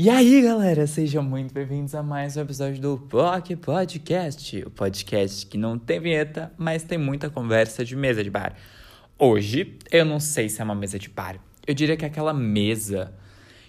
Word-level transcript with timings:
E 0.00 0.08
aí, 0.08 0.40
galera, 0.42 0.86
sejam 0.86 1.24
muito 1.24 1.52
bem-vindos 1.52 1.92
a 1.92 2.04
mais 2.04 2.36
um 2.36 2.42
episódio 2.42 2.80
do 2.80 2.98
POC 2.98 3.56
Podcast, 3.56 4.62
o 4.64 4.70
podcast 4.70 5.44
que 5.44 5.58
não 5.58 5.76
tem 5.76 5.98
vinheta, 5.98 6.52
mas 6.56 6.84
tem 6.84 6.96
muita 6.96 7.28
conversa 7.28 7.84
de 7.84 7.96
mesa 7.96 8.22
de 8.22 8.30
bar. 8.30 8.54
Hoje, 9.18 9.76
eu 9.90 10.04
não 10.04 10.20
sei 10.20 10.48
se 10.48 10.60
é 10.60 10.64
uma 10.64 10.76
mesa 10.76 11.00
de 11.00 11.08
bar, 11.08 11.40
eu 11.66 11.74
diria 11.74 11.96
que 11.96 12.04
é 12.04 12.08
aquela 12.08 12.32
mesa 12.32 13.12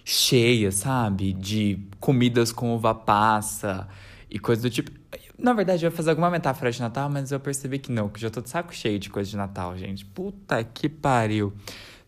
cheia, 0.06 0.72
sabe, 0.72 1.34
de 1.34 1.80
comidas 2.00 2.52
com 2.52 2.76
uva 2.76 2.94
passa 2.94 3.88
e 4.30 4.38
coisa 4.38 4.62
do 4.62 4.70
tipo. 4.70 4.92
Na 5.36 5.54
verdade, 5.54 5.84
eu 5.84 5.90
ia 5.90 5.96
fazer 5.96 6.12
alguma 6.12 6.30
metáfora 6.30 6.72
de 6.72 6.80
Natal, 6.80 7.10
mas 7.10 7.32
eu 7.32 7.40
percebi 7.40 7.80
que 7.80 7.92
não, 7.92 8.08
que 8.08 8.22
já 8.22 8.30
tô 8.30 8.40
de 8.40 8.52
saco 8.52 8.72
cheio 8.72 9.00
de 9.00 9.10
coisa 9.10 9.28
de 9.28 9.36
Natal, 9.36 9.76
gente. 9.76 10.06
Puta 10.06 10.64
que 10.64 10.88
pariu. 10.88 11.52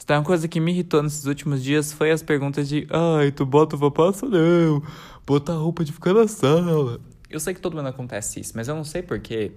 Então, 0.04 0.18
uma 0.18 0.26
coisa 0.26 0.48
que 0.48 0.60
me 0.60 0.72
irritou 0.72 1.04
nesses 1.04 1.26
últimos 1.26 1.64
dias 1.64 1.94
foi 1.94 2.12
as 2.12 2.24
perguntas 2.24 2.68
de 2.68 2.88
Ai, 2.90 3.32
tu 3.32 3.46
bota 3.46 3.76
uva 3.76 3.92
passa? 3.92 4.26
Não. 4.26 4.82
Bota 5.26 5.54
a 5.54 5.56
roupa 5.56 5.86
de 5.86 5.92
ficar 5.92 6.14
na 6.14 6.28
sala. 6.28 7.00
Eu 7.30 7.40
sei 7.40 7.54
que 7.54 7.62
todo 7.62 7.78
mundo 7.78 7.88
acontece 7.88 8.40
isso, 8.40 8.54
mas 8.56 8.68
eu 8.68 8.76
não 8.76 8.84
sei 8.84 9.04
porquê. 9.04 9.52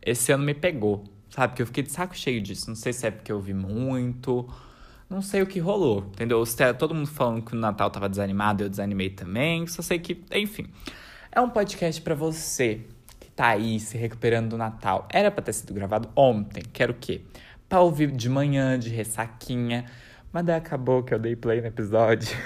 Esse 0.00 0.32
ano 0.32 0.44
me 0.44 0.54
pegou, 0.54 1.04
sabe? 1.28 1.48
Porque 1.48 1.62
eu 1.62 1.66
fiquei 1.66 1.82
de 1.82 1.90
saco 1.90 2.16
cheio 2.16 2.40
disso. 2.40 2.68
Não 2.68 2.76
sei 2.76 2.92
se 2.92 3.06
é 3.06 3.10
porque 3.10 3.32
eu 3.32 3.40
vi 3.40 3.52
muito. 3.52 4.48
Não 5.10 5.20
sei 5.20 5.42
o 5.42 5.46
que 5.46 5.58
rolou, 5.58 6.06
entendeu? 6.12 6.42
Todo 6.78 6.94
mundo 6.94 7.08
falando 7.08 7.42
que 7.42 7.52
o 7.52 7.58
Natal 7.58 7.90
tava 7.90 8.08
desanimado, 8.08 8.64
eu 8.64 8.68
desanimei 8.70 9.10
também. 9.10 9.66
Só 9.66 9.82
sei 9.82 9.98
que, 9.98 10.24
enfim. 10.32 10.66
É 11.30 11.40
um 11.40 11.50
podcast 11.50 12.00
para 12.00 12.14
você 12.14 12.80
que 13.20 13.30
tá 13.30 13.48
aí 13.48 13.78
se 13.80 13.98
recuperando 13.98 14.50
do 14.50 14.56
Natal. 14.56 15.06
Era 15.12 15.30
pra 15.30 15.42
ter 15.42 15.52
sido 15.52 15.74
gravado 15.74 16.08
ontem, 16.16 16.62
que 16.72 16.82
era 16.82 16.92
o 16.92 16.94
quê? 16.94 17.22
Pra 17.68 17.80
ouvir 17.80 18.10
de 18.10 18.28
manhã, 18.28 18.78
de 18.78 18.88
ressaquinha. 18.88 19.84
Mas 20.32 20.44
daí 20.44 20.56
acabou 20.56 21.02
que 21.02 21.14
eu 21.14 21.18
dei 21.18 21.36
play 21.36 21.60
no 21.60 21.68
episódio. 21.68 22.36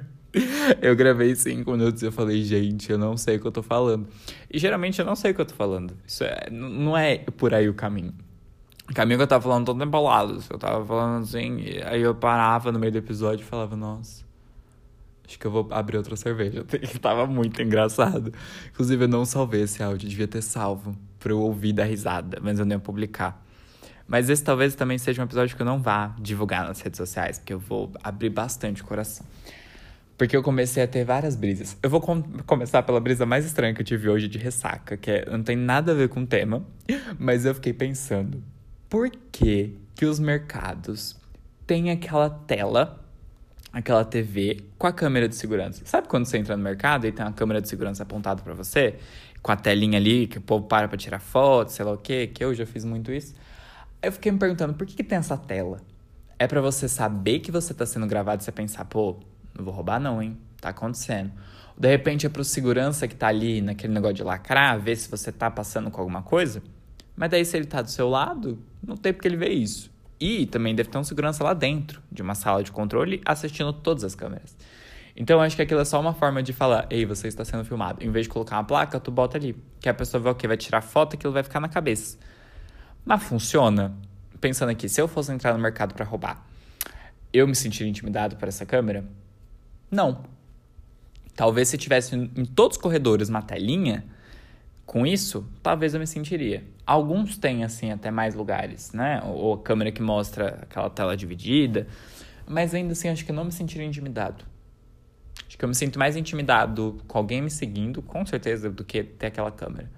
eu 0.82 0.94
gravei 0.96 1.34
cinco 1.34 1.72
minutos 1.72 2.02
e 2.02 2.06
eu 2.06 2.12
falei, 2.12 2.42
gente, 2.42 2.90
eu 2.90 2.98
não 2.98 3.16
sei 3.16 3.36
o 3.36 3.40
que 3.40 3.46
eu 3.46 3.52
tô 3.52 3.62
falando. 3.62 4.08
E 4.50 4.58
geralmente 4.58 4.98
eu 4.98 5.04
não 5.04 5.16
sei 5.16 5.30
o 5.32 5.34
que 5.34 5.40
eu 5.40 5.46
tô 5.46 5.54
falando. 5.54 5.96
Isso 6.06 6.24
é, 6.24 6.48
não 6.50 6.96
é 6.96 7.18
por 7.18 7.54
aí 7.54 7.68
o 7.68 7.74
caminho. 7.74 8.14
O 8.90 8.94
caminho 8.94 9.18
que 9.18 9.22
eu 9.22 9.28
tava 9.28 9.42
falando 9.42 9.66
todo 9.66 9.84
embolado. 9.84 10.42
Eu 10.50 10.58
tava 10.58 10.84
falando 10.84 11.22
assim, 11.22 11.60
aí 11.84 12.02
eu 12.02 12.14
parava 12.14 12.72
no 12.72 12.78
meio 12.78 12.92
do 12.92 12.98
episódio 12.98 13.44
e 13.44 13.46
falava, 13.46 13.76
nossa. 13.76 14.24
Acho 15.30 15.38
que 15.38 15.46
eu 15.46 15.50
vou 15.52 15.68
abrir 15.70 15.96
outra 15.96 16.16
cerveja. 16.16 16.64
Tava 17.00 17.24
muito 17.24 17.62
engraçado. 17.62 18.32
Inclusive, 18.72 19.04
eu 19.04 19.08
não 19.08 19.24
salvei 19.24 19.62
esse 19.62 19.80
áudio. 19.80 20.08
Devia 20.08 20.26
ter 20.26 20.42
salvo 20.42 20.92
pra 21.20 21.30
eu 21.30 21.38
ouvir 21.38 21.72
da 21.72 21.84
risada. 21.84 22.40
Mas 22.42 22.58
eu 22.58 22.64
nem 22.64 22.76
ia 22.76 22.80
publicar. 22.80 23.40
Mas 24.10 24.28
esse 24.28 24.42
talvez 24.42 24.74
também 24.74 24.98
seja 24.98 25.22
um 25.22 25.24
episódio 25.24 25.54
que 25.54 25.62
eu 25.62 25.66
não 25.66 25.80
vá 25.80 26.16
divulgar 26.18 26.66
nas 26.66 26.80
redes 26.80 26.98
sociais, 26.98 27.38
porque 27.38 27.52
eu 27.52 27.60
vou 27.60 27.92
abrir 28.02 28.28
bastante 28.28 28.82
o 28.82 28.84
coração. 28.84 29.24
Porque 30.18 30.36
eu 30.36 30.42
comecei 30.42 30.82
a 30.82 30.88
ter 30.88 31.04
várias 31.04 31.36
brisas. 31.36 31.76
Eu 31.80 31.88
vou 31.88 32.00
com 32.00 32.20
começar 32.44 32.82
pela 32.82 32.98
brisa 32.98 33.24
mais 33.24 33.46
estranha 33.46 33.72
que 33.72 33.80
eu 33.80 33.84
tive 33.84 34.08
hoje 34.08 34.26
de 34.26 34.36
ressaca, 34.36 34.96
que 34.96 35.12
é, 35.12 35.30
não 35.30 35.44
tem 35.44 35.54
nada 35.54 35.92
a 35.92 35.94
ver 35.94 36.08
com 36.08 36.22
o 36.22 36.26
tema, 36.26 36.66
mas 37.20 37.46
eu 37.46 37.54
fiquei 37.54 37.72
pensando: 37.72 38.42
por 38.88 39.08
que, 39.30 39.76
que 39.94 40.04
os 40.04 40.18
mercados 40.18 41.16
têm 41.64 41.92
aquela 41.92 42.28
tela, 42.28 43.00
aquela 43.72 44.04
TV 44.04 44.64
com 44.76 44.88
a 44.88 44.92
câmera 44.92 45.28
de 45.28 45.36
segurança? 45.36 45.82
Sabe 45.86 46.08
quando 46.08 46.26
você 46.26 46.36
entra 46.36 46.56
no 46.56 46.64
mercado 46.64 47.06
e 47.06 47.12
tem 47.12 47.24
uma 47.24 47.32
câmera 47.32 47.62
de 47.62 47.68
segurança 47.68 48.02
apontada 48.02 48.42
para 48.42 48.54
você? 48.54 48.96
Com 49.40 49.52
a 49.52 49.56
telinha 49.56 49.98
ali, 49.98 50.26
que 50.26 50.38
o 50.38 50.40
povo 50.40 50.66
para 50.66 50.88
pra 50.88 50.98
tirar 50.98 51.20
foto, 51.20 51.70
sei 51.70 51.84
lá 51.84 51.92
o 51.92 51.96
quê, 51.96 52.26
que 52.26 52.42
eu 52.42 52.52
já 52.52 52.66
fiz 52.66 52.84
muito 52.84 53.12
isso. 53.12 53.34
Eu 54.02 54.12
fiquei 54.12 54.32
me 54.32 54.38
perguntando, 54.38 54.72
por 54.72 54.86
que, 54.86 54.94
que 54.94 55.04
tem 55.04 55.18
essa 55.18 55.36
tela? 55.36 55.82
É 56.38 56.46
para 56.46 56.62
você 56.62 56.88
saber 56.88 57.40
que 57.40 57.52
você 57.52 57.74
tá 57.74 57.84
sendo 57.84 58.06
gravado 58.06 58.40
e 58.40 58.44
você 58.44 58.50
pensar, 58.50 58.86
pô, 58.86 59.16
não 59.54 59.62
vou 59.62 59.74
roubar 59.74 60.00
não, 60.00 60.22
hein? 60.22 60.38
Tá 60.58 60.70
acontecendo. 60.70 61.30
De 61.76 61.86
repente 61.86 62.24
é 62.24 62.30
pro 62.30 62.42
segurança 62.42 63.06
que 63.06 63.14
tá 63.14 63.28
ali 63.28 63.60
naquele 63.60 63.92
negócio 63.92 64.16
de 64.16 64.22
lacrar, 64.22 64.80
ver 64.80 64.96
se 64.96 65.10
você 65.10 65.30
tá 65.30 65.50
passando 65.50 65.90
com 65.90 66.00
alguma 66.00 66.22
coisa. 66.22 66.62
Mas 67.14 67.30
daí 67.30 67.44
se 67.44 67.54
ele 67.58 67.66
tá 67.66 67.82
do 67.82 67.90
seu 67.90 68.08
lado, 68.08 68.58
não 68.82 68.96
tem 68.96 69.12
porque 69.12 69.28
ele 69.28 69.36
ver 69.36 69.50
isso. 69.50 69.90
E 70.18 70.46
também 70.46 70.74
deve 70.74 70.88
ter 70.88 70.96
um 70.96 71.04
segurança 71.04 71.44
lá 71.44 71.52
dentro, 71.52 72.00
de 72.10 72.22
uma 72.22 72.34
sala 72.34 72.62
de 72.64 72.72
controle, 72.72 73.20
assistindo 73.26 73.70
todas 73.70 74.02
as 74.02 74.14
câmeras. 74.14 74.56
Então 75.14 75.42
acho 75.42 75.56
que 75.56 75.60
aquilo 75.60 75.80
é 75.80 75.84
só 75.84 76.00
uma 76.00 76.14
forma 76.14 76.42
de 76.42 76.54
falar, 76.54 76.86
ei, 76.88 77.04
você 77.04 77.28
está 77.28 77.44
sendo 77.44 77.66
filmado. 77.66 78.02
Em 78.02 78.10
vez 78.10 78.24
de 78.24 78.30
colocar 78.30 78.56
uma 78.56 78.64
placa, 78.64 78.98
tu 78.98 79.10
bota 79.10 79.36
ali. 79.36 79.54
Que 79.78 79.90
a 79.90 79.94
pessoa 79.94 80.22
vai 80.22 80.32
o 80.32 80.34
quê? 80.34 80.48
Vai 80.48 80.56
tirar 80.56 80.80
foto, 80.80 81.16
aquilo 81.16 81.34
vai 81.34 81.42
ficar 81.42 81.60
na 81.60 81.68
cabeça. 81.68 82.16
Mas 83.04 83.22
funciona? 83.22 83.94
Pensando 84.40 84.70
aqui, 84.70 84.88
se 84.88 85.00
eu 85.00 85.08
fosse 85.08 85.32
entrar 85.32 85.52
no 85.52 85.58
mercado 85.58 85.94
para 85.94 86.04
roubar, 86.04 86.44
eu 87.32 87.46
me 87.46 87.54
sentiria 87.54 87.88
intimidado 87.88 88.36
por 88.36 88.48
essa 88.48 88.64
câmera? 88.64 89.04
Não. 89.90 90.24
Talvez 91.34 91.68
se 91.68 91.78
tivesse 91.78 92.14
em 92.14 92.44
todos 92.44 92.76
os 92.76 92.82
corredores 92.82 93.28
uma 93.28 93.42
telinha 93.42 94.04
com 94.84 95.06
isso, 95.06 95.48
talvez 95.62 95.94
eu 95.94 96.00
me 96.00 96.06
sentiria. 96.06 96.64
Alguns 96.84 97.38
têm, 97.38 97.62
assim, 97.62 97.92
até 97.92 98.10
mais 98.10 98.34
lugares, 98.34 98.92
né? 98.92 99.22
Ou 99.24 99.54
a 99.54 99.58
câmera 99.58 99.92
que 99.92 100.02
mostra 100.02 100.58
aquela 100.62 100.90
tela 100.90 101.16
dividida. 101.16 101.86
Mas 102.46 102.74
ainda 102.74 102.92
assim, 102.92 103.08
acho 103.08 103.24
que 103.24 103.30
eu 103.30 103.34
não 103.34 103.44
me 103.44 103.52
sentiria 103.52 103.86
intimidado. 103.86 104.44
Acho 105.46 105.56
que 105.56 105.64
eu 105.64 105.68
me 105.68 105.74
sinto 105.74 105.98
mais 105.98 106.16
intimidado 106.16 107.00
com 107.06 107.18
alguém 107.18 107.40
me 107.40 107.50
seguindo, 107.50 108.02
com 108.02 108.26
certeza, 108.26 108.68
do 108.68 108.84
que 108.84 109.04
ter 109.04 109.26
aquela 109.26 109.52
câmera. 109.52 109.88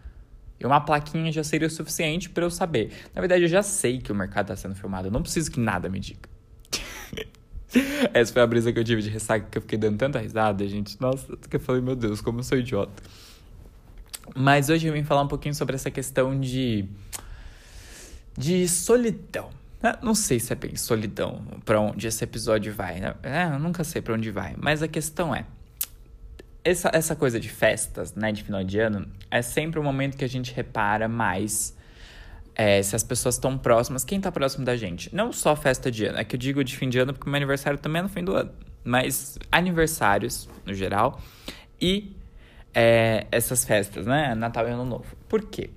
E 0.62 0.66
uma 0.66 0.80
plaquinha 0.80 1.32
já 1.32 1.42
seria 1.42 1.66
o 1.66 1.70
suficiente 1.70 2.30
para 2.30 2.44
eu 2.44 2.50
saber. 2.50 2.92
Na 3.12 3.20
verdade, 3.20 3.42
eu 3.42 3.48
já 3.48 3.62
sei 3.62 3.98
que 3.98 4.12
o 4.12 4.14
mercado 4.14 4.52
está 4.52 4.56
sendo 4.56 4.76
filmado. 4.76 5.08
Eu 5.08 5.12
não 5.12 5.20
preciso 5.20 5.50
que 5.50 5.58
nada 5.58 5.88
me 5.88 5.98
diga. 5.98 6.28
Essa 8.14 8.32
foi 8.32 8.42
a 8.42 8.46
brisa 8.46 8.72
que 8.72 8.78
eu 8.78 8.84
tive 8.84 9.02
de 9.02 9.08
ressaca, 9.08 9.46
que 9.50 9.58
eu 9.58 9.62
fiquei 9.62 9.76
dando 9.76 9.98
tanta 9.98 10.20
risada, 10.20 10.66
gente. 10.68 11.00
Nossa, 11.00 11.36
que 11.36 11.56
eu 11.56 11.60
falei, 11.60 11.82
meu 11.82 11.96
Deus, 11.96 12.20
como 12.20 12.38
eu 12.38 12.44
sou 12.44 12.56
idiota. 12.56 13.02
Mas 14.36 14.68
hoje 14.68 14.86
eu 14.86 14.92
vim 14.92 15.02
falar 15.02 15.22
um 15.22 15.28
pouquinho 15.28 15.54
sobre 15.54 15.74
essa 15.74 15.90
questão 15.90 16.38
de. 16.38 16.84
de 18.38 18.68
solidão. 18.68 19.50
É, 19.82 19.98
não 20.00 20.14
sei 20.14 20.38
se 20.38 20.52
é 20.52 20.56
bem 20.56 20.76
solidão 20.76 21.42
para 21.64 21.80
onde 21.80 22.06
esse 22.06 22.22
episódio 22.22 22.72
vai. 22.72 23.00
Né? 23.00 23.14
É, 23.24 23.44
eu 23.46 23.58
nunca 23.58 23.82
sei 23.82 24.00
para 24.00 24.14
onde 24.14 24.30
vai. 24.30 24.54
Mas 24.56 24.80
a 24.80 24.86
questão 24.86 25.34
é 25.34 25.44
essa, 26.64 26.90
essa 26.92 27.16
coisa 27.16 27.40
de 27.40 27.48
festas, 27.48 28.14
né, 28.14 28.32
de 28.32 28.42
final 28.42 28.62
de 28.62 28.78
ano, 28.78 29.06
é 29.30 29.42
sempre 29.42 29.78
o 29.78 29.82
momento 29.82 30.16
que 30.16 30.24
a 30.24 30.28
gente 30.28 30.52
repara 30.52 31.08
mais 31.08 31.76
é, 32.54 32.82
se 32.82 32.94
as 32.94 33.02
pessoas 33.02 33.36
estão 33.36 33.56
próximas, 33.56 34.04
quem 34.04 34.18
está 34.18 34.30
próximo 34.30 34.64
da 34.64 34.76
gente. 34.76 35.14
Não 35.14 35.32
só 35.32 35.56
festa 35.56 35.90
de 35.90 36.04
ano, 36.06 36.18
é 36.18 36.24
que 36.24 36.36
eu 36.36 36.38
digo 36.38 36.62
de 36.62 36.76
fim 36.76 36.88
de 36.88 36.98
ano 36.98 37.12
porque 37.12 37.28
meu 37.28 37.36
aniversário 37.36 37.78
também 37.78 38.00
é 38.00 38.02
no 38.02 38.08
fim 38.08 38.22
do 38.22 38.34
ano. 38.34 38.52
Mas 38.84 39.38
aniversários, 39.50 40.48
no 40.66 40.74
geral, 40.74 41.20
e 41.80 42.16
é, 42.74 43.26
essas 43.30 43.64
festas, 43.64 44.06
né, 44.06 44.34
Natal 44.34 44.66
e 44.68 44.70
Ano 44.70 44.84
Novo. 44.84 45.16
Por 45.28 45.42
quê? 45.42 45.70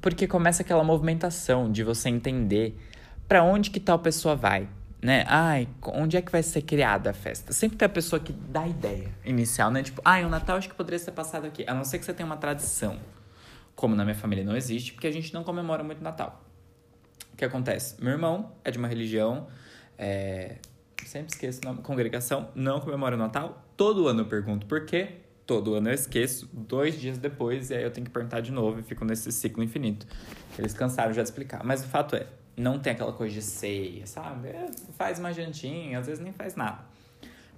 Porque 0.00 0.26
começa 0.26 0.62
aquela 0.62 0.84
movimentação 0.84 1.70
de 1.70 1.82
você 1.82 2.08
entender 2.08 2.78
para 3.26 3.42
onde 3.42 3.70
que 3.70 3.80
tal 3.80 3.98
pessoa 3.98 4.34
vai, 4.34 4.68
né? 5.02 5.24
Ai, 5.26 5.68
onde 5.82 6.16
é 6.16 6.22
que 6.22 6.30
vai 6.30 6.42
ser 6.42 6.62
criada 6.62 7.10
a 7.10 7.12
festa? 7.12 7.52
Sempre 7.52 7.78
tem 7.78 7.86
a 7.86 7.88
pessoa 7.88 8.20
que 8.20 8.32
dá 8.32 8.62
a 8.62 8.68
ideia 8.68 9.08
inicial, 9.24 9.70
né? 9.70 9.82
Tipo, 9.82 10.02
ai, 10.04 10.24
o 10.24 10.28
Natal 10.28 10.56
acho 10.56 10.68
que 10.68 10.74
poderia 10.74 10.98
ser 10.98 11.12
passado 11.12 11.46
aqui. 11.46 11.64
A 11.66 11.74
não 11.74 11.84
ser 11.84 11.98
que 11.98 12.04
você 12.04 12.12
tenha 12.12 12.26
uma 12.26 12.36
tradição. 12.36 12.98
Como 13.74 13.94
na 13.94 14.04
minha 14.04 14.14
família 14.14 14.44
não 14.44 14.54
existe, 14.56 14.92
porque 14.92 15.06
a 15.06 15.10
gente 15.10 15.32
não 15.32 15.42
comemora 15.42 15.82
muito 15.82 16.02
Natal. 16.02 16.44
O 17.32 17.36
que 17.36 17.44
acontece? 17.44 17.96
Meu 18.02 18.12
irmão 18.12 18.52
é 18.62 18.70
de 18.70 18.76
uma 18.76 18.88
religião, 18.88 19.46
é... 19.96 20.56
sempre 21.06 21.32
esqueço 21.32 21.60
o 21.62 21.64
nome, 21.64 21.80
congregação, 21.80 22.50
não 22.54 22.78
comemora 22.80 23.14
o 23.14 23.18
Natal. 23.18 23.64
Todo 23.76 24.06
ano 24.06 24.20
eu 24.20 24.26
pergunto 24.26 24.66
por 24.66 24.84
quê. 24.84 25.20
Todo 25.46 25.74
ano 25.74 25.88
eu 25.88 25.94
esqueço, 25.94 26.48
dois 26.52 27.00
dias 27.00 27.18
depois, 27.18 27.70
e 27.70 27.74
aí 27.74 27.82
eu 27.82 27.90
tenho 27.90 28.04
que 28.04 28.12
perguntar 28.12 28.40
de 28.40 28.52
novo 28.52 28.78
e 28.78 28.82
fico 28.82 29.04
nesse 29.04 29.32
ciclo 29.32 29.64
infinito. 29.64 30.06
Eles 30.56 30.74
cansaram 30.74 31.12
já 31.12 31.22
de 31.22 31.28
explicar. 31.28 31.64
Mas 31.64 31.82
o 31.82 31.88
fato 31.88 32.14
é, 32.14 32.26
não 32.60 32.78
tem 32.78 32.92
aquela 32.92 33.12
coisa 33.12 33.34
de 33.34 33.42
ceia, 33.42 34.06
sabe? 34.06 34.48
É, 34.48 34.66
faz 34.96 35.18
uma 35.18 35.32
jantinha, 35.32 35.98
às 35.98 36.06
vezes 36.06 36.22
nem 36.22 36.32
faz 36.32 36.54
nada. 36.54 36.84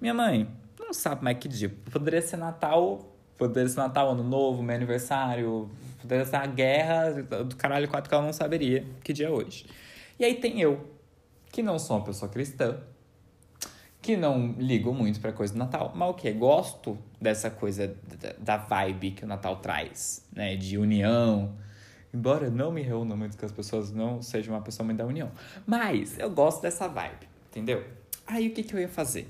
Minha 0.01 0.13
mãe 0.13 0.49
não 0.79 0.93
sabe 0.93 1.23
mais 1.23 1.37
que 1.37 1.47
dia. 1.47 1.73
Poderia 1.91 2.21
ser 2.21 2.37
Natal, 2.37 3.13
poderia 3.37 3.69
ser 3.69 3.77
Natal, 3.77 4.11
Ano 4.11 4.23
Novo, 4.23 4.63
meu 4.63 4.75
aniversário, 4.75 5.69
poderia 6.01 6.25
ser 6.25 6.37
a 6.37 6.45
guerra 6.45 7.11
do 7.43 7.55
caralho 7.55 7.87
4 7.87 8.09
que 8.09 8.15
ela 8.15 8.23
não 8.23 8.33
saberia 8.33 8.85
que 9.03 9.13
dia 9.13 9.27
é 9.27 9.29
hoje. 9.29 9.65
E 10.19 10.25
aí 10.25 10.35
tem 10.35 10.59
eu, 10.59 10.89
que 11.51 11.61
não 11.61 11.77
sou 11.77 11.97
uma 11.97 12.05
pessoa 12.05 12.29
cristã, 12.29 12.77
que 14.01 14.17
não 14.17 14.53
ligo 14.57 14.93
muito 14.93 15.19
pra 15.19 15.31
coisa 15.31 15.53
do 15.53 15.59
Natal, 15.59 15.91
mas 15.95 16.09
o 16.09 16.13
que? 16.13 16.29
Gosto 16.31 16.97
dessa 17.21 17.49
coisa 17.49 17.95
da 18.37 18.57
vibe 18.57 19.11
que 19.11 19.23
o 19.23 19.27
Natal 19.27 19.55
traz, 19.57 20.27
né? 20.33 20.57
De 20.57 20.77
união, 20.77 21.55
Embora 22.13 22.49
não 22.49 22.71
me 22.71 22.81
reúna 22.81 23.15
muito 23.15 23.35
com 23.37 23.45
as 23.45 23.51
pessoas, 23.51 23.91
não 23.91 24.21
seja 24.21 24.51
uma 24.51 24.61
pessoa 24.61 24.85
muito 24.85 24.99
da 24.99 25.05
união. 25.05 25.31
Mas 25.65 26.19
eu 26.19 26.29
gosto 26.29 26.61
dessa 26.61 26.87
vibe, 26.87 27.27
entendeu? 27.49 27.83
Aí 28.27 28.47
o 28.47 28.51
que, 28.51 28.61
que 28.63 28.75
eu 28.75 28.79
ia 28.79 28.87
fazer? 28.87 29.27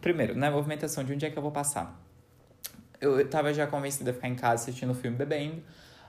Primeiro, 0.00 0.36
na 0.36 0.50
movimentação 0.50 1.02
de 1.02 1.12
onde 1.12 1.24
é 1.24 1.30
que 1.30 1.38
eu 1.38 1.42
vou 1.42 1.50
passar. 1.50 1.98
Eu 3.00 3.26
tava 3.28 3.54
já 3.54 3.66
convencida 3.66 4.10
a 4.10 4.14
ficar 4.14 4.28
em 4.28 4.34
casa 4.34 4.64
assistindo 4.64 4.90
o 4.90 4.94
filme 4.94 5.16
bebendo. 5.16 5.62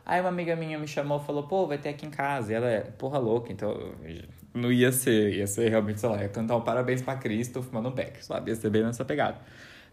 Aí 0.06 0.20
uma 0.20 0.30
amiga 0.30 0.56
minha 0.56 0.78
me 0.78 0.88
chamou 0.88 1.22
e 1.22 1.26
falou, 1.26 1.44
pô, 1.44 1.68
vai 1.68 1.78
ter 1.78 1.90
aqui 1.90 2.06
em 2.06 2.10
casa. 2.10 2.52
E 2.52 2.56
ela 2.56 2.68
é 2.68 2.82
porra 2.82 3.18
louca, 3.18 3.52
então 3.54 3.94
não 4.54 4.72
ia 4.72 4.92
ser, 4.92 5.34
ia 5.36 5.48
ser 5.48 5.70
realmente, 5.70 6.00
sei 6.00 6.10
lá, 6.10 6.22
ia 6.22 6.30
cantar 6.30 6.58
um 6.58 6.62
parabéns 6.62 7.02
pra 7.02 7.16
Cristo 7.16 7.62
fumando 7.62 7.90
um 7.90 7.92
beck, 7.94 8.24
sabe? 8.26 8.52
Ia 8.52 8.56
ser 8.56 8.70
bem 8.70 8.84
nessa 8.84 9.06
pegada. 9.06 9.38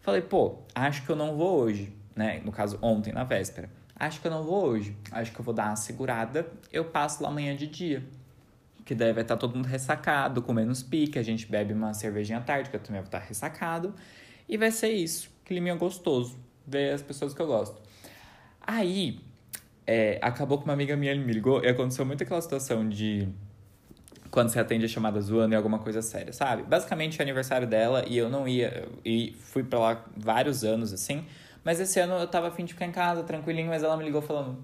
Falei, 0.00 0.22
pô, 0.22 0.58
acho 0.74 1.04
que 1.04 1.10
eu 1.10 1.16
não 1.16 1.36
vou 1.36 1.60
hoje, 1.60 1.92
né? 2.14 2.40
No 2.44 2.50
caso, 2.50 2.78
ontem, 2.82 3.12
na 3.12 3.24
véspera. 3.24 3.68
Acho 3.98 4.20
que 4.20 4.26
eu 4.26 4.30
não 4.30 4.44
vou 4.44 4.66
hoje. 4.66 4.96
Acho 5.10 5.32
que 5.32 5.40
eu 5.40 5.44
vou 5.44 5.54
dar 5.54 5.68
uma 5.68 5.76
segurada. 5.76 6.46
Eu 6.72 6.84
passo 6.84 7.22
lá 7.22 7.30
amanhã 7.30 7.56
de 7.56 7.66
dia. 7.66 8.04
Que 8.84 8.94
vai 8.94 9.22
estar 9.22 9.36
todo 9.36 9.56
mundo 9.56 9.66
ressacado, 9.66 10.42
com 10.42 10.52
menos 10.52 10.82
pique. 10.82 11.18
A 11.18 11.22
gente 11.22 11.46
bebe 11.46 11.72
uma 11.72 11.94
cervejinha 11.94 12.38
à 12.38 12.42
tarde, 12.42 12.70
que 12.70 12.76
eu 12.76 12.80
também 12.80 13.00
vou 13.00 13.06
estar 13.06 13.18
ressacado. 13.18 13.94
E 14.48 14.56
vai 14.56 14.70
ser 14.70 14.90
isso. 14.90 15.30
Clima 15.44 15.74
gostoso. 15.74 16.38
Ver 16.66 16.92
as 16.92 17.02
pessoas 17.02 17.32
que 17.32 17.40
eu 17.40 17.46
gosto. 17.46 17.80
Aí, 18.60 19.20
é, 19.86 20.18
acabou 20.20 20.58
que 20.58 20.64
uma 20.64 20.72
amiga 20.72 20.96
minha 20.96 21.14
me 21.14 21.32
ligou 21.32 21.64
e 21.64 21.68
aconteceu 21.68 22.04
muito 22.04 22.22
aquela 22.22 22.40
situação 22.40 22.88
de 22.88 23.28
quando 24.30 24.50
você 24.50 24.58
atende 24.58 24.84
a 24.84 24.88
chamada 24.88 25.20
zoando 25.20 25.54
e 25.54 25.56
alguma 25.56 25.78
coisa 25.78 26.02
séria, 26.02 26.32
sabe? 26.32 26.62
Basicamente 26.64 27.18
é 27.20 27.22
aniversário 27.22 27.66
dela 27.66 28.04
e 28.06 28.18
eu 28.18 28.28
não 28.28 28.46
ia. 28.46 28.88
E 29.04 29.34
fui 29.40 29.64
pra 29.64 29.78
lá 29.78 30.04
vários 30.16 30.64
anos, 30.64 30.92
assim. 30.92 31.24
Mas 31.66 31.80
esse 31.80 31.98
ano 31.98 32.14
eu 32.14 32.28
tava 32.28 32.46
afim 32.46 32.64
de 32.64 32.74
ficar 32.74 32.86
em 32.86 32.92
casa, 32.92 33.24
tranquilinho, 33.24 33.66
mas 33.66 33.82
ela 33.82 33.96
me 33.96 34.04
ligou 34.04 34.22
falando: 34.22 34.56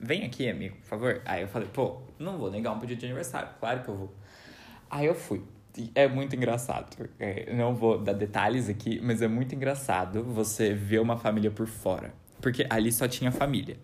Vem 0.00 0.24
aqui, 0.24 0.48
amigo, 0.48 0.76
por 0.76 0.86
favor. 0.86 1.20
Aí 1.26 1.42
eu 1.42 1.48
falei: 1.48 1.68
Pô, 1.70 1.98
não 2.18 2.38
vou 2.38 2.50
negar 2.50 2.72
um 2.72 2.78
pedido 2.78 3.00
de 3.00 3.04
aniversário, 3.04 3.50
claro 3.60 3.82
que 3.82 3.88
eu 3.90 3.94
vou. 3.94 4.14
Aí 4.90 5.04
eu 5.04 5.14
fui. 5.14 5.42
É 5.94 6.08
muito 6.08 6.34
engraçado. 6.34 7.06
É, 7.20 7.52
não 7.54 7.74
vou 7.74 7.98
dar 7.98 8.14
detalhes 8.14 8.66
aqui, 8.66 8.98
mas 9.02 9.20
é 9.20 9.28
muito 9.28 9.54
engraçado 9.54 10.24
você 10.24 10.72
ver 10.72 11.00
uma 11.00 11.18
família 11.18 11.50
por 11.50 11.66
fora. 11.66 12.14
Porque 12.40 12.66
ali 12.70 12.90
só 12.90 13.06
tinha 13.06 13.30
família 13.30 13.76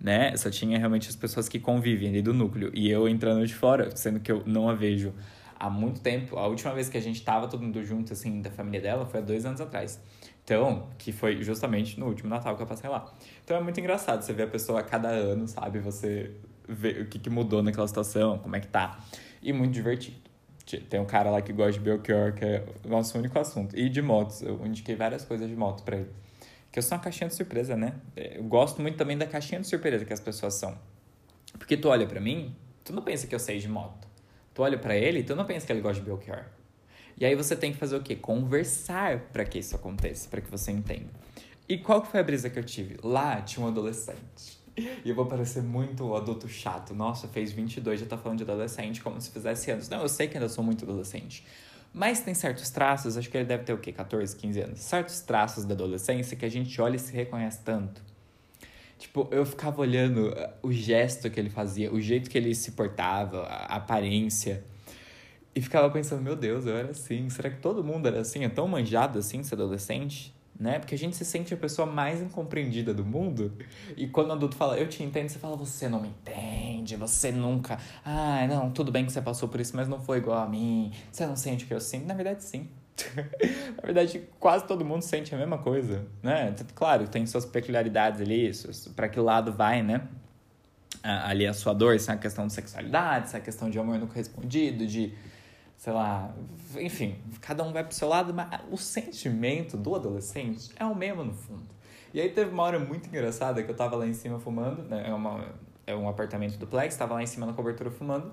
né? 0.00 0.36
Só 0.36 0.50
tinha 0.50 0.78
realmente 0.78 1.08
as 1.08 1.16
pessoas 1.16 1.48
que 1.48 1.58
convivem 1.58 2.08
ali 2.08 2.22
do 2.22 2.32
núcleo. 2.32 2.70
E 2.74 2.90
eu 2.90 3.08
entrando 3.08 3.46
de 3.46 3.54
fora, 3.54 3.94
sendo 3.96 4.20
que 4.20 4.30
eu 4.30 4.42
não 4.46 4.68
a 4.68 4.74
vejo 4.74 5.12
há 5.58 5.68
muito 5.68 6.00
tempo. 6.00 6.36
A 6.36 6.46
última 6.46 6.72
vez 6.72 6.88
que 6.88 6.96
a 6.96 7.00
gente 7.00 7.22
tava 7.22 7.48
todo 7.48 7.62
mundo 7.62 7.84
junto, 7.84 8.12
assim, 8.12 8.40
da 8.40 8.50
família 8.50 8.80
dela, 8.80 9.06
foi 9.06 9.20
há 9.20 9.22
dois 9.22 9.44
anos 9.44 9.60
atrás. 9.60 10.00
Então, 10.48 10.88
que 10.96 11.12
foi 11.12 11.42
justamente 11.42 12.00
no 12.00 12.06
último 12.06 12.30
Natal 12.30 12.56
que 12.56 12.62
eu 12.62 12.66
passei 12.66 12.88
lá. 12.88 13.12
Então 13.44 13.54
é 13.54 13.60
muito 13.60 13.78
engraçado 13.78 14.22
você 14.22 14.32
ver 14.32 14.44
a 14.44 14.46
pessoa 14.46 14.80
a 14.80 14.82
cada 14.82 15.08
ano, 15.08 15.46
sabe? 15.46 15.78
Você 15.78 16.30
ver 16.66 17.02
o 17.02 17.06
que, 17.06 17.18
que 17.18 17.28
mudou 17.28 17.62
naquela 17.62 17.86
situação, 17.86 18.38
como 18.38 18.56
é 18.56 18.60
que 18.60 18.66
tá. 18.66 18.98
E 19.42 19.52
muito 19.52 19.74
divertido. 19.74 20.16
Tem 20.88 20.98
um 20.98 21.04
cara 21.04 21.28
lá 21.28 21.42
que 21.42 21.52
gosta 21.52 21.72
de 21.72 21.80
Belchior, 21.80 22.32
que 22.32 22.46
é 22.46 22.64
o 22.82 22.88
nosso 22.88 23.18
único 23.18 23.38
assunto. 23.38 23.78
E 23.78 23.90
de 23.90 24.00
motos. 24.00 24.40
Eu 24.40 24.64
indiquei 24.64 24.96
várias 24.96 25.22
coisas 25.22 25.46
de 25.46 25.54
moto 25.54 25.82
para 25.82 25.98
ele. 25.98 26.10
Que 26.72 26.78
eu 26.78 26.82
sou 26.82 26.96
uma 26.96 27.04
caixinha 27.04 27.28
de 27.28 27.34
surpresa, 27.34 27.76
né? 27.76 27.92
Eu 28.16 28.44
gosto 28.44 28.80
muito 28.80 28.96
também 28.96 29.18
da 29.18 29.26
caixinha 29.26 29.60
de 29.60 29.66
surpresa 29.66 30.06
que 30.06 30.14
as 30.14 30.20
pessoas 30.20 30.54
são. 30.54 30.78
Porque 31.58 31.76
tu 31.76 31.90
olha 31.90 32.06
para 32.06 32.22
mim, 32.22 32.56
tu 32.82 32.94
não 32.94 33.02
pensa 33.02 33.26
que 33.26 33.34
eu 33.34 33.38
sei 33.38 33.58
de 33.58 33.68
moto. 33.68 34.08
Tu 34.54 34.62
olha 34.62 34.78
para 34.78 34.96
ele, 34.96 35.22
tu 35.22 35.36
não 35.36 35.44
pensa 35.44 35.66
que 35.66 35.72
ele 35.72 35.82
gosta 35.82 36.00
de 36.00 36.06
Belchior. 36.06 36.46
E 37.20 37.24
aí 37.24 37.34
você 37.34 37.56
tem 37.56 37.72
que 37.72 37.78
fazer 37.78 37.96
o 37.96 38.02
quê? 38.02 38.14
Conversar 38.14 39.20
para 39.32 39.44
que 39.44 39.58
isso 39.58 39.74
aconteça, 39.74 40.28
para 40.28 40.40
que 40.40 40.50
você 40.50 40.70
entenda. 40.70 41.10
E 41.68 41.76
qual 41.76 42.00
que 42.00 42.08
foi 42.08 42.20
a 42.20 42.22
brisa 42.22 42.48
que 42.48 42.58
eu 42.58 42.64
tive? 42.64 42.96
Lá 43.02 43.40
tinha 43.42 43.64
um 43.64 43.68
adolescente. 43.68 44.58
E 45.04 45.10
eu 45.10 45.14
vou 45.16 45.26
parecer 45.26 45.60
muito 45.60 46.14
adulto 46.14 46.48
chato. 46.48 46.94
Nossa, 46.94 47.26
fez 47.26 47.50
22, 47.50 47.98
já 47.98 48.06
tá 48.06 48.16
falando 48.16 48.38
de 48.38 48.44
adolescente 48.44 49.02
como 49.02 49.20
se 49.20 49.28
fizesse 49.28 49.68
anos. 49.72 49.88
Não, 49.88 50.02
eu 50.02 50.08
sei 50.08 50.28
que 50.28 50.36
ainda 50.36 50.48
sou 50.48 50.62
muito 50.62 50.84
adolescente. 50.84 51.44
Mas 51.92 52.20
tem 52.20 52.32
certos 52.32 52.70
traços, 52.70 53.16
acho 53.16 53.28
que 53.28 53.36
ele 53.36 53.44
deve 53.44 53.64
ter 53.64 53.72
o 53.72 53.78
quê? 53.78 53.92
14, 53.92 54.36
15 54.36 54.60
anos. 54.60 54.80
Certos 54.80 55.18
traços 55.20 55.64
da 55.64 55.74
adolescência 55.74 56.36
que 56.36 56.44
a 56.44 56.48
gente 56.48 56.80
olha 56.80 56.94
e 56.94 56.98
se 56.98 57.12
reconhece 57.12 57.60
tanto. 57.64 58.00
Tipo, 58.98 59.28
eu 59.30 59.44
ficava 59.44 59.80
olhando 59.80 60.28
uh, 60.28 60.48
o 60.62 60.72
gesto 60.72 61.28
que 61.28 61.38
ele 61.38 61.50
fazia, 61.50 61.92
o 61.92 62.00
jeito 62.00 62.28
que 62.30 62.38
ele 62.38 62.54
se 62.54 62.72
portava, 62.72 63.42
a 63.42 63.76
aparência. 63.76 64.62
E 65.54 65.60
ficava 65.60 65.90
pensando, 65.90 66.22
meu 66.22 66.36
Deus, 66.36 66.66
eu 66.66 66.76
era 66.76 66.90
assim. 66.90 67.28
Será 67.30 67.50
que 67.50 67.60
todo 67.60 67.82
mundo 67.82 68.06
era 68.06 68.20
assim? 68.20 68.44
É 68.44 68.48
tão 68.48 68.68
manjado 68.68 69.18
assim 69.18 69.42
ser 69.42 69.54
adolescente? 69.54 70.34
né? 70.58 70.78
Porque 70.78 70.94
a 70.94 70.98
gente 70.98 71.14
se 71.14 71.24
sente 71.24 71.54
a 71.54 71.56
pessoa 71.56 71.86
mais 71.86 72.20
incompreendida 72.20 72.92
do 72.92 73.04
mundo. 73.04 73.52
E 73.96 74.08
quando 74.08 74.30
o 74.30 74.32
adulto 74.32 74.56
fala, 74.56 74.76
eu 74.76 74.88
te 74.88 75.02
entendo, 75.02 75.28
você 75.28 75.38
fala, 75.38 75.56
você 75.56 75.88
não 75.88 76.00
me 76.00 76.08
entende, 76.08 76.96
você 76.96 77.30
nunca. 77.30 77.78
Ah, 78.04 78.44
não, 78.48 78.70
tudo 78.70 78.90
bem 78.90 79.06
que 79.06 79.12
você 79.12 79.22
passou 79.22 79.48
por 79.48 79.60
isso, 79.60 79.76
mas 79.76 79.86
não 79.86 80.00
foi 80.00 80.18
igual 80.18 80.38
a 80.38 80.48
mim. 80.48 80.92
Você 81.12 81.24
não 81.24 81.36
sente 81.36 81.64
o 81.64 81.68
que 81.68 81.74
eu 81.74 81.80
sinto. 81.80 82.06
Na 82.06 82.14
verdade, 82.14 82.42
sim. 82.42 82.68
Na 83.76 83.82
verdade, 83.84 84.24
quase 84.40 84.66
todo 84.66 84.84
mundo 84.84 85.02
sente 85.02 85.32
a 85.32 85.38
mesma 85.38 85.58
coisa, 85.58 86.04
né? 86.20 86.52
Claro, 86.74 87.06
tem 87.06 87.24
suas 87.26 87.44
peculiaridades 87.44 88.20
ali, 88.20 88.50
para 88.96 89.08
que 89.08 89.20
lado 89.20 89.52
vai, 89.52 89.82
né? 89.84 90.08
Ali 91.04 91.46
a 91.46 91.54
sua 91.54 91.72
dor, 91.72 92.00
se 92.00 92.10
é 92.10 92.14
a 92.14 92.16
questão 92.16 92.48
de 92.48 92.52
sexualidade, 92.52 93.30
se 93.30 93.36
é 93.36 93.38
a 93.38 93.42
questão 93.42 93.70
de 93.70 93.78
amor 93.78 94.00
não 94.00 94.08
correspondido, 94.08 94.84
de 94.84 95.14
sei 95.78 95.92
lá, 95.92 96.34
enfim, 96.76 97.16
cada 97.40 97.62
um 97.62 97.72
vai 97.72 97.84
pro 97.84 97.94
seu 97.94 98.08
lado, 98.08 98.34
mas 98.34 98.48
o 98.68 98.76
sentimento 98.76 99.76
do 99.76 99.94
adolescente 99.94 100.70
é 100.76 100.84
o 100.84 100.94
mesmo 100.94 101.24
no 101.24 101.32
fundo. 101.32 101.68
E 102.12 102.20
aí 102.20 102.28
teve 102.30 102.50
uma 102.50 102.64
hora 102.64 102.80
muito 102.80 103.06
engraçada 103.06 103.62
que 103.62 103.70
eu 103.70 103.76
tava 103.76 103.94
lá 103.94 104.06
em 104.06 104.12
cima 104.12 104.40
fumando, 104.40 104.82
né? 104.82 105.08
É, 105.08 105.14
uma, 105.14 105.44
é 105.86 105.94
um 105.94 106.08
apartamento 106.08 106.58
duplex, 106.58 106.96
tava 106.96 107.14
lá 107.14 107.22
em 107.22 107.26
cima 107.26 107.46
na 107.46 107.52
cobertura 107.52 107.92
fumando. 107.92 108.32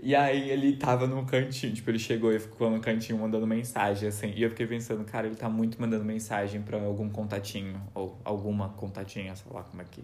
E 0.00 0.16
aí 0.16 0.50
ele 0.50 0.76
tava 0.76 1.06
num 1.06 1.26
cantinho, 1.26 1.74
tipo, 1.74 1.90
ele 1.90 1.98
chegou 1.98 2.32
e 2.32 2.38
ficou 2.38 2.70
no 2.70 2.80
cantinho 2.80 3.18
mandando 3.18 3.46
mensagem, 3.46 4.08
assim. 4.08 4.32
E 4.34 4.42
eu 4.42 4.48
fiquei 4.48 4.66
pensando, 4.66 5.04
cara, 5.04 5.26
ele 5.26 5.36
tá 5.36 5.50
muito 5.50 5.78
mandando 5.80 6.04
mensagem 6.04 6.62
para 6.62 6.82
algum 6.82 7.08
contatinho, 7.10 7.80
ou 7.94 8.18
alguma 8.24 8.70
contatinha, 8.70 9.36
sei 9.36 9.52
lá 9.52 9.62
como 9.62 9.82
é 9.82 9.84
que. 9.84 10.02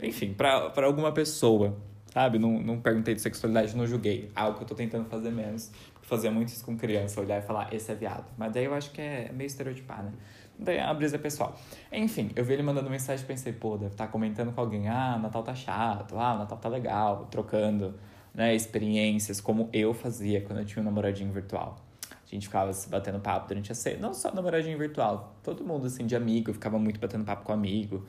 Enfim, 0.00 0.32
pra, 0.32 0.72
alguma 0.84 1.10
pessoa, 1.10 1.76
sabe? 2.12 2.38
Não, 2.38 2.62
não 2.62 2.80
perguntei 2.80 3.14
de 3.14 3.20
sexualidade, 3.20 3.76
não 3.76 3.86
julguei. 3.86 4.30
Algo 4.34 4.58
que 4.58 4.62
eu 4.62 4.68
tô 4.68 4.74
tentando 4.76 5.08
fazer 5.08 5.30
menos 5.30 5.72
fazia 6.04 6.30
muito 6.30 6.48
isso 6.48 6.64
com 6.64 6.76
criança, 6.76 7.20
olhar 7.20 7.38
e 7.38 7.42
falar, 7.42 7.72
esse 7.72 7.90
é 7.90 7.94
viado. 7.94 8.26
Mas 8.36 8.52
daí 8.52 8.64
eu 8.64 8.74
acho 8.74 8.90
que 8.90 9.00
é 9.00 9.30
meio 9.32 9.46
estereotipar, 9.46 10.02
né? 10.02 10.12
Daí 10.58 10.76
é 10.76 10.84
uma 10.84 10.94
brisa 10.94 11.18
pessoal. 11.18 11.58
Enfim, 11.90 12.30
eu 12.36 12.44
vi 12.44 12.52
ele 12.52 12.62
mandando 12.62 12.88
mensagem 12.88 13.24
e 13.24 13.26
pensei, 13.26 13.52
pô, 13.52 13.76
deve 13.76 13.92
estar 13.92 14.06
tá 14.06 14.12
comentando 14.12 14.52
com 14.52 14.60
alguém, 14.60 14.88
ah, 14.88 15.18
Natal 15.18 15.42
tá 15.42 15.54
chato, 15.54 16.16
ah, 16.18 16.36
Natal 16.36 16.58
tá 16.58 16.68
legal, 16.68 17.26
trocando, 17.30 17.94
né, 18.32 18.54
experiências, 18.54 19.40
como 19.40 19.68
eu 19.72 19.92
fazia 19.92 20.40
quando 20.40 20.60
eu 20.60 20.64
tinha 20.64 20.80
um 20.82 20.84
namoradinho 20.84 21.32
virtual. 21.32 21.76
A 22.10 22.34
gente 22.34 22.46
ficava 22.46 22.72
se 22.72 22.88
batendo 22.88 23.18
papo 23.20 23.48
durante 23.48 23.72
a 23.72 23.74
ceia, 23.74 23.98
não 23.98 24.14
só 24.14 24.32
namoradinho 24.32 24.78
virtual, 24.78 25.36
todo 25.42 25.64
mundo, 25.64 25.86
assim, 25.86 26.06
de 26.06 26.14
amigo, 26.14 26.52
ficava 26.52 26.78
muito 26.78 27.00
batendo 27.00 27.24
papo 27.24 27.44
com 27.44 27.52
amigo. 27.52 28.06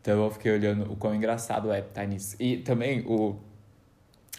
Então 0.00 0.24
eu 0.24 0.30
fiquei 0.30 0.52
olhando 0.52 0.90
o 0.90 0.96
quão 0.96 1.14
engraçado 1.14 1.70
é 1.72 1.80
estar 1.80 2.06
nisso. 2.06 2.36
E 2.40 2.58
também 2.58 3.04
o, 3.06 3.36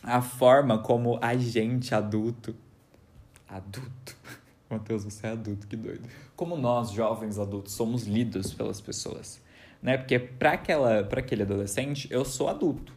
a 0.01 0.21
forma 0.21 0.79
como 0.79 1.19
a 1.21 1.35
gente 1.35 1.93
adulto 1.93 2.55
adulto. 3.51 4.15
Matheus, 4.69 5.03
você 5.03 5.27
é 5.27 5.31
adulto, 5.31 5.67
que 5.67 5.75
doido. 5.75 6.07
Como 6.35 6.55
nós, 6.57 6.91
jovens 6.91 7.37
adultos, 7.37 7.73
somos 7.73 8.03
lidos 8.03 8.53
pelas 8.53 8.79
pessoas. 8.79 9.41
Né? 9.81 9.97
Porque 9.97 10.17
para 10.17 10.53
aquela 10.53 11.03
para 11.03 11.19
aquele 11.19 11.43
adolescente, 11.43 12.07
eu 12.11 12.23
sou 12.23 12.47
adulto. 12.47 12.93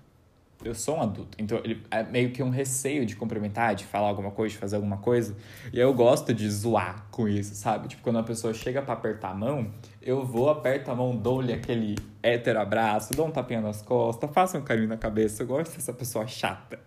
Eu 0.65 0.75
sou 0.75 0.97
um 0.97 1.03
adulto. 1.03 1.37
Então, 1.39 1.61
ele 1.63 1.83
é 1.91 2.03
meio 2.03 2.31
que 2.31 2.43
um 2.43 2.49
receio 2.49 3.05
de 3.05 3.15
cumprimentar, 3.15 3.75
de 3.75 3.85
falar 3.85 4.09
alguma 4.09 4.31
coisa, 4.31 4.55
de 4.55 4.59
fazer 4.59 4.77
alguma 4.77 4.97
coisa. 4.97 5.37
E 5.71 5.79
eu 5.79 5.93
gosto 5.93 6.33
de 6.33 6.49
zoar 6.51 7.07
com 7.11 7.29
isso, 7.29 7.55
sabe? 7.55 7.89
Tipo, 7.89 8.03
quando 8.03 8.19
a 8.19 8.23
pessoa 8.23 8.55
chega 8.55 8.81
para 8.81 8.95
apertar 8.95 9.31
a 9.31 9.35
mão, 9.35 9.71
eu 10.01 10.25
vou, 10.25 10.49
aperto 10.49 10.91
a 10.91 10.95
mão, 10.95 11.15
dou-lhe 11.15 11.53
aquele 11.53 11.97
hétero 12.23 12.61
abraço, 12.61 13.13
dou 13.13 13.27
um 13.27 13.31
tapinha 13.31 13.61
nas 13.61 13.83
costas, 13.83 14.31
faço 14.33 14.57
um 14.57 14.63
carinho 14.63 14.89
na 14.89 14.97
cabeça. 14.97 15.43
Eu 15.43 15.47
gosto 15.49 15.75
dessa 15.75 15.93
pessoa 15.93 16.27
chata. 16.27 16.79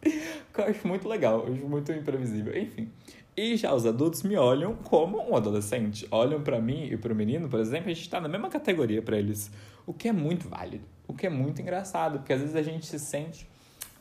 eu 0.02 0.64
acho 0.64 0.88
muito 0.88 1.06
legal, 1.06 1.46
eu 1.46 1.52
acho 1.52 1.66
muito 1.66 1.92
imprevisível. 1.92 2.56
Enfim. 2.56 2.90
E 3.36 3.54
já 3.56 3.74
os 3.74 3.84
adultos 3.84 4.22
me 4.22 4.34
olham 4.36 4.74
como 4.76 5.18
um 5.30 5.36
adolescente. 5.36 6.08
Olham 6.10 6.42
para 6.42 6.58
mim 6.58 6.86
e 6.90 6.96
para 6.96 7.12
o 7.12 7.16
menino, 7.16 7.50
por 7.50 7.60
exemplo, 7.60 7.90
a 7.90 7.92
gente 7.92 8.00
está 8.00 8.18
na 8.18 8.28
mesma 8.28 8.48
categoria 8.48 9.02
para 9.02 9.18
eles. 9.18 9.50
O 9.86 9.92
que 9.92 10.08
é 10.08 10.12
muito 10.12 10.48
válido, 10.48 10.84
o 11.06 11.12
que 11.12 11.26
é 11.26 11.30
muito 11.30 11.60
engraçado, 11.60 12.18
porque 12.18 12.32
às 12.32 12.40
vezes 12.40 12.56
a 12.56 12.62
gente 12.62 12.86
se 12.86 12.98
sente 12.98 13.46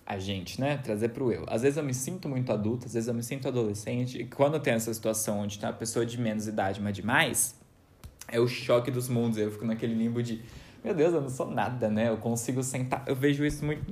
a 0.05 0.17
gente, 0.17 0.61
né? 0.61 0.77
Trazer 0.77 1.09
pro 1.09 1.33
eu. 1.33 1.43
Às 1.49 1.63
vezes 1.63 1.77
eu 1.77 1.83
me 1.83 1.93
sinto 1.93 2.29
muito 2.29 2.49
adulto, 2.51 2.85
às 2.85 2.93
vezes 2.93 3.09
eu 3.09 3.13
me 3.13 3.23
sinto 3.23 3.47
adolescente, 3.47 4.21
e 4.21 4.25
quando 4.25 4.57
tem 4.59 4.73
essa 4.73 4.93
situação 4.93 5.39
onde 5.39 5.59
tem 5.59 5.67
uma 5.67 5.75
pessoa 5.75 6.05
de 6.05 6.17
menos 6.17 6.47
idade, 6.47 6.79
mas 6.79 6.95
de 6.95 7.05
mais, 7.05 7.55
é 8.29 8.39
o 8.39 8.47
choque 8.47 8.89
dos 8.89 9.09
mundos. 9.09 9.37
Eu 9.37 9.51
fico 9.51 9.65
naquele 9.65 9.95
limbo 9.95 10.23
de, 10.23 10.41
meu 10.83 10.93
Deus, 10.93 11.13
eu 11.13 11.21
não 11.21 11.29
sou 11.29 11.51
nada, 11.51 11.89
né? 11.89 12.07
Eu 12.07 12.17
consigo 12.17 12.63
sentar. 12.63 13.03
Eu 13.05 13.15
vejo 13.15 13.43
isso 13.43 13.65
muito. 13.65 13.83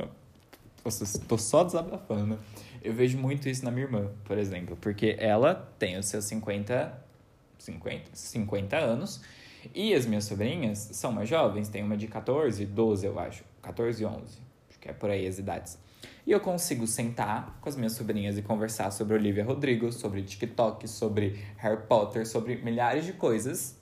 Nossa, 0.85 1.19
tô 1.27 1.37
só 1.37 1.63
desabafando. 1.63 2.37
Eu 2.83 2.93
vejo 2.93 3.17
muito 3.17 3.47
isso 3.47 3.63
na 3.63 3.71
minha 3.71 3.85
irmã, 3.85 4.11
por 4.25 4.37
exemplo, 4.37 4.77
porque 4.81 5.15
ela 5.17 5.73
tem 5.79 5.97
os 5.97 6.05
seus 6.07 6.25
50, 6.25 7.01
50, 7.57 8.09
50 8.11 8.77
anos 8.77 9.21
e 9.73 9.93
as 9.93 10.05
minhas 10.05 10.25
sobrinhas 10.25 10.89
são 10.91 11.09
mais 11.09 11.29
jovens, 11.29 11.69
tem 11.69 11.81
uma 11.81 11.95
de 11.95 12.07
14, 12.07 12.65
12, 12.65 13.05
eu 13.05 13.17
acho, 13.17 13.45
14 13.61 14.03
e 14.03 14.05
11, 14.05 14.17
acho 14.69 14.79
que 14.81 14.89
é 14.89 14.93
por 14.93 15.09
aí 15.09 15.25
as 15.25 15.39
idades. 15.39 15.79
E 16.27 16.31
eu 16.31 16.41
consigo 16.41 16.85
sentar 16.85 17.57
com 17.61 17.69
as 17.69 17.77
minhas 17.77 17.93
sobrinhas 17.93 18.37
e 18.37 18.41
conversar 18.41 18.91
sobre 18.91 19.13
Olivia 19.15 19.45
Rodrigo, 19.45 19.89
sobre 19.93 20.21
TikTok, 20.21 20.85
sobre 20.85 21.39
Harry 21.57 21.81
Potter, 21.87 22.27
sobre 22.27 22.57
milhares 22.57 23.05
de 23.05 23.13
coisas 23.13 23.77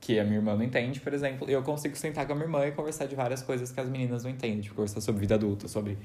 que 0.00 0.18
a 0.18 0.24
minha 0.24 0.36
irmã 0.36 0.54
não 0.54 0.62
entende, 0.62 1.00
por 1.00 1.12
exemplo. 1.12 1.48
E 1.48 1.52
eu 1.52 1.62
consigo 1.62 1.96
sentar 1.96 2.26
com 2.26 2.32
a 2.32 2.36
minha 2.36 2.46
irmã 2.46 2.66
e 2.66 2.72
conversar 2.72 3.06
de 3.06 3.14
várias 3.14 3.42
coisas 3.42 3.70
que 3.70 3.80
as 3.80 3.88
meninas 3.88 4.24
não 4.24 4.30
entendem, 4.30 4.60
tipo, 4.60 4.74
conversar 4.74 5.02
sobre 5.02 5.20
vida 5.20 5.34
adulta, 5.34 5.68
sobre 5.68 5.98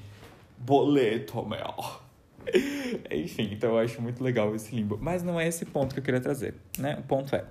boleto, 0.58 1.46
meu. 1.46 2.11
Enfim, 3.12 3.50
então 3.52 3.72
eu 3.72 3.78
acho 3.80 4.02
muito 4.02 4.24
legal 4.24 4.56
esse 4.56 4.76
limbo. 4.76 4.98
Mas 5.02 5.24
não 5.24 5.40
é 5.40 5.48
esse 5.48 5.66
ponto 5.66 5.94
que 5.94 6.00
eu 6.00 6.04
queria 6.04 6.20
trazer, 6.20 6.56
né? 6.78 6.98
O 7.00 7.04
ponto 7.04 7.36
é, 7.36 7.46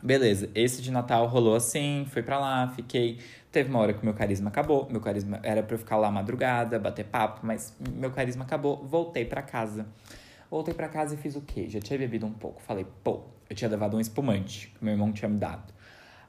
Beleza, 0.00 0.48
esse 0.54 0.80
de 0.80 0.92
Natal 0.92 1.26
rolou 1.26 1.56
assim, 1.56 2.06
fui 2.10 2.22
pra 2.22 2.38
lá, 2.38 2.68
fiquei. 2.68 3.18
Teve 3.50 3.68
uma 3.68 3.80
hora 3.80 3.92
que 3.92 4.04
meu 4.04 4.14
carisma 4.14 4.48
acabou. 4.48 4.86
Meu 4.88 5.00
carisma 5.00 5.40
era 5.42 5.60
pra 5.60 5.74
eu 5.74 5.78
ficar 5.78 5.96
lá 5.96 6.08
madrugada, 6.08 6.78
bater 6.78 7.04
papo, 7.04 7.40
mas 7.44 7.76
meu 7.94 8.12
carisma 8.12 8.44
acabou. 8.44 8.76
Voltei 8.86 9.24
pra 9.24 9.42
casa. 9.42 9.86
Voltei 10.48 10.72
pra 10.72 10.88
casa 10.88 11.14
e 11.14 11.18
fiz 11.18 11.34
o 11.34 11.40
quê? 11.40 11.68
Já 11.68 11.80
tinha 11.80 11.98
bebido 11.98 12.24
um 12.26 12.32
pouco. 12.32 12.62
Falei, 12.62 12.86
pô, 13.02 13.22
eu 13.50 13.56
tinha 13.56 13.68
levado 13.68 13.96
um 13.96 14.00
espumante 14.00 14.68
que 14.68 14.84
meu 14.84 14.94
irmão 14.94 15.12
tinha 15.12 15.28
me 15.28 15.36
dado. 15.36 15.72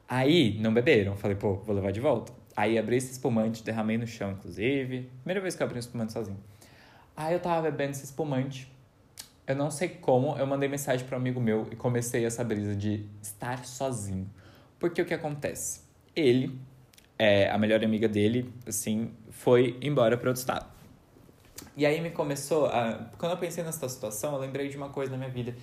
Aí, 0.08 0.58
não 0.60 0.74
beberam. 0.74 1.16
Falei, 1.16 1.36
pô, 1.36 1.54
vou 1.54 1.74
levar 1.74 1.92
de 1.92 2.00
volta. 2.00 2.32
Aí 2.56 2.76
abri 2.76 2.96
esse 2.96 3.12
espumante, 3.12 3.62
derramei 3.62 3.96
no 3.96 4.06
chão, 4.06 4.32
inclusive. 4.32 5.08
Primeira 5.22 5.40
vez 5.40 5.54
que 5.54 5.62
eu 5.62 5.66
abri 5.66 5.76
um 5.76 5.80
espumante 5.80 6.12
sozinho. 6.12 6.38
Aí 7.20 7.34
eu 7.34 7.40
tava 7.40 7.70
bebendo 7.70 7.90
esse 7.90 8.04
espumante. 8.04 8.72
Eu 9.46 9.54
não 9.54 9.70
sei 9.70 9.90
como, 9.90 10.38
eu 10.38 10.46
mandei 10.46 10.70
mensagem 10.70 11.06
para 11.06 11.18
um 11.18 11.20
amigo 11.20 11.38
meu 11.38 11.68
e 11.70 11.76
comecei 11.76 12.24
essa 12.24 12.42
brisa 12.42 12.74
de 12.74 13.04
estar 13.20 13.66
sozinho. 13.66 14.26
Porque 14.78 15.02
o 15.02 15.04
que 15.04 15.12
acontece? 15.12 15.82
Ele, 16.16 16.58
é, 17.18 17.50
a 17.50 17.58
melhor 17.58 17.84
amiga 17.84 18.08
dele, 18.08 18.50
assim, 18.66 19.12
foi 19.28 19.78
embora 19.82 20.16
para 20.16 20.30
outro 20.30 20.40
estado. 20.40 20.64
E 21.76 21.84
aí 21.84 22.00
me 22.00 22.08
começou 22.08 22.64
a... 22.68 23.10
Quando 23.18 23.32
eu 23.32 23.38
pensei 23.38 23.62
nessa 23.62 23.86
situação, 23.86 24.32
eu 24.32 24.40
lembrei 24.40 24.70
de 24.70 24.78
uma 24.78 24.88
coisa 24.88 25.12
na 25.12 25.18
minha 25.18 25.30
vida. 25.30 25.54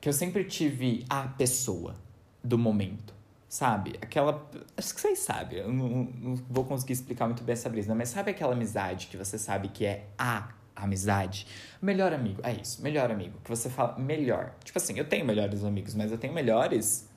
Que 0.00 0.08
eu 0.08 0.12
sempre 0.12 0.44
tive 0.44 1.04
a 1.10 1.22
pessoa 1.22 1.96
do 2.44 2.56
momento, 2.56 3.12
sabe? 3.48 3.94
Aquela... 4.00 4.48
Acho 4.76 4.94
que 4.94 5.00
vocês 5.00 5.18
sabem, 5.18 5.58
eu 5.58 5.72
não, 5.72 6.04
não 6.04 6.34
vou 6.48 6.64
conseguir 6.64 6.92
explicar 6.92 7.26
muito 7.26 7.42
bem 7.42 7.54
essa 7.54 7.68
brisa, 7.68 7.92
mas 7.92 8.10
sabe 8.10 8.30
aquela 8.30 8.52
amizade 8.52 9.08
que 9.08 9.16
você 9.16 9.36
sabe 9.36 9.66
que 9.66 9.84
é 9.84 10.06
a 10.16 10.54
amizade. 10.76 11.46
Melhor 11.80 12.12
amigo, 12.12 12.40
é 12.44 12.52
isso, 12.52 12.82
melhor 12.82 13.10
amigo. 13.10 13.38
Que 13.42 13.50
você 13.50 13.70
fala 13.70 13.98
melhor. 13.98 14.54
Tipo 14.62 14.78
assim, 14.78 14.98
eu 14.98 15.04
tenho 15.04 15.24
melhores 15.24 15.64
amigos, 15.64 15.94
mas 15.94 16.12
eu 16.12 16.18
tenho 16.18 16.34
melhores, 16.34 17.10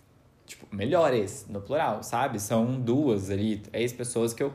tipo, 0.45 0.73
melhores, 0.73 1.45
no 1.49 1.61
plural, 1.61 2.01
sabe? 2.01 2.39
São 2.39 2.79
duas 2.79 3.29
ali, 3.29 3.61
ex-pessoas 3.73 4.33
que 4.33 4.41
eu 4.41 4.53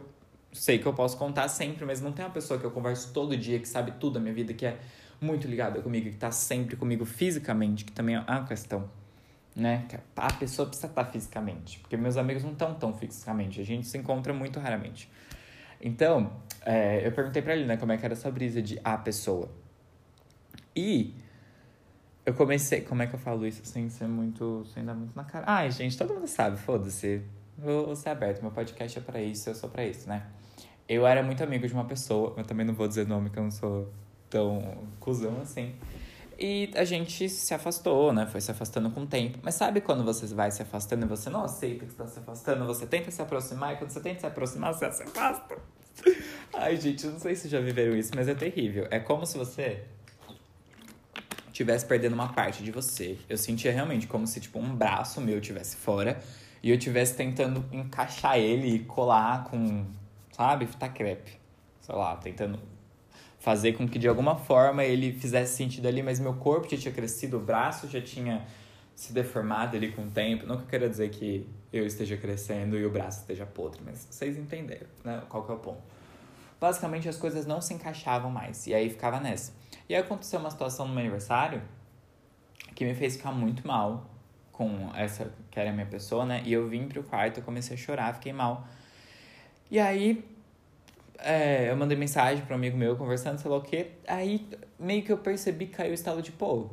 sei 0.55 0.79
que 0.79 0.87
eu 0.87 0.95
posso 0.95 1.17
contar 1.19 1.49
sempre, 1.49 1.85
mas 1.85 2.01
não 2.01 2.13
tem 2.13 2.25
uma 2.25 2.31
pessoa 2.31 2.59
que 2.59 2.65
eu 2.65 2.71
converso 2.71 3.13
todo 3.13 3.37
dia, 3.37 3.59
que 3.59 3.69
sabe 3.69 3.93
tudo 3.93 4.15
da 4.15 4.21
minha 4.21 4.33
vida, 4.33 4.55
que 4.55 4.65
é 4.65 4.79
muito 5.21 5.49
ligada 5.49 5.83
comigo, 5.83 6.09
que 6.09 6.17
tá 6.17 6.31
sempre 6.31 6.77
comigo 6.77 7.05
fisicamente, 7.05 7.85
que 7.85 7.93
também 7.93 8.15
é 8.15 8.21
uma 8.21 8.45
questão, 8.45 8.89
né? 9.55 9.87
A 10.17 10.33
pessoa 10.33 10.67
precisa 10.67 10.87
estar 10.87 11.05
fisicamente, 11.07 11.81
porque 11.81 11.97
meus 11.97 12.17
amigos 12.17 12.45
não 12.45 12.53
estão 12.53 12.73
tão 12.75 12.95
fisicamente, 12.95 13.61
a 13.61 13.65
gente 13.65 13.87
se 13.87 13.99
encontra 13.99 14.33
muito 14.33 14.61
raramente. 14.61 15.11
Então, 15.81 16.33
é, 16.65 17.07
eu 17.07 17.13
perguntei 17.13 17.43
pra 17.43 17.55
ele, 17.55 17.67
né, 17.67 17.77
como 17.77 17.93
é 17.93 17.97
que 17.97 18.05
era 18.05 18.15
essa 18.15 18.31
brisa 18.31 18.63
de 18.63 18.81
a 18.83 18.97
pessoa. 18.97 19.49
E 20.75 21.15
eu 22.27 22.35
comecei. 22.35 22.81
Como 22.81 23.03
é 23.03 23.07
que 23.07 23.15
eu 23.15 23.19
falo 23.19 23.47
isso 23.47 23.65
sem 23.65 23.89
ser 23.91 24.09
muito. 24.09 24.65
sem 24.73 24.85
dar 24.85 24.95
muito 24.95 25.15
na 25.15 25.25
cara? 25.25 25.45
Ai, 25.47 25.71
gente, 25.71 25.97
todo 25.97 26.15
mundo 26.15 26.27
sabe, 26.27 26.57
foda-se. 26.57 27.23
Vou, 27.57 27.87
vou 27.87 27.97
ser 27.97 28.09
aberto, 28.09 28.43
meu 28.43 28.51
podcast 28.51 28.99
é 28.99 29.03
pra 29.03 29.23
isso, 29.23 29.49
eu 29.49 29.55
sou 29.55 29.71
pra 29.71 29.85
isso, 29.85 30.09
né? 30.09 30.27
Eu 30.89 31.07
era 31.07 31.23
muito 31.23 31.43
amigo 31.43 31.67
de 31.67 31.73
uma 31.73 31.85
pessoa, 31.85 32.35
eu 32.37 32.45
também 32.45 32.67
não 32.67 32.75
vou 32.75 32.89
dizer 32.89 33.07
nome, 33.07 33.31
que 33.31 33.39
eu 33.39 33.45
não 33.45 33.51
sou 33.51 33.93
tão 34.29 34.87
cuzão 34.99 35.41
assim. 35.41 35.75
E 36.37 36.71
a 36.75 36.85
gente 36.85 37.29
se 37.29 37.55
afastou, 37.55 38.13
né? 38.13 38.27
Foi 38.27 38.41
se 38.41 38.51
afastando 38.51 38.91
com 38.91 39.03
o 39.03 39.07
tempo. 39.07 39.39
Mas 39.43 39.55
sabe 39.55 39.81
quando 39.81 40.03
você 40.03 40.27
vai 40.35 40.51
se 40.51 40.63
afastando 40.63 41.07
e 41.07 41.09
você 41.09 41.31
não 41.31 41.45
aceita 41.45 41.85
que 41.85 41.93
está 41.93 42.07
se 42.07 42.19
afastando? 42.19 42.67
Você 42.67 42.87
tenta 42.87 43.11
se 43.11 43.23
aproximar 43.23 43.75
e 43.75 43.77
quando 43.77 43.91
você 43.91 44.01
tenta 44.01 44.21
se 44.21 44.27
aproximar, 44.27 44.75
você 44.75 44.91
se 44.91 45.05
afasta. 45.05 45.57
Ai, 46.53 46.77
gente, 46.77 47.05
eu 47.05 47.13
não 47.13 47.19
sei 47.19 47.35
se 47.35 47.49
já 47.49 47.61
viveram 47.61 47.97
isso, 47.97 48.13
mas 48.15 48.29
é 48.29 48.35
terrível. 48.35 48.87
É 48.91 48.99
como 48.99 49.27
se 49.27 49.37
você 49.37 49.85
tivesse 51.53 51.87
perdendo 51.87 52.15
uma 52.15 52.33
parte 52.33 52.63
de 52.63 52.71
você. 52.71 53.17
Eu 53.29 53.39
sentia 53.39 53.73
realmente 53.73 54.07
como 54.07 54.27
se, 54.27 54.41
tipo, 54.41 54.59
um 54.59 54.75
braço 54.75 55.21
meu 55.21 55.41
tivesse 55.41 55.77
fora 55.77 56.21
e 56.63 56.71
eu 56.71 56.79
tivesse 56.79 57.15
tentando 57.15 57.65
encaixar 57.73 58.39
ele 58.39 58.75
e 58.75 58.79
colar 58.81 59.45
com, 59.45 59.87
sabe, 60.33 60.67
fita 60.67 60.89
crepe. 60.89 61.33
Sei 61.81 61.95
lá, 61.95 62.17
tentando 62.17 62.59
fazer 63.39 63.75
com 63.75 63.87
que 63.87 63.99
de 63.99 64.09
alguma 64.09 64.37
forma 64.37 64.83
ele 64.83 65.13
fizesse 65.13 65.55
sentido 65.55 65.87
ali, 65.87 66.03
mas 66.03 66.19
meu 66.19 66.33
corpo 66.35 66.67
já 66.69 66.79
tinha 66.79 66.95
crescido, 66.95 67.37
o 67.37 67.41
braço 67.41 67.87
já 67.89 68.01
tinha 68.01 68.47
se 68.95 69.13
deformado 69.13 69.77
ali 69.77 69.93
com 69.93 70.07
o 70.07 70.11
tempo. 70.11 70.47
Não 70.47 70.57
que 70.57 70.63
eu 70.63 70.69
queira 70.69 70.89
dizer 70.89 71.11
que 71.11 71.47
eu 71.77 71.85
esteja 71.85 72.17
crescendo 72.17 72.79
e 72.79 72.87
o 72.87 72.91
braço 72.91 73.21
esteja 73.21 73.45
podre, 73.45 73.81
mas 73.85 74.07
vocês 74.09 74.39
entenderam, 74.39 74.87
né? 75.03 75.23
Qual 75.29 75.45
que 75.45 75.51
é 75.51 75.55
o 75.55 75.59
ponto? 75.59 75.83
Basicamente 76.61 77.09
as 77.09 77.17
coisas 77.17 77.47
não 77.47 77.61
se 77.61 77.75
encaixavam 77.75 78.31
mais, 78.31 78.67
e 78.69 78.75
aí 78.75 78.89
ficava 78.89 79.19
nessa. 79.19 79.53
E 79.89 79.95
aí 79.95 80.01
aconteceu 80.01 80.39
uma 80.39 80.51
situação 80.51 80.87
no 80.87 80.95
meu 80.95 81.01
aniversário 81.01 81.63
que 82.77 82.85
me 82.85 82.95
fez 82.95 83.17
ficar 83.17 83.33
muito 83.33 83.67
mal 83.67 84.09
com 84.53 84.91
essa 84.95 85.33
que 85.51 85.59
era 85.59 85.71
a 85.71 85.73
minha 85.73 85.87
pessoa, 85.87 86.25
né? 86.25 86.43
E 86.45 86.53
eu 86.53 86.69
vim 86.69 86.87
pro 86.87 87.03
quarto, 87.03 87.41
eu 87.41 87.45
comecei 87.45 87.75
a 87.75 87.79
chorar, 87.79 88.15
fiquei 88.15 88.33
mal. 88.33 88.69
E 89.69 89.81
aí 89.81 90.25
é, 91.19 91.71
eu 91.71 91.77
mandei 91.77 91.97
mensagem 91.97 92.45
para 92.45 92.55
um 92.55 92.59
amigo 92.59 92.77
meu 92.77 92.97
conversando, 92.97 93.39
sei 93.39 93.51
lá 93.51 93.57
o 93.57 93.63
quê. 93.63 93.91
Aí 94.07 94.49
meio 94.79 95.03
que 95.03 95.11
eu 95.11 95.19
percebi 95.19 95.67
que 95.67 95.75
caiu 95.75 95.91
o 95.91 95.95
estado 95.95 96.23
de, 96.23 96.31
pô, 96.31 96.71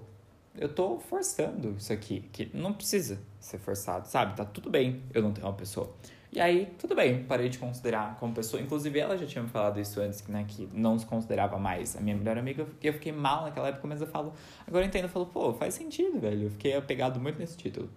eu 0.55 0.69
tô 0.69 0.99
forçando 0.99 1.75
isso 1.77 1.91
aqui, 1.91 2.21
que 2.31 2.51
não 2.53 2.71
precisa 2.71 3.19
ser 3.41 3.57
forçado, 3.57 4.07
sabe? 4.07 4.37
Tá 4.37 4.45
tudo 4.45 4.69
bem 4.69 5.03
eu 5.13 5.21
não 5.21 5.33
tenho 5.33 5.47
uma 5.47 5.53
pessoa. 5.53 5.93
E 6.33 6.39
aí, 6.39 6.73
tudo 6.79 6.95
bem, 6.95 7.25
parei 7.25 7.49
de 7.49 7.57
considerar 7.57 8.15
como 8.17 8.33
pessoa. 8.33 8.61
Inclusive, 8.61 8.97
ela 8.97 9.17
já 9.17 9.25
tinha 9.25 9.43
me 9.43 9.49
falado 9.49 9.81
isso 9.81 9.99
antes, 9.99 10.25
né? 10.27 10.45
Que 10.47 10.69
não 10.71 10.97
se 10.97 11.05
considerava 11.05 11.59
mais 11.59 11.97
a 11.97 11.99
minha 11.99 12.15
melhor 12.15 12.37
amiga. 12.37 12.65
E 12.81 12.87
eu 12.87 12.93
fiquei 12.93 13.11
mal 13.11 13.43
naquela 13.43 13.67
época, 13.67 13.85
mas 13.85 13.99
eu 13.99 14.07
falo... 14.07 14.33
Agora 14.65 14.85
eu 14.85 14.87
entendo, 14.87 15.03
eu 15.03 15.09
falo, 15.09 15.25
pô, 15.25 15.53
faz 15.53 15.73
sentido, 15.73 16.21
velho. 16.21 16.43
Eu 16.43 16.49
fiquei 16.51 16.73
apegado 16.73 17.19
muito 17.19 17.37
nesse 17.37 17.57
título. 17.57 17.89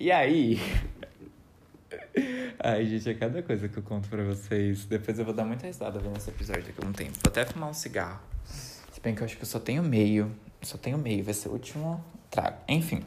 E 0.00 0.10
aí... 0.10 0.58
Ai, 2.58 2.86
gente, 2.86 3.08
é 3.08 3.14
cada 3.14 3.40
coisa 3.40 3.68
que 3.68 3.76
eu 3.76 3.84
conto 3.84 4.08
pra 4.08 4.24
vocês. 4.24 4.84
Depois 4.86 5.16
eu 5.16 5.24
vou 5.24 5.32
dar 5.32 5.44
muita 5.44 5.68
risada 5.68 6.00
vendo 6.00 6.16
esse 6.16 6.30
episódio 6.30 6.64
daqui 6.64 6.84
a 6.84 6.88
um 6.88 6.92
tempo. 6.92 7.12
Vou 7.22 7.30
até 7.30 7.44
fumar 7.44 7.70
um 7.70 7.74
cigarro. 7.74 8.20
Se 8.44 9.00
bem 9.00 9.14
que 9.14 9.22
eu 9.22 9.26
acho 9.26 9.36
que 9.36 9.42
eu 9.42 9.46
só 9.46 9.60
tenho 9.60 9.84
meio. 9.84 10.34
Só 10.60 10.76
tenho 10.76 10.98
meio, 10.98 11.22
vai 11.22 11.34
ser 11.34 11.50
o 11.50 11.52
último 11.52 12.04
trago. 12.30 12.56
Enfim. 12.66 13.00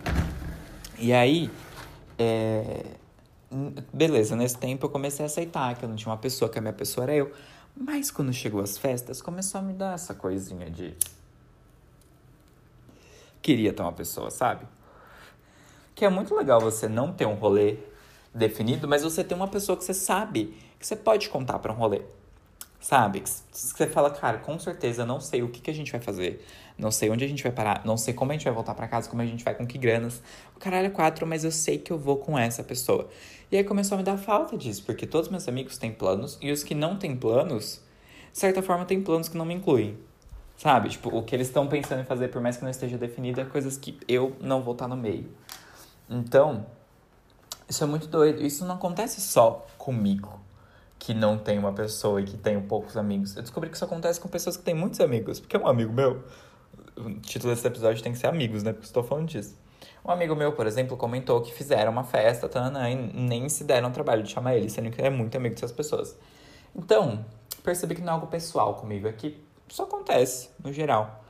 E 0.99 1.13
aí, 1.13 1.49
é... 2.17 2.83
beleza, 3.93 4.35
nesse 4.35 4.57
tempo 4.57 4.85
eu 4.85 4.89
comecei 4.89 5.23
a 5.23 5.27
aceitar 5.27 5.75
que 5.75 5.85
eu 5.85 5.89
não 5.89 5.95
tinha 5.95 6.11
uma 6.11 6.17
pessoa, 6.17 6.49
que 6.49 6.57
a 6.57 6.61
minha 6.61 6.73
pessoa 6.73 7.05
era 7.05 7.15
eu. 7.15 7.31
Mas 7.75 8.09
quando 8.09 8.33
chegou 8.33 8.61
as 8.61 8.77
festas, 8.77 9.21
começou 9.21 9.59
a 9.59 9.63
me 9.63 9.73
dar 9.73 9.93
essa 9.93 10.15
coisinha 10.15 10.69
de. 10.69 10.95
Queria 13.41 13.71
ter 13.71 13.81
uma 13.83 13.93
pessoa, 13.93 14.31
sabe? 14.31 14.65
Que 15.93 16.03
é 16.03 16.09
muito 16.09 16.35
legal 16.35 16.59
você 16.59 16.87
não 16.87 17.13
ter 17.13 17.27
um 17.27 17.35
rolê 17.35 17.77
definido, 18.33 18.87
mas 18.87 19.03
você 19.03 19.23
tem 19.23 19.37
uma 19.37 19.47
pessoa 19.47 19.77
que 19.77 19.83
você 19.83 19.93
sabe 19.93 20.57
que 20.79 20.85
você 20.85 20.95
pode 20.95 21.29
contar 21.29 21.59
para 21.59 21.71
um 21.71 21.75
rolê. 21.75 22.01
Sabe? 22.79 23.21
Que 23.21 23.29
você 23.51 23.87
fala, 23.87 24.09
cara, 24.09 24.39
com 24.39 24.57
certeza 24.59 25.05
não 25.05 25.19
sei 25.19 25.43
o 25.43 25.49
que, 25.49 25.61
que 25.61 25.69
a 25.69 25.73
gente 25.73 25.91
vai 25.91 26.01
fazer, 26.01 26.43
não 26.77 26.91
sei 26.91 27.09
onde 27.09 27.25
a 27.25 27.27
gente 27.27 27.41
vai 27.41 27.51
parar, 27.51 27.81
não 27.83 27.97
sei 27.97 28.13
como 28.13 28.31
a 28.31 28.35
gente 28.35 28.43
vai 28.43 28.53
voltar 28.53 28.75
para 28.75 28.87
casa, 28.87 29.09
como 29.09 29.21
a 29.21 29.25
gente 29.25 29.43
vai, 29.43 29.55
com 29.55 29.65
que 29.65 29.77
granas. 29.77 30.21
O 30.55 30.59
caralho 30.59 30.87
é 30.87 30.89
quatro, 30.89 31.25
mas 31.25 31.43
eu 31.43 31.51
sei 31.51 31.77
que 31.77 31.91
eu 31.91 31.97
vou 31.97 32.17
com 32.17 32.37
essa 32.37 32.63
pessoa. 32.63 33.09
E 33.51 33.57
aí 33.57 33.63
começou 33.63 33.95
a 33.95 33.97
me 33.97 34.03
dar 34.03 34.17
falta 34.17 34.57
disso, 34.57 34.83
porque 34.85 35.07
todos 35.07 35.29
meus 35.29 35.47
amigos 35.47 35.77
têm 35.77 35.91
planos 35.91 36.37
e 36.41 36.51
os 36.51 36.63
que 36.63 36.75
não 36.75 36.97
têm 36.97 37.15
planos, 37.15 37.81
de 38.31 38.39
certa 38.39 38.61
forma, 38.61 38.85
têm 38.85 39.01
planos 39.01 39.27
que 39.27 39.37
não 39.37 39.45
me 39.45 39.53
incluem. 39.53 39.97
Sabe? 40.57 40.89
Tipo, 40.89 41.15
o 41.15 41.23
que 41.23 41.35
eles 41.35 41.47
estão 41.47 41.67
pensando 41.67 42.01
em 42.01 42.05
fazer, 42.05 42.29
por 42.29 42.41
mais 42.41 42.57
que 42.57 42.63
não 42.63 42.71
esteja 42.71 42.97
definido, 42.97 43.39
é 43.39 43.45
coisas 43.45 43.77
que 43.77 43.97
eu 44.07 44.35
não 44.41 44.61
vou 44.61 44.73
estar 44.73 44.87
no 44.87 44.97
meio. 44.97 45.29
Então, 46.09 46.65
isso 47.69 47.83
é 47.83 47.87
muito 47.87 48.07
doido. 48.07 48.41
Isso 48.41 48.65
não 48.65 48.75
acontece 48.75 49.21
só 49.21 49.65
comigo, 49.77 50.39
que 50.97 51.13
não 51.13 51.37
tem 51.37 51.59
uma 51.59 51.73
pessoa 51.73 52.21
e 52.21 52.23
que 52.23 52.37
tem 52.37 52.59
poucos 52.59 52.97
amigos. 52.97 53.35
Eu 53.35 53.43
descobri 53.43 53.69
que 53.69 53.75
isso 53.75 53.85
acontece 53.85 54.19
com 54.19 54.27
pessoas 54.27 54.57
que 54.57 54.63
têm 54.63 54.73
muitos 54.73 54.99
amigos. 54.99 55.39
Porque 55.39 55.55
é 55.55 55.59
um 55.59 55.67
amigo 55.67 55.93
meu. 55.93 56.23
O 56.97 57.19
título 57.19 57.53
desse 57.53 57.65
episódio 57.67 58.01
tem 58.01 58.11
que 58.11 58.17
ser 58.17 58.27
amigos, 58.27 58.63
né? 58.63 58.73
Porque 58.73 58.85
estou 58.85 59.03
falando 59.03 59.27
disso. 59.27 59.57
Um 60.03 60.11
amigo 60.11 60.35
meu, 60.35 60.53
por 60.53 60.65
exemplo, 60.65 60.95
comentou 60.95 61.41
que 61.41 61.53
fizeram 61.53 61.91
uma 61.91 62.03
festa, 62.03 62.47
tanana, 62.47 62.89
e 62.89 62.95
nem 62.95 63.47
se 63.49 63.63
deram 63.63 63.89
o 63.89 63.91
trabalho 63.91 64.23
de 64.23 64.31
chamar 64.31 64.55
ele, 64.55 64.69
sendo 64.69 64.89
que 64.89 65.01
é 65.01 65.09
muito 65.09 65.35
amigo 65.35 65.53
dessas 65.55 65.71
pessoas. 65.71 66.17
Então, 66.75 67.25
percebi 67.63 67.95
que 67.95 68.01
não 68.01 68.09
é 68.09 68.11
algo 68.13 68.27
pessoal 68.27 68.75
comigo, 68.75 69.07
é 69.07 69.11
que 69.11 69.37
isso 69.67 69.81
acontece, 69.81 70.49
no 70.63 70.71
geral. 70.71 71.23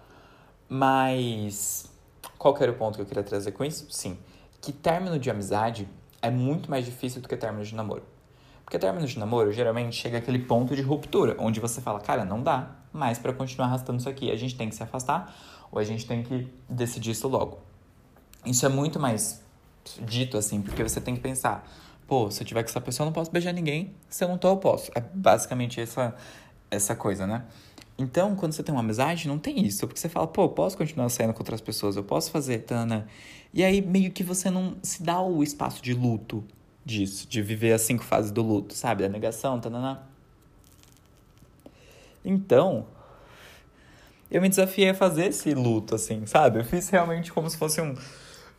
Mas, 0.69 1.91
qual 2.37 2.53
que 2.53 2.61
era 2.61 2.71
o 2.71 2.75
ponto 2.75 2.95
que 2.95 3.01
eu 3.01 3.05
queria 3.05 3.23
trazer 3.23 3.51
com 3.51 3.63
isso? 3.63 3.87
Sim, 3.89 4.17
que 4.61 4.71
término 4.71 5.17
de 5.17 5.29
amizade 5.29 5.87
é 6.21 6.29
muito 6.29 6.69
mais 6.69 6.85
difícil 6.85 7.21
do 7.21 7.27
que 7.27 7.35
término 7.35 7.63
de 7.63 7.73
namoro. 7.73 8.03
Porque 8.63 8.77
término 8.77 9.07
de 9.07 9.17
namoro, 9.17 9.51
geralmente, 9.51 9.95
chega 9.95 10.17
aquele 10.17 10.39
ponto 10.39 10.75
de 10.75 10.81
ruptura, 10.81 11.35
onde 11.39 11.59
você 11.59 11.79
fala, 11.79 11.99
cara, 11.99 12.25
não 12.25 12.43
dá 12.43 12.75
mais 12.91 13.17
para 13.17 13.31
continuar 13.31 13.67
arrastando 13.67 13.99
isso 13.99 14.09
aqui. 14.09 14.29
A 14.29 14.35
gente 14.35 14.55
tem 14.57 14.67
que 14.67 14.75
se 14.75 14.83
afastar 14.83 15.33
ou 15.71 15.79
a 15.79 15.83
gente 15.83 16.05
tem 16.05 16.23
que 16.23 16.47
decidir 16.69 17.11
isso 17.11 17.27
logo. 17.27 17.59
Isso 18.45 18.65
é 18.65 18.69
muito 18.69 18.99
mais 18.99 19.41
dito 20.01 20.37
assim, 20.37 20.61
porque 20.61 20.83
você 20.83 20.99
tem 20.99 21.15
que 21.15 21.21
pensar, 21.21 21.67
pô, 22.07 22.29
se 22.31 22.41
eu 22.41 22.47
tiver 22.47 22.63
com 22.63 22.69
essa 22.69 22.81
pessoa, 22.81 23.05
eu 23.05 23.07
não 23.07 23.13
posso 23.13 23.31
beijar 23.31 23.53
ninguém. 23.53 23.93
Se 24.09 24.23
eu 24.23 24.27
não 24.27 24.37
tô, 24.37 24.49
eu 24.49 24.57
posso. 24.57 24.91
É 24.95 25.01
basicamente 25.01 25.79
essa, 25.79 26.15
essa 26.69 26.95
coisa, 26.95 27.27
né? 27.27 27.45
Então, 27.97 28.35
quando 28.35 28.53
você 28.53 28.61
tem 28.61 28.73
uma 28.73 28.81
amizade, 28.81 29.27
não 29.27 29.39
tem 29.39 29.65
isso. 29.65 29.87
Porque 29.87 29.99
você 29.99 30.07
fala, 30.07 30.27
pô, 30.27 30.43
eu 30.43 30.49
posso 30.49 30.77
continuar 30.77 31.09
saindo 31.09 31.33
com 31.33 31.39
outras 31.39 31.61
pessoas, 31.61 31.95
eu 31.95 32.03
posso 32.03 32.29
fazer, 32.29 32.59
tana. 32.59 33.07
E 33.53 33.63
aí, 33.63 33.81
meio 33.81 34.11
que 34.11 34.23
você 34.23 34.49
não 34.49 34.77
se 34.83 35.01
dá 35.01 35.19
o 35.19 35.41
espaço 35.41 35.81
de 35.81 35.93
luto 35.93 36.43
disso, 36.85 37.27
de 37.27 37.41
viver 37.41 37.73
as 37.73 37.81
cinco 37.81 38.03
fases 38.03 38.31
do 38.31 38.41
luto, 38.43 38.73
sabe? 38.73 39.03
Da 39.03 39.09
negação, 39.09 39.59
tanana. 39.59 40.07
Então, 42.23 42.85
eu 44.29 44.41
me 44.41 44.49
desafiei 44.49 44.89
a 44.89 44.93
fazer 44.93 45.27
esse 45.27 45.53
luto, 45.53 45.95
assim, 45.95 46.25
sabe? 46.25 46.59
Eu 46.59 46.65
fiz 46.65 46.89
realmente 46.89 47.31
como 47.31 47.49
se 47.49 47.57
fosse 47.57 47.81
um. 47.81 47.95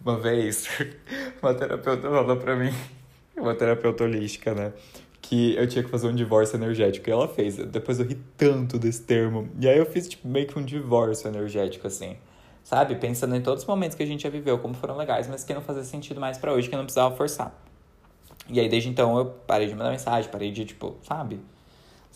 Uma 0.05 0.19
vez, 0.19 0.69
uma 1.43 1.53
terapeuta 1.55 2.09
falou 2.09 2.37
pra 2.37 2.57
mim, 2.57 2.73
uma 3.37 3.55
terapeuta 3.55 4.05
holística, 4.05 4.55
né? 4.55 4.73
Que 5.21 5.57
eu 5.57 5.69
tinha 5.69 5.85
que 5.85 5.91
fazer 5.91 6.07
um 6.07 6.15
divórcio 6.15 6.57
energético. 6.57 7.11
E 7.11 7.13
ela 7.13 7.29
fez. 7.29 7.57
Depois 7.57 7.99
eu 7.99 8.07
ri 8.07 8.19
tanto 8.37 8.79
desse 8.79 9.03
termo. 9.03 9.49
E 9.61 9.69
aí 9.69 9.77
eu 9.77 9.85
fiz, 9.85 10.09
tipo, 10.09 10.27
meio 10.27 10.47
que 10.47 10.59
um 10.59 10.65
divórcio 10.65 11.29
energético, 11.29 11.87
assim. 11.87 12.17
Sabe? 12.65 12.95
Pensando 12.95 13.35
em 13.35 13.43
todos 13.43 13.65
os 13.65 13.69
momentos 13.69 13.97
que 13.97 14.03
a 14.03 14.07
gente 14.07 14.23
já 14.23 14.31
viveu, 14.31 14.59
como 14.59 14.75
foram 14.75 14.97
legais, 14.97 15.27
mas 15.29 15.45
que 15.45 15.53
não 15.53 15.61
fazia 15.61 15.85
sentido 15.85 16.21
mais 16.21 16.39
para 16.39 16.53
hoje, 16.53 16.69
que 16.69 16.75
eu 16.75 16.79
não 16.79 16.85
precisava 16.85 17.15
forçar. 17.15 17.53
E 18.49 18.59
aí, 18.61 18.69
desde 18.69 18.89
então, 18.89 19.19
eu 19.19 19.27
parei 19.27 19.67
de 19.67 19.75
mandar 19.75 19.91
mensagem, 19.91 20.31
parei 20.31 20.51
de, 20.51 20.65
tipo, 20.65 20.97
sabe? 21.03 21.41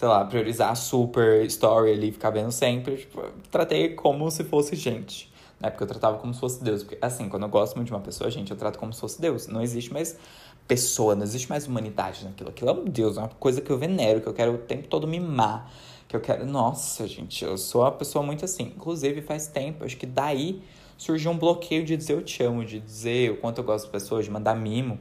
Sei 0.02 0.08
lá, 0.08 0.24
priorizar 0.24 0.74
super 0.74 1.44
story 1.44 1.92
ali, 1.92 2.10
ficar 2.10 2.30
vendo 2.30 2.50
sempre. 2.50 2.96
Tipo, 2.96 3.22
tratei 3.52 3.90
como 3.90 4.28
se 4.32 4.42
fosse 4.42 4.74
gente. 4.74 5.32
Na 5.60 5.68
época 5.68 5.84
eu 5.84 5.86
tratava 5.86 6.18
como 6.18 6.34
se 6.34 6.40
fosse 6.40 6.60
Deus. 6.60 6.82
Porque, 6.82 6.98
assim, 7.00 7.28
quando 7.28 7.44
eu 7.44 7.48
gosto 7.48 7.76
muito 7.76 7.86
de 7.86 7.94
uma 7.94 8.00
pessoa, 8.00 8.28
gente, 8.28 8.50
eu 8.50 8.56
trato 8.56 8.80
como 8.80 8.92
se 8.92 8.98
fosse 8.98 9.20
Deus. 9.20 9.46
Não 9.46 9.62
existe 9.62 9.92
mais 9.92 10.18
pessoa, 10.66 11.14
não 11.14 11.22
existe 11.22 11.48
mais 11.48 11.68
humanidade 11.68 12.24
naquilo. 12.24 12.50
Aquilo 12.50 12.70
é 12.70 12.72
um 12.72 12.84
Deus, 12.86 13.16
é 13.16 13.20
uma 13.20 13.28
coisa 13.28 13.60
que 13.60 13.70
eu 13.70 13.78
venero, 13.78 14.20
que 14.20 14.26
eu 14.26 14.34
quero 14.34 14.54
o 14.54 14.58
tempo 14.58 14.88
todo 14.88 15.06
mimar. 15.06 15.70
Que 16.08 16.16
eu 16.16 16.20
quero. 16.20 16.44
Nossa, 16.46 17.06
gente, 17.06 17.44
eu 17.44 17.56
sou 17.56 17.82
uma 17.82 17.92
pessoa 17.92 18.24
muito 18.24 18.44
assim. 18.44 18.72
Inclusive, 18.74 19.22
faz 19.22 19.46
tempo, 19.46 19.84
acho 19.84 19.96
que 19.96 20.06
daí 20.06 20.64
surgiu 20.98 21.30
um 21.30 21.38
bloqueio 21.38 21.84
de 21.84 21.96
dizer 21.96 22.14
eu 22.14 22.22
te 22.22 22.42
amo, 22.42 22.64
de 22.64 22.80
dizer 22.80 23.30
o 23.30 23.36
quanto 23.36 23.58
eu 23.58 23.64
gosto 23.64 23.84
das 23.84 23.92
pessoas, 23.92 24.24
de 24.24 24.32
mandar 24.32 24.56
mimo. 24.56 24.98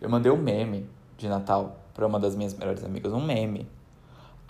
Eu 0.00 0.10
mandei 0.10 0.32
um 0.32 0.36
meme 0.36 0.88
de 1.16 1.28
Natal 1.28 1.78
para 1.94 2.04
uma 2.04 2.18
das 2.18 2.34
minhas 2.34 2.52
melhores 2.52 2.82
amigas, 2.82 3.12
um 3.12 3.24
meme 3.24 3.64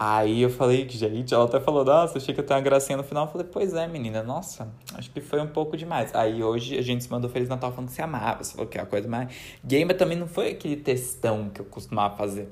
Aí 0.02 0.40
eu 0.40 0.48
falei, 0.48 0.88
gente, 0.88 1.34
ela 1.34 1.44
até 1.44 1.60
falou, 1.60 1.84
nossa, 1.84 2.16
achei 2.16 2.32
que 2.32 2.40
eu 2.40 2.46
tenho 2.46 2.58
uma 2.58 2.64
gracinha 2.64 2.96
no 2.96 3.04
final. 3.04 3.26
Eu 3.26 3.32
falei, 3.32 3.46
pois 3.52 3.74
é, 3.74 3.86
menina, 3.86 4.22
nossa, 4.22 4.72
acho 4.94 5.10
que 5.10 5.20
foi 5.20 5.42
um 5.42 5.46
pouco 5.46 5.76
demais. 5.76 6.14
Aí 6.14 6.42
hoje 6.42 6.78
a 6.78 6.80
gente 6.80 7.04
se 7.04 7.10
mandou 7.10 7.28
Feliz 7.28 7.50
Natal 7.50 7.70
falando 7.70 7.88
que 7.90 7.94
se 7.94 8.00
amava, 8.00 8.42
você 8.42 8.52
falou 8.52 8.66
que 8.66 8.78
é 8.78 8.80
a 8.80 8.86
coisa 8.86 9.06
mais. 9.06 9.30
Gamer 9.62 9.94
também 9.94 10.16
não 10.16 10.26
foi 10.26 10.52
aquele 10.52 10.76
textão 10.76 11.50
que 11.50 11.60
eu 11.60 11.66
costumava 11.66 12.16
fazer. 12.16 12.48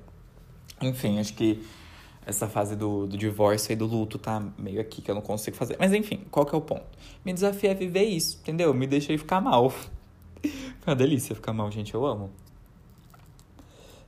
Enfim, 0.82 1.18
acho 1.18 1.32
que 1.32 1.66
essa 2.26 2.46
fase 2.46 2.76
do, 2.76 3.06
do 3.06 3.16
divórcio 3.16 3.72
e 3.72 3.76
do 3.76 3.86
luto 3.86 4.18
tá 4.18 4.42
meio 4.58 4.78
aqui 4.78 5.00
que 5.00 5.10
eu 5.10 5.14
não 5.14 5.22
consigo 5.22 5.56
fazer. 5.56 5.78
Mas 5.80 5.94
enfim, 5.94 6.26
qual 6.30 6.44
que 6.44 6.54
é 6.54 6.58
o 6.58 6.60
ponto? 6.60 6.84
Me 7.24 7.32
desafio 7.32 7.70
é 7.70 7.74
viver 7.74 8.04
isso, 8.04 8.40
entendeu? 8.42 8.74
Me 8.74 8.86
deixei 8.86 9.16
ficar 9.16 9.40
mal. 9.40 9.70
Foi 10.42 10.52
uma 10.86 10.94
delícia 10.94 11.34
ficar 11.34 11.54
mal, 11.54 11.70
gente, 11.70 11.94
eu 11.94 12.04
amo. 12.04 12.30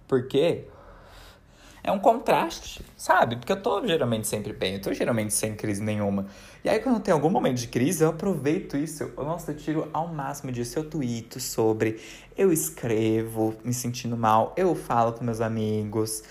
Porque 0.06 0.66
é 1.82 1.90
um 1.90 1.98
contraste, 1.98 2.84
sabe? 2.96 3.36
Porque 3.36 3.52
eu 3.52 3.60
tô 3.60 3.86
geralmente 3.86 4.26
sempre 4.26 4.52
bem, 4.52 4.74
eu 4.74 4.80
tô 4.80 4.92
geralmente 4.92 5.32
sem 5.32 5.54
crise 5.54 5.82
nenhuma. 5.82 6.26
E 6.64 6.68
aí, 6.68 6.78
quando 6.80 7.00
tem 7.00 7.12
algum 7.12 7.30
momento 7.30 7.58
de 7.58 7.68
crise, 7.68 8.04
eu 8.04 8.10
aproveito 8.10 8.76
isso. 8.76 9.02
Eu, 9.02 9.24
nossa, 9.24 9.52
eu 9.52 9.56
tiro 9.56 9.88
ao 9.92 10.08
máximo 10.08 10.52
disso. 10.52 10.78
Eu 10.78 10.84
tweeto 10.84 11.40
sobre, 11.40 12.00
eu 12.36 12.52
escrevo 12.52 13.54
me 13.64 13.72
sentindo 13.72 14.16
mal, 14.16 14.52
eu 14.56 14.74
falo 14.74 15.12
com 15.12 15.24
meus 15.24 15.40
amigos. 15.40 16.22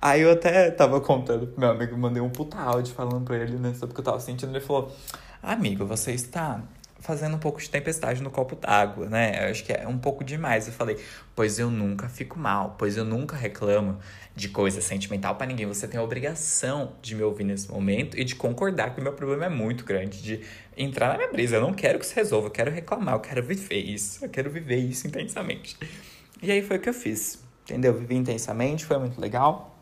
Aí 0.00 0.20
eu 0.20 0.30
até 0.30 0.70
tava 0.70 1.00
contando 1.00 1.46
pro 1.46 1.60
meu 1.60 1.70
amigo, 1.70 1.96
mandei 1.96 2.22
um 2.22 2.30
puta 2.30 2.58
áudio 2.58 2.94
falando 2.94 3.24
pra 3.24 3.36
ele, 3.36 3.56
né, 3.56 3.74
sobre 3.74 3.92
o 3.92 3.94
que 3.94 4.00
eu 4.00 4.04
tava 4.04 4.20
sentindo. 4.20 4.52
Ele 4.52 4.60
falou: 4.64 4.92
Amigo, 5.42 5.84
você 5.86 6.12
está 6.12 6.62
fazendo 7.00 7.36
um 7.36 7.38
pouco 7.38 7.60
de 7.60 7.70
tempestade 7.70 8.22
no 8.22 8.30
copo 8.30 8.56
d'água, 8.56 9.08
né? 9.08 9.44
Eu 9.44 9.50
acho 9.50 9.64
que 9.64 9.72
é 9.72 9.86
um 9.86 9.98
pouco 9.98 10.24
demais. 10.24 10.66
Eu 10.66 10.72
falei, 10.72 10.98
pois 11.34 11.58
eu 11.58 11.70
nunca 11.70 12.08
fico 12.08 12.38
mal, 12.38 12.74
pois 12.78 12.96
eu 12.96 13.04
nunca 13.04 13.36
reclamo 13.36 13.98
de 14.34 14.48
coisa 14.48 14.80
sentimental 14.80 15.36
para 15.36 15.46
ninguém. 15.46 15.66
Você 15.66 15.86
tem 15.86 15.98
a 15.98 16.02
obrigação 16.02 16.92
de 17.00 17.14
me 17.14 17.22
ouvir 17.22 17.44
nesse 17.44 17.70
momento 17.70 18.18
e 18.18 18.24
de 18.24 18.34
concordar 18.34 18.94
que 18.94 19.00
o 19.00 19.02
meu 19.02 19.12
problema 19.12 19.46
é 19.46 19.48
muito 19.48 19.84
grande, 19.84 20.20
de 20.22 20.40
entrar 20.76 21.08
na 21.08 21.16
minha 21.16 21.30
brisa. 21.30 21.56
Eu 21.56 21.60
não 21.60 21.72
quero 21.72 21.98
que 21.98 22.06
se 22.06 22.14
resolva, 22.14 22.48
eu 22.48 22.50
quero 22.50 22.70
reclamar, 22.70 23.14
eu 23.14 23.20
quero 23.20 23.42
viver 23.42 23.78
isso, 23.78 24.24
eu 24.24 24.28
quero 24.28 24.50
viver 24.50 24.78
isso 24.78 25.06
intensamente. 25.06 25.76
E 26.42 26.50
aí 26.50 26.62
foi 26.62 26.78
o 26.78 26.80
que 26.80 26.88
eu 26.88 26.94
fiz, 26.94 27.42
entendeu? 27.62 27.94
Vivi 27.94 28.16
intensamente, 28.16 28.84
foi 28.84 28.98
muito 28.98 29.20
legal. 29.20 29.76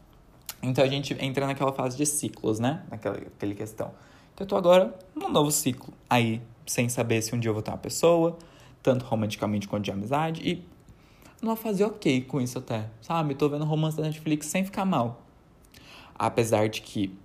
Então 0.63 0.85
a 0.85 0.89
gente 0.89 1.17
entra 1.21 1.47
naquela 1.47 1.73
fase 1.73 1.97
de 1.97 2.05
ciclos, 2.05 2.59
né? 2.59 2.83
Naquela 2.91 3.17
aquela 3.17 3.55
questão. 3.55 3.93
Então 4.35 4.45
eu 4.45 4.49
tô 4.49 4.57
agora 4.57 4.95
num 5.15 5.31
novo 5.31 5.51
ciclo 5.51 5.93
aí 6.09 6.43
sem 6.67 6.89
saber 6.89 7.23
se 7.23 7.35
um 7.35 7.39
dia 7.39 7.49
eu 7.49 7.55
vou 7.55 7.63
ter 7.63 7.71
uma 7.71 7.79
pessoa, 7.79 8.37
tanto 8.83 9.05
romanticamente 9.05 9.69
quanto 9.69 9.85
de 9.85 9.91
amizade, 9.91 10.43
e 10.43 10.65
numa 11.41 11.57
fase 11.57 11.85
ok 11.85 12.23
com 12.23 12.41
isso 12.41 12.59
até, 12.59 12.89
sabe? 13.01 13.35
Tô 13.35 13.49
vendo 13.49 13.65
romance 13.65 13.97
da 13.97 14.03
Netflix 14.03 14.47
sem 14.47 14.65
ficar 14.65 14.85
mal. 14.85 15.23
Apesar 16.15 16.69
de 16.69 16.81
que. 16.81 17.17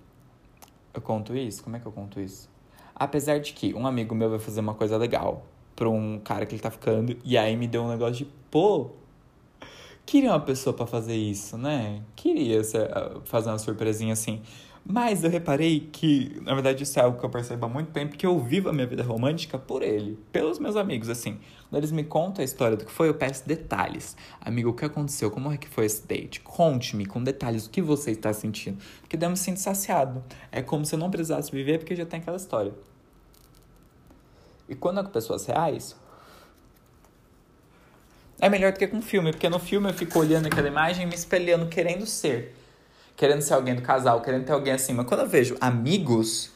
Eu 0.94 1.00
conto 1.00 1.34
isso? 1.34 1.62
Como 1.64 1.74
é 1.76 1.80
que 1.80 1.86
eu 1.86 1.92
conto 1.92 2.20
isso? 2.20 2.50
Apesar 2.94 3.38
de 3.38 3.54
que 3.54 3.72
um 3.74 3.86
amigo 3.86 4.14
meu 4.14 4.28
vai 4.28 4.38
fazer 4.38 4.60
uma 4.60 4.74
coisa 4.74 4.96
legal 4.98 5.46
pra 5.74 5.88
um 5.88 6.20
cara 6.20 6.44
que 6.44 6.54
ele 6.54 6.62
tá 6.62 6.70
ficando, 6.70 7.16
e 7.24 7.38
aí 7.38 7.56
me 7.56 7.66
deu 7.66 7.82
um 7.82 7.88
negócio 7.88 8.14
de, 8.16 8.24
pô, 8.50 8.90
queria 10.04 10.30
uma 10.30 10.40
pessoa 10.40 10.74
para 10.76 10.86
fazer 10.86 11.16
isso, 11.16 11.56
né? 11.56 12.02
Queria 12.14 12.60
fazer 13.24 13.48
uma 13.48 13.58
surpresinha 13.58 14.12
assim. 14.12 14.42
Mas 14.84 15.22
eu 15.22 15.30
reparei 15.30 15.88
que, 15.92 16.40
na 16.42 16.54
verdade, 16.54 16.82
isso 16.82 16.98
é 16.98 17.02
algo 17.02 17.18
que 17.18 17.24
eu 17.24 17.30
percebo 17.30 17.66
há 17.66 17.68
muito 17.68 17.92
tempo, 17.92 18.16
que 18.16 18.26
eu 18.26 18.38
vivo 18.40 18.68
a 18.68 18.72
minha 18.72 18.86
vida 18.86 19.02
romântica 19.02 19.56
por 19.56 19.80
ele, 19.80 20.18
pelos 20.32 20.58
meus 20.58 20.74
amigos, 20.74 21.08
assim. 21.08 21.38
Quando 21.70 21.76
eles 21.76 21.92
me 21.92 22.02
contam 22.02 22.42
a 22.42 22.44
história 22.44 22.76
do 22.76 22.84
que 22.84 22.90
foi, 22.90 23.08
eu 23.08 23.14
peço 23.14 23.46
detalhes. 23.46 24.16
Amigo, 24.40 24.70
o 24.70 24.74
que 24.74 24.84
aconteceu? 24.84 25.30
Como 25.30 25.52
é 25.52 25.56
que 25.56 25.68
foi 25.68 25.86
esse 25.86 26.04
date? 26.06 26.40
Conte-me 26.40 27.06
com 27.06 27.22
detalhes 27.22 27.66
o 27.66 27.70
que 27.70 27.80
você 27.80 28.10
está 28.10 28.32
sentindo. 28.32 28.82
Porque 29.00 29.16
daí 29.16 29.28
eu 29.28 29.30
me 29.30 29.36
sinto 29.36 29.60
saciado. 29.60 30.22
É 30.50 30.60
como 30.60 30.84
se 30.84 30.96
eu 30.96 30.98
não 30.98 31.10
precisasse 31.10 31.52
viver, 31.52 31.78
porque 31.78 31.94
já 31.94 32.04
tem 32.04 32.18
aquela 32.18 32.36
história. 32.36 32.74
E 34.68 34.74
quando 34.74 34.98
é 34.98 35.04
com 35.04 35.10
pessoas 35.10 35.46
reais, 35.46 35.96
é 38.40 38.48
melhor 38.48 38.72
do 38.72 38.78
que 38.80 38.88
com 38.88 39.00
filme, 39.00 39.30
porque 39.30 39.48
no 39.48 39.60
filme 39.60 39.88
eu 39.88 39.94
fico 39.94 40.18
olhando 40.18 40.46
aquela 40.46 40.66
imagem, 40.66 41.06
me 41.06 41.14
espelhando, 41.14 41.68
querendo 41.68 42.04
ser 42.04 42.56
querendo 43.16 43.42
ser 43.42 43.54
alguém 43.54 43.74
do 43.74 43.82
casal, 43.82 44.20
querendo 44.20 44.44
ter 44.44 44.52
alguém 44.52 44.72
assim. 44.72 44.92
Mas 44.92 45.06
quando 45.06 45.20
eu 45.20 45.28
vejo 45.28 45.56
amigos, 45.60 46.50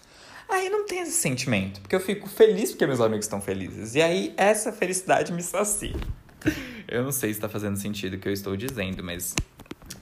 aí 0.48 0.68
não 0.68 0.86
tem 0.86 1.00
esse 1.00 1.12
sentimento. 1.12 1.80
Porque 1.80 1.94
eu 1.94 2.00
fico 2.00 2.28
feliz 2.28 2.70
porque 2.70 2.86
meus 2.86 3.00
amigos 3.00 3.26
estão 3.26 3.40
felizes. 3.40 3.94
E 3.94 4.02
aí 4.02 4.34
essa 4.36 4.72
felicidade 4.72 5.32
me 5.32 5.42
sacia. 5.42 5.96
Eu 6.88 7.02
não 7.02 7.10
sei 7.10 7.32
se 7.32 7.38
está 7.38 7.48
fazendo 7.48 7.76
sentido 7.76 8.14
o 8.14 8.18
que 8.20 8.28
eu 8.28 8.32
estou 8.32 8.56
dizendo, 8.56 9.02
mas 9.02 9.34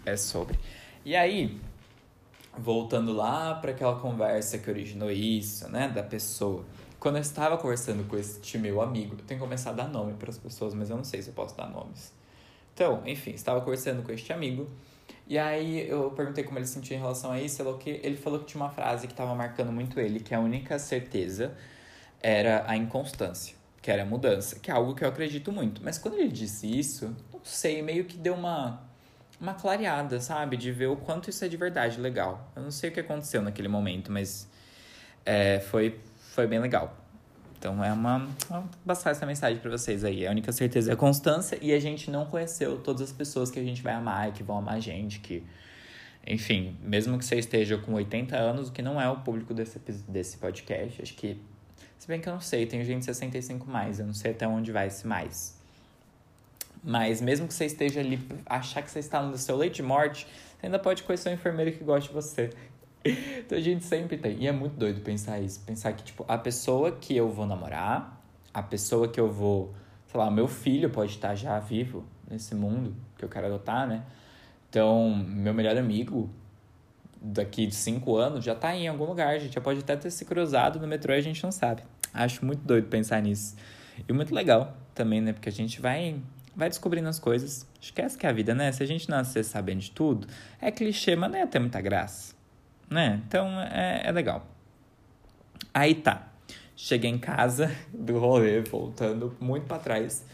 é 0.05 0.19
sobre. 0.19 0.59
E 1.03 1.17
aí, 1.17 1.59
voltando 2.59 3.13
lá 3.13 3.55
para 3.55 3.71
aquela 3.71 3.99
conversa 3.99 4.59
que 4.59 4.69
originou 4.69 5.11
isso, 5.11 5.67
né, 5.71 5.89
da 5.89 6.03
pessoa. 6.03 6.65
Quando 7.01 7.17
eu 7.17 7.23
estava 7.23 7.57
conversando 7.57 8.07
com 8.07 8.17
este 8.17 8.59
meu 8.59 8.81
amigo, 8.81 9.15
eu 9.15 9.25
tenho 9.25 9.41
que 9.41 9.45
começar 9.47 9.71
a 9.71 9.73
dar 9.73 9.89
nome 9.89 10.15
para 10.15 10.31
as 10.31 10.39
pessoas, 10.39 10.75
mas 10.75 10.91
eu 10.91 10.97
não 10.97 11.05
sei 11.05 11.23
se 11.23 11.29
eu 11.29 11.35
posso 11.35 11.57
dar 11.57 11.69
nomes. 11.69 12.13
Então, 12.73 13.03
enfim, 13.07 13.33
estava 13.33 13.61
conversando 13.61 14.03
com 14.03 14.13
este 14.13 14.33
amigo 14.33 14.69
e 15.27 15.39
aí 15.39 15.89
eu 15.89 16.11
perguntei 16.11 16.45
como 16.45 16.59
ele 16.59 16.67
se 16.67 16.75
sentia 16.75 16.97
em 16.97 17.01
relação 17.01 17.33
a 17.33 17.41
isso, 17.41 17.63
ele 17.87 18.17
falou 18.17 18.41
que 18.41 18.47
tinha 18.47 18.63
uma 18.63 18.71
frase 18.71 19.07
que 19.07 19.13
estava 19.13 19.35
marcando 19.35 19.73
muito 19.73 19.99
ele, 19.99 20.21
que 20.21 20.35
a 20.35 20.41
única 20.41 20.79
certeza 20.79 21.57
era 22.23 22.65
a 22.67 22.77
inconstância, 22.77 23.55
que 23.81 23.91
era 23.91 24.03
a 24.03 24.07
mudança, 24.07 24.59
que 24.59 24.71
é 24.71 24.75
algo 24.75 24.95
que 24.95 25.05
eu 25.05 25.09
acredito 25.09 25.51
muito. 25.53 25.83
Mas 25.83 25.99
quando 25.99 26.15
ele 26.15 26.29
disse 26.29 26.67
isso, 26.67 27.15
não 27.33 27.41
sei, 27.43 27.83
meio 27.83 28.05
que 28.05 28.17
deu 28.17 28.35
uma 28.35 28.83
uma 29.41 29.55
clareada, 29.55 30.21
sabe? 30.21 30.57
De 30.57 30.73
ver 30.73 30.87
o 30.87 30.97
quanto 30.97 31.29
isso 31.31 31.45
é 31.45 31.49
de 31.49 31.57
verdade 31.57 32.01
legal. 32.01 32.51
Eu 32.57 32.63
não 32.63 32.71
sei 32.71 32.91
o 32.91 32.93
que 32.93 33.01
aconteceu 33.01 33.43
naquele 33.43 33.69
momento, 33.69 34.11
mas 34.11 34.49
é, 35.25 35.61
foi, 35.61 36.01
foi 36.33 36.47
bem 36.47 36.59
legal. 36.59 36.97
Então 37.65 37.83
é 37.83 37.91
uma. 37.91 38.29
Vou 38.51 38.63
passar 38.85 39.13
essa 39.13 39.25
mensagem 39.25 39.59
para 39.59 39.71
vocês 39.71 40.05
aí. 40.05 40.27
A 40.27 40.31
única 40.31 40.53
certeza 40.53 40.91
é 40.91 40.93
a 40.93 40.97
constância 40.97 41.59
e 41.63 41.73
a 41.73 41.81
gente 41.81 42.11
não 42.11 42.27
conheceu 42.27 42.77
todas 42.77 43.01
as 43.01 43.11
pessoas 43.11 43.51
que 43.51 43.59
a 43.59 43.63
gente 43.63 43.81
vai 43.81 43.95
amar 43.95 44.29
e 44.29 44.33
que 44.33 44.43
vão 44.43 44.59
amar 44.59 44.75
a 44.75 44.81
gente. 44.81 45.19
Que, 45.19 45.43
enfim, 46.27 46.77
mesmo 46.83 47.19
que 47.19 47.25
você 47.25 47.37
esteja 47.37 47.79
com 47.79 47.95
80 47.95 48.37
anos, 48.37 48.69
o 48.69 48.73
que 48.73 48.83
não 48.83 49.01
é 49.01 49.09
o 49.09 49.17
público 49.21 49.55
desse, 49.55 49.79
desse 50.07 50.37
podcast, 50.37 51.01
acho 51.01 51.15
que. 51.15 51.41
Se 51.99 52.07
bem 52.07 52.21
que 52.21 52.29
eu 52.29 52.35
não 52.35 52.41
sei, 52.41 52.67
tem 52.67 52.85
gente 52.85 52.99
de 52.99 53.07
65 53.07 53.67
mais, 53.67 53.99
eu 53.99 54.05
não 54.05 54.13
sei 54.13 54.33
até 54.33 54.47
onde 54.47 54.71
vai 54.71 54.89
esse 54.89 55.07
mais. 55.07 55.59
Mas 56.83 57.23
mesmo 57.23 57.49
que 57.49 57.55
você 57.55 57.65
esteja 57.65 58.01
ali, 58.01 58.21
achar 58.45 58.83
que 58.83 58.91
você 58.91 58.99
está 58.99 59.23
no 59.23 59.39
seu 59.39 59.57
leite 59.57 59.77
de 59.77 59.83
morte, 59.83 60.27
você 60.61 60.67
ainda 60.67 60.79
pode 60.79 61.03
conhecer 61.03 61.31
um 61.31 61.33
enfermeiro 61.33 61.73
que 61.73 61.83
goste 61.83 62.11
de 62.11 62.15
você. 62.15 62.51
então 63.39 63.59
a 63.59 63.61
gente 63.61 63.85
sempre 63.85 64.17
tem. 64.17 64.39
E 64.43 64.47
é 64.47 64.53
muito 64.53 64.77
doido 64.77 65.01
pensar 65.03 65.41
isso. 65.41 65.61
Pensar 65.61 65.93
que, 65.93 66.03
tipo, 66.03 66.25
a 66.27 66.39
pessoa 66.39 66.93
que 66.93 67.15
eu 67.15 67.31
vou 67.31 67.47
namorar, 67.47 68.23
a 68.53 68.63
pessoa 68.63 69.09
que 69.09 69.21
eu 69.21 69.31
vou. 69.31 69.75
Sei 70.07 70.19
lá, 70.19 70.31
meu 70.31 70.49
filho 70.49 70.89
pode 70.91 71.13
estar 71.13 71.35
já 71.35 71.59
vivo 71.59 72.05
nesse 72.31 72.55
mundo 72.55 72.95
que 73.19 73.25
eu 73.25 73.29
quero 73.29 73.47
adotar, 73.47 73.87
né? 73.87 74.05
Então, 74.71 75.15
meu 75.15 75.53
melhor 75.53 75.77
amigo 75.77 76.31
daqui 77.21 77.67
de 77.67 77.75
cinco 77.75 78.17
anos 78.17 78.45
já 78.45 78.55
tá 78.55 78.75
em 78.75 78.89
algum 78.89 79.05
lugar. 79.05 79.35
A 79.35 79.39
gente 79.39 79.55
já 79.55 79.61
pode 79.61 79.81
até 79.81 79.97
ter 79.97 80.11
se 80.11 80.25
cruzado 80.25 80.79
no 80.81 80.87
metrô 80.87 81.13
e 81.15 81.19
a 81.19 81.21
gente 81.21 81.43
não 81.43 81.53
sabe. 81.53 81.83
Acho 82.13 82.45
muito 82.45 82.65
doido 82.65 82.89
pensar 82.89 83.21
nisso. 83.21 83.57
E 84.09 84.13
muito 84.13 84.35
legal 84.35 84.77
também, 84.95 85.21
né? 85.21 85.33
Porque 85.33 85.49
a 85.49 85.53
gente 85.53 85.81
vai, 85.81 86.17
vai 86.55 86.69
descobrindo 86.69 87.09
as 87.09 87.19
coisas. 87.19 87.67
Esquece 87.81 88.17
que 88.17 88.27
é 88.27 88.31
a 88.31 88.33
vida, 88.33 88.55
né? 88.55 88.71
Se 88.73 88.83
a 88.83 88.87
gente 88.87 89.09
nascer 89.11 89.45
sabendo 89.45 89.81
de 89.81 89.91
tudo, 89.91 90.27
é 90.61 90.71
clichê, 90.71 91.17
mas 91.17 91.31
não 91.31 91.39
ia 91.39 91.47
ter 91.47 91.59
muita 91.59 91.81
graça. 91.81 92.35
Né? 92.91 93.23
Então 93.27 93.49
é, 93.61 94.03
é 94.05 94.13
legal. 94.13 94.47
Aí 95.73 95.95
tá. 95.95 96.29
Cheguei 96.77 97.11
em 97.11 97.19
casa 97.19 97.75
do 97.93 98.19
rolê, 98.19 98.61
voltando 98.61 99.37
muito 99.41 99.67
para 99.67 99.79
trás. 99.79 100.25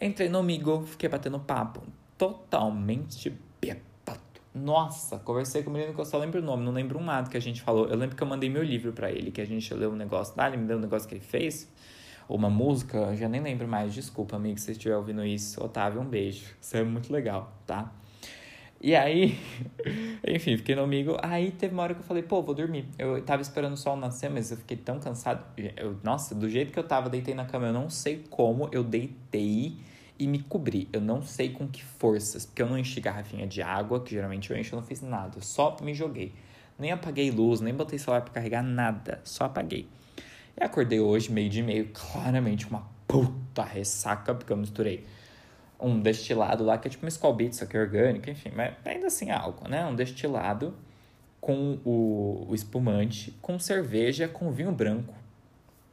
Entrei 0.00 0.28
no 0.28 0.38
amigo, 0.38 0.84
fiquei 0.86 1.08
batendo 1.08 1.38
papo. 1.38 1.82
Totalmente 2.16 3.36
bêbado. 3.60 4.20
Nossa, 4.54 5.18
conversei 5.18 5.62
com 5.62 5.70
o 5.70 5.72
menino 5.72 5.94
que 5.94 6.00
eu 6.00 6.04
só 6.04 6.18
lembro 6.18 6.40
o 6.40 6.44
nome, 6.44 6.64
não 6.64 6.72
lembro 6.72 6.98
um 6.98 7.04
nada 7.04 7.30
que 7.30 7.36
a 7.36 7.40
gente 7.40 7.62
falou. 7.62 7.86
Eu 7.88 7.96
lembro 7.96 8.16
que 8.16 8.22
eu 8.22 8.26
mandei 8.26 8.50
meu 8.50 8.62
livro 8.62 8.92
para 8.92 9.10
ele, 9.10 9.30
que 9.30 9.40
a 9.40 9.46
gente 9.46 9.72
leu 9.72 9.92
um 9.92 9.96
negócio 9.96 10.34
lá, 10.36 10.48
ele 10.48 10.58
me 10.58 10.66
deu 10.66 10.76
um 10.76 10.80
negócio 10.80 11.08
que 11.08 11.14
ele 11.14 11.24
fez. 11.24 11.70
Ou 12.28 12.36
uma 12.36 12.50
música, 12.50 13.14
já 13.16 13.28
nem 13.28 13.40
lembro 13.40 13.66
mais. 13.66 13.92
Desculpa, 13.94 14.36
amigo, 14.36 14.58
se 14.58 14.66
você 14.66 14.72
estiver 14.72 14.96
ouvindo 14.96 15.24
isso. 15.24 15.62
Otávio, 15.62 16.00
um 16.00 16.04
beijo. 16.04 16.54
Isso 16.60 16.76
é 16.76 16.82
muito 16.82 17.12
legal, 17.12 17.52
tá? 17.66 17.92
E 18.82 18.96
aí, 18.96 19.38
enfim, 20.26 20.56
fiquei 20.56 20.74
no 20.74 20.82
amigo. 20.82 21.16
Aí 21.22 21.52
teve 21.52 21.72
uma 21.72 21.84
hora 21.84 21.94
que 21.94 22.00
eu 22.00 22.04
falei, 22.04 22.24
pô, 22.24 22.42
vou 22.42 22.52
dormir. 22.52 22.84
Eu 22.98 23.22
tava 23.22 23.40
esperando 23.40 23.74
o 23.74 23.76
sol 23.76 23.96
nascer, 23.96 24.28
mas 24.28 24.50
eu 24.50 24.56
fiquei 24.56 24.76
tão 24.76 24.98
cansado. 24.98 25.44
Eu, 25.76 25.96
nossa, 26.02 26.34
do 26.34 26.48
jeito 26.48 26.72
que 26.72 26.78
eu 26.78 26.82
tava, 26.82 27.08
deitei 27.08 27.32
na 27.32 27.44
cama. 27.44 27.68
Eu 27.68 27.72
não 27.72 27.88
sei 27.88 28.24
como 28.28 28.68
eu 28.72 28.82
deitei 28.82 29.76
e 30.18 30.26
me 30.26 30.40
cobri. 30.40 30.88
Eu 30.92 31.00
não 31.00 31.22
sei 31.22 31.50
com 31.50 31.68
que 31.68 31.84
forças, 31.84 32.44
porque 32.44 32.60
eu 32.60 32.68
não 32.68 32.76
enchi 32.76 33.00
garrafinha 33.00 33.46
de 33.46 33.62
água, 33.62 34.00
que 34.00 34.10
geralmente 34.10 34.50
eu 34.50 34.58
encho, 34.58 34.74
eu 34.74 34.80
não 34.80 34.86
fiz 34.86 35.00
nada. 35.00 35.38
Eu 35.38 35.42
só 35.42 35.76
me 35.80 35.94
joguei. 35.94 36.32
Nem 36.76 36.90
apaguei 36.90 37.30
luz, 37.30 37.60
nem 37.60 37.72
botei 37.72 38.00
celular 38.00 38.22
para 38.22 38.34
carregar, 38.34 38.64
nada. 38.64 39.20
Só 39.22 39.44
apaguei. 39.44 39.86
E 40.60 40.64
acordei 40.64 40.98
hoje, 40.98 41.30
meio 41.30 41.48
de 41.48 41.62
meio, 41.62 41.88
claramente 41.92 42.66
uma 42.66 42.84
puta 43.06 43.62
ressaca, 43.62 44.34
porque 44.34 44.52
eu 44.52 44.56
misturei 44.56 45.06
um 45.82 46.00
destilado 46.00 46.64
lá, 46.64 46.78
que 46.78 46.88
é 46.88 46.90
tipo 46.90 47.06
uma 47.06 47.32
Beats, 47.32 47.58
só 47.58 47.66
que 47.66 47.76
é 47.76 47.80
orgânico, 47.80 48.30
enfim, 48.30 48.52
mas 48.54 48.74
ainda 48.84 49.08
assim 49.08 49.30
é 49.30 49.34
álcool, 49.34 49.68
né? 49.68 49.84
Um 49.84 49.94
destilado 49.94 50.74
com 51.40 51.78
o, 51.84 52.46
o 52.48 52.54
espumante, 52.54 53.36
com 53.42 53.58
cerveja, 53.58 54.28
com 54.28 54.50
vinho 54.52 54.70
branco. 54.70 55.12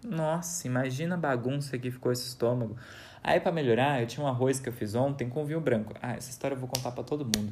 Nossa, 0.03 0.67
imagina 0.67 1.15
a 1.15 1.17
bagunça 1.17 1.77
que 1.77 1.89
ficou 1.91 2.11
esse 2.11 2.27
estômago. 2.27 2.77
Aí, 3.21 3.39
para 3.39 3.51
melhorar, 3.51 4.01
eu 4.01 4.07
tinha 4.07 4.23
um 4.23 4.27
arroz 4.27 4.59
que 4.59 4.69
eu 4.69 4.73
fiz 4.73 4.95
ontem 4.95 5.27
com 5.27 5.43
vinho 5.43 5.59
branco. 5.59 5.93
Ah, 6.01 6.13
essa 6.13 6.29
história 6.29 6.55
eu 6.55 6.59
vou 6.59 6.69
contar 6.69 6.91
para 6.91 7.03
todo 7.03 7.25
mundo. 7.25 7.51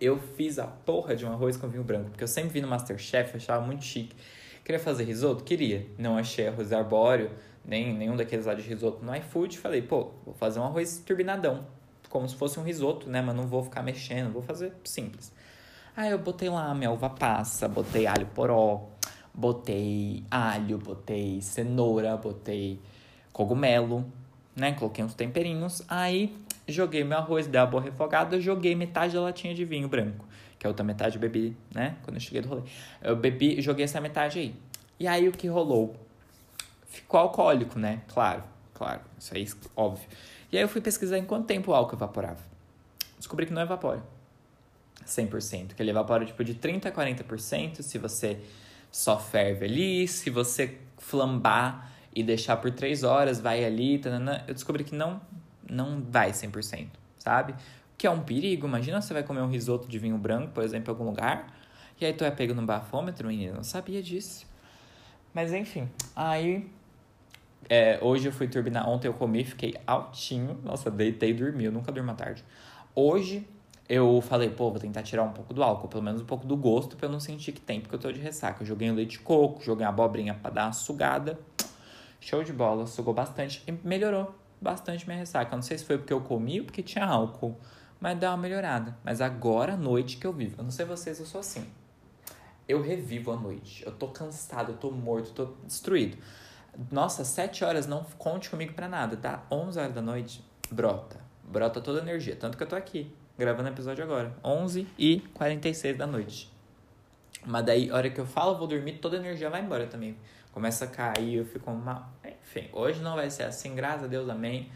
Eu 0.00 0.18
fiz 0.18 0.58
a 0.58 0.66
porra 0.66 1.14
de 1.14 1.24
um 1.24 1.32
arroz 1.32 1.56
com 1.56 1.68
vinho 1.68 1.84
branco, 1.84 2.10
porque 2.10 2.24
eu 2.24 2.28
sempre 2.28 2.50
vi 2.50 2.60
no 2.60 2.68
Masterchef, 2.68 3.36
achava 3.36 3.64
muito 3.64 3.84
chique. 3.84 4.14
Queria 4.64 4.78
fazer 4.78 5.04
risoto? 5.04 5.44
Queria. 5.44 5.86
Não 5.98 6.18
achei 6.18 6.48
arroz 6.48 6.72
arbóreo, 6.72 7.30
nem 7.70 7.94
nenhum 7.94 8.16
daqueles 8.16 8.46
lá 8.46 8.54
de 8.54 8.62
risoto 8.62 9.04
no 9.04 9.14
iFood. 9.14 9.56
Falei, 9.56 9.80
pô, 9.80 10.10
vou 10.26 10.34
fazer 10.34 10.58
um 10.58 10.64
arroz 10.64 10.98
turbinadão, 11.06 11.64
como 12.08 12.28
se 12.28 12.34
fosse 12.34 12.58
um 12.58 12.64
risoto, 12.64 13.08
né? 13.08 13.22
Mas 13.22 13.36
não 13.36 13.46
vou 13.46 13.62
ficar 13.62 13.80
mexendo, 13.80 14.32
vou 14.32 14.42
fazer 14.42 14.74
simples. 14.82 15.32
Aí 15.96 16.10
eu 16.10 16.18
botei 16.18 16.48
lá 16.48 16.74
minha 16.74 16.90
uva 16.90 17.08
passa, 17.08 17.68
botei 17.68 18.08
alho 18.08 18.26
poró, 18.26 18.88
botei 19.32 20.24
alho, 20.28 20.78
botei 20.78 21.40
cenoura, 21.40 22.16
botei 22.16 22.80
cogumelo, 23.32 24.04
né? 24.56 24.72
Coloquei 24.72 25.04
uns 25.04 25.14
temperinhos. 25.14 25.82
Aí 25.88 26.36
joguei 26.66 27.04
meu 27.04 27.18
arroz, 27.18 27.46
dei 27.46 27.60
uma 27.60 27.68
boa 27.68 27.82
refogada, 27.84 28.40
joguei 28.40 28.74
metade 28.74 29.14
da 29.14 29.20
latinha 29.20 29.54
de 29.54 29.64
vinho 29.64 29.88
branco, 29.88 30.26
que 30.58 30.66
a 30.66 30.70
outra 30.70 30.84
metade 30.84 31.14
eu 31.14 31.20
bebi, 31.20 31.56
né? 31.72 31.96
Quando 32.02 32.16
eu 32.16 32.20
cheguei 32.20 32.42
do 32.42 32.48
rolê. 32.48 32.62
Eu 33.00 33.14
bebi, 33.14 33.60
joguei 33.62 33.84
essa 33.84 34.00
metade 34.00 34.40
aí. 34.40 34.54
E 34.98 35.06
aí 35.06 35.28
o 35.28 35.32
que 35.32 35.46
rolou? 35.46 36.09
Ficou 36.90 37.20
alcoólico, 37.20 37.78
né? 37.78 38.02
Claro, 38.08 38.42
claro, 38.74 39.00
isso 39.18 39.34
aí 39.34 39.44
é 39.44 39.68
óbvio. 39.74 40.06
E 40.52 40.58
aí 40.58 40.62
eu 40.62 40.68
fui 40.68 40.80
pesquisar 40.80 41.16
em 41.16 41.24
quanto 41.24 41.46
tempo 41.46 41.70
o 41.70 41.74
álcool 41.74 41.96
evaporava. 41.96 42.40
Descobri 43.16 43.46
que 43.46 43.52
não 43.52 43.62
evapora 43.62 44.02
100%, 45.06 45.74
que 45.74 45.82
ele 45.82 45.90
evapora 45.90 46.24
tipo 46.24 46.44
de 46.44 46.54
30 46.54 46.88
a 46.88 46.92
40% 46.92 47.82
se 47.82 47.98
você 47.98 48.40
só 48.90 49.18
ferve 49.18 49.64
ali, 49.64 50.08
se 50.08 50.28
você 50.30 50.78
flambar 50.98 51.92
e 52.14 52.22
deixar 52.22 52.56
por 52.56 52.70
3 52.72 53.04
horas, 53.04 53.40
vai 53.40 53.64
ali, 53.64 53.98
tanana, 53.98 54.44
eu 54.48 54.54
descobri 54.54 54.84
que 54.84 54.94
não 54.94 55.20
não 55.68 56.02
vai 56.02 56.32
100%, 56.32 56.88
sabe? 57.16 57.54
Que 57.96 58.04
é 58.04 58.10
um 58.10 58.20
perigo, 58.20 58.66
imagina 58.66 59.00
você 59.00 59.14
vai 59.14 59.22
comer 59.22 59.40
um 59.40 59.48
risoto 59.48 59.86
de 59.86 60.00
vinho 60.00 60.18
branco, 60.18 60.52
por 60.52 60.64
exemplo, 60.64 60.90
em 60.90 60.92
algum 60.96 61.04
lugar, 61.04 61.56
e 62.00 62.04
aí 62.04 62.12
tu 62.12 62.24
é 62.24 62.30
pego 62.30 62.54
no 62.54 62.62
bafômetro, 62.62 63.28
menino, 63.28 63.54
não 63.54 63.62
sabia 63.62 64.02
disso. 64.02 64.46
Mas 65.32 65.52
enfim, 65.52 65.88
aí 66.16 66.68
é, 67.70 68.00
hoje 68.02 68.26
eu 68.26 68.32
fui 68.32 68.48
turbinar. 68.48 68.88
Ontem 68.88 69.06
eu 69.06 69.14
comi, 69.14 69.44
fiquei 69.44 69.76
altinho. 69.86 70.58
Nossa, 70.64 70.90
deitei 70.90 71.30
e 71.30 71.34
dormi. 71.34 71.66
Eu 71.66 71.72
nunca 71.72 71.92
durmo 71.92 72.10
à 72.10 72.14
tarde. 72.14 72.44
Hoje 72.96 73.46
eu 73.88 74.20
falei, 74.20 74.50
pô, 74.50 74.72
vou 74.72 74.80
tentar 74.80 75.04
tirar 75.04 75.22
um 75.22 75.30
pouco 75.30 75.54
do 75.54 75.62
álcool, 75.62 75.86
pelo 75.86 76.02
menos 76.02 76.20
um 76.20 76.24
pouco 76.24 76.44
do 76.44 76.56
gosto, 76.56 76.96
pra 76.96 77.06
eu 77.06 77.12
não 77.12 77.20
sentir 77.20 77.52
que 77.52 77.60
tem, 77.60 77.80
porque 77.80 77.94
eu 77.94 77.98
tô 78.00 78.10
de 78.10 78.18
ressaca. 78.18 78.64
Eu 78.64 78.66
joguei 78.66 78.90
um 78.90 78.94
leite 78.94 79.12
de 79.12 79.18
coco, 79.20 79.62
joguei 79.62 79.86
uma 79.86 79.92
abobrinha 79.92 80.34
pra 80.34 80.50
dar 80.50 80.66
uma 80.66 80.72
sugada. 80.72 81.38
Show 82.18 82.42
de 82.42 82.52
bola, 82.52 82.88
sugou 82.88 83.14
bastante 83.14 83.62
e 83.68 83.72
melhorou 83.86 84.34
bastante 84.60 85.06
minha 85.06 85.20
ressaca. 85.20 85.54
Não 85.54 85.62
sei 85.62 85.78
se 85.78 85.84
foi 85.84 85.96
porque 85.96 86.12
eu 86.12 86.20
comi 86.22 86.58
ou 86.58 86.66
porque 86.66 86.82
tinha 86.82 87.04
álcool, 87.04 87.56
mas 88.00 88.18
deu 88.18 88.30
uma 88.30 88.36
melhorada. 88.36 88.98
Mas 89.04 89.20
agora 89.20 89.74
à 89.74 89.76
noite 89.76 90.16
que 90.16 90.26
eu 90.26 90.32
vivo. 90.32 90.56
Eu 90.58 90.64
não 90.64 90.72
sei 90.72 90.84
vocês, 90.84 91.20
eu 91.20 91.26
sou 91.26 91.40
assim. 91.40 91.64
Eu 92.66 92.82
revivo 92.82 93.30
à 93.30 93.36
noite. 93.36 93.84
Eu 93.86 93.92
tô 93.92 94.08
cansado, 94.08 94.72
eu 94.72 94.76
tô 94.76 94.90
morto, 94.90 95.30
tô 95.32 95.44
destruído. 95.64 96.16
Nossa, 96.90 97.24
7 97.24 97.64
horas 97.64 97.86
não 97.86 98.04
conte 98.18 98.48
comigo 98.48 98.72
para 98.72 98.88
nada, 98.88 99.16
tá? 99.16 99.42
11 99.50 99.78
horas 99.78 99.94
da 99.94 100.02
noite, 100.02 100.44
brota. 100.70 101.18
Brota 101.44 101.80
toda 101.80 102.00
a 102.00 102.02
energia. 102.02 102.36
Tanto 102.36 102.56
que 102.56 102.62
eu 102.62 102.66
tô 102.66 102.76
aqui, 102.76 103.12
gravando 103.36 103.68
o 103.68 103.72
episódio 103.72 104.04
agora. 104.04 104.32
11 104.44 104.86
e 104.98 105.20
46 105.34 105.98
da 105.98 106.06
noite. 106.06 106.50
Mas 107.44 107.64
daí, 107.64 107.90
a 107.90 107.96
hora 107.96 108.10
que 108.10 108.20
eu 108.20 108.26
falo, 108.26 108.56
vou 108.56 108.66
dormir, 108.66 108.94
toda 108.94 109.16
a 109.16 109.20
energia 109.20 109.50
vai 109.50 109.62
embora 109.62 109.86
também. 109.86 110.16
Começa 110.52 110.84
a 110.84 110.88
cair, 110.88 111.34
eu 111.34 111.44
fico 111.44 111.70
mal. 111.70 112.10
Enfim, 112.42 112.68
hoje 112.72 113.00
não 113.00 113.14
vai 113.14 113.30
ser 113.30 113.44
assim, 113.44 113.74
graças 113.74 114.04
a 114.04 114.06
Deus, 114.06 114.28
amém. 114.28 114.70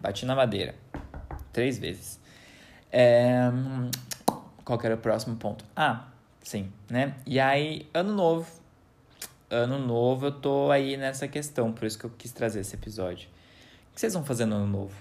Bati 0.00 0.24
na 0.26 0.34
madeira. 0.34 0.74
Três 1.52 1.78
vezes. 1.78 2.20
É... 2.90 3.50
Qual 4.64 4.78
que 4.78 4.86
era 4.86 4.94
o 4.94 4.98
próximo 4.98 5.36
ponto? 5.36 5.64
Ah, 5.76 6.08
sim, 6.42 6.72
né? 6.88 7.14
E 7.26 7.38
aí, 7.38 7.88
ano 7.92 8.12
novo, 8.12 8.59
ano 9.50 9.78
novo 9.78 10.26
eu 10.26 10.32
tô 10.32 10.70
aí 10.70 10.96
nessa 10.96 11.26
questão, 11.26 11.72
por 11.72 11.84
isso 11.84 11.98
que 11.98 12.04
eu 12.04 12.10
quis 12.10 12.32
trazer 12.32 12.60
esse 12.60 12.74
episódio. 12.74 13.28
O 13.90 13.94
que 13.94 14.00
vocês 14.00 14.14
vão 14.14 14.24
fazer 14.24 14.46
no 14.46 14.56
ano 14.56 14.66
novo? 14.66 14.94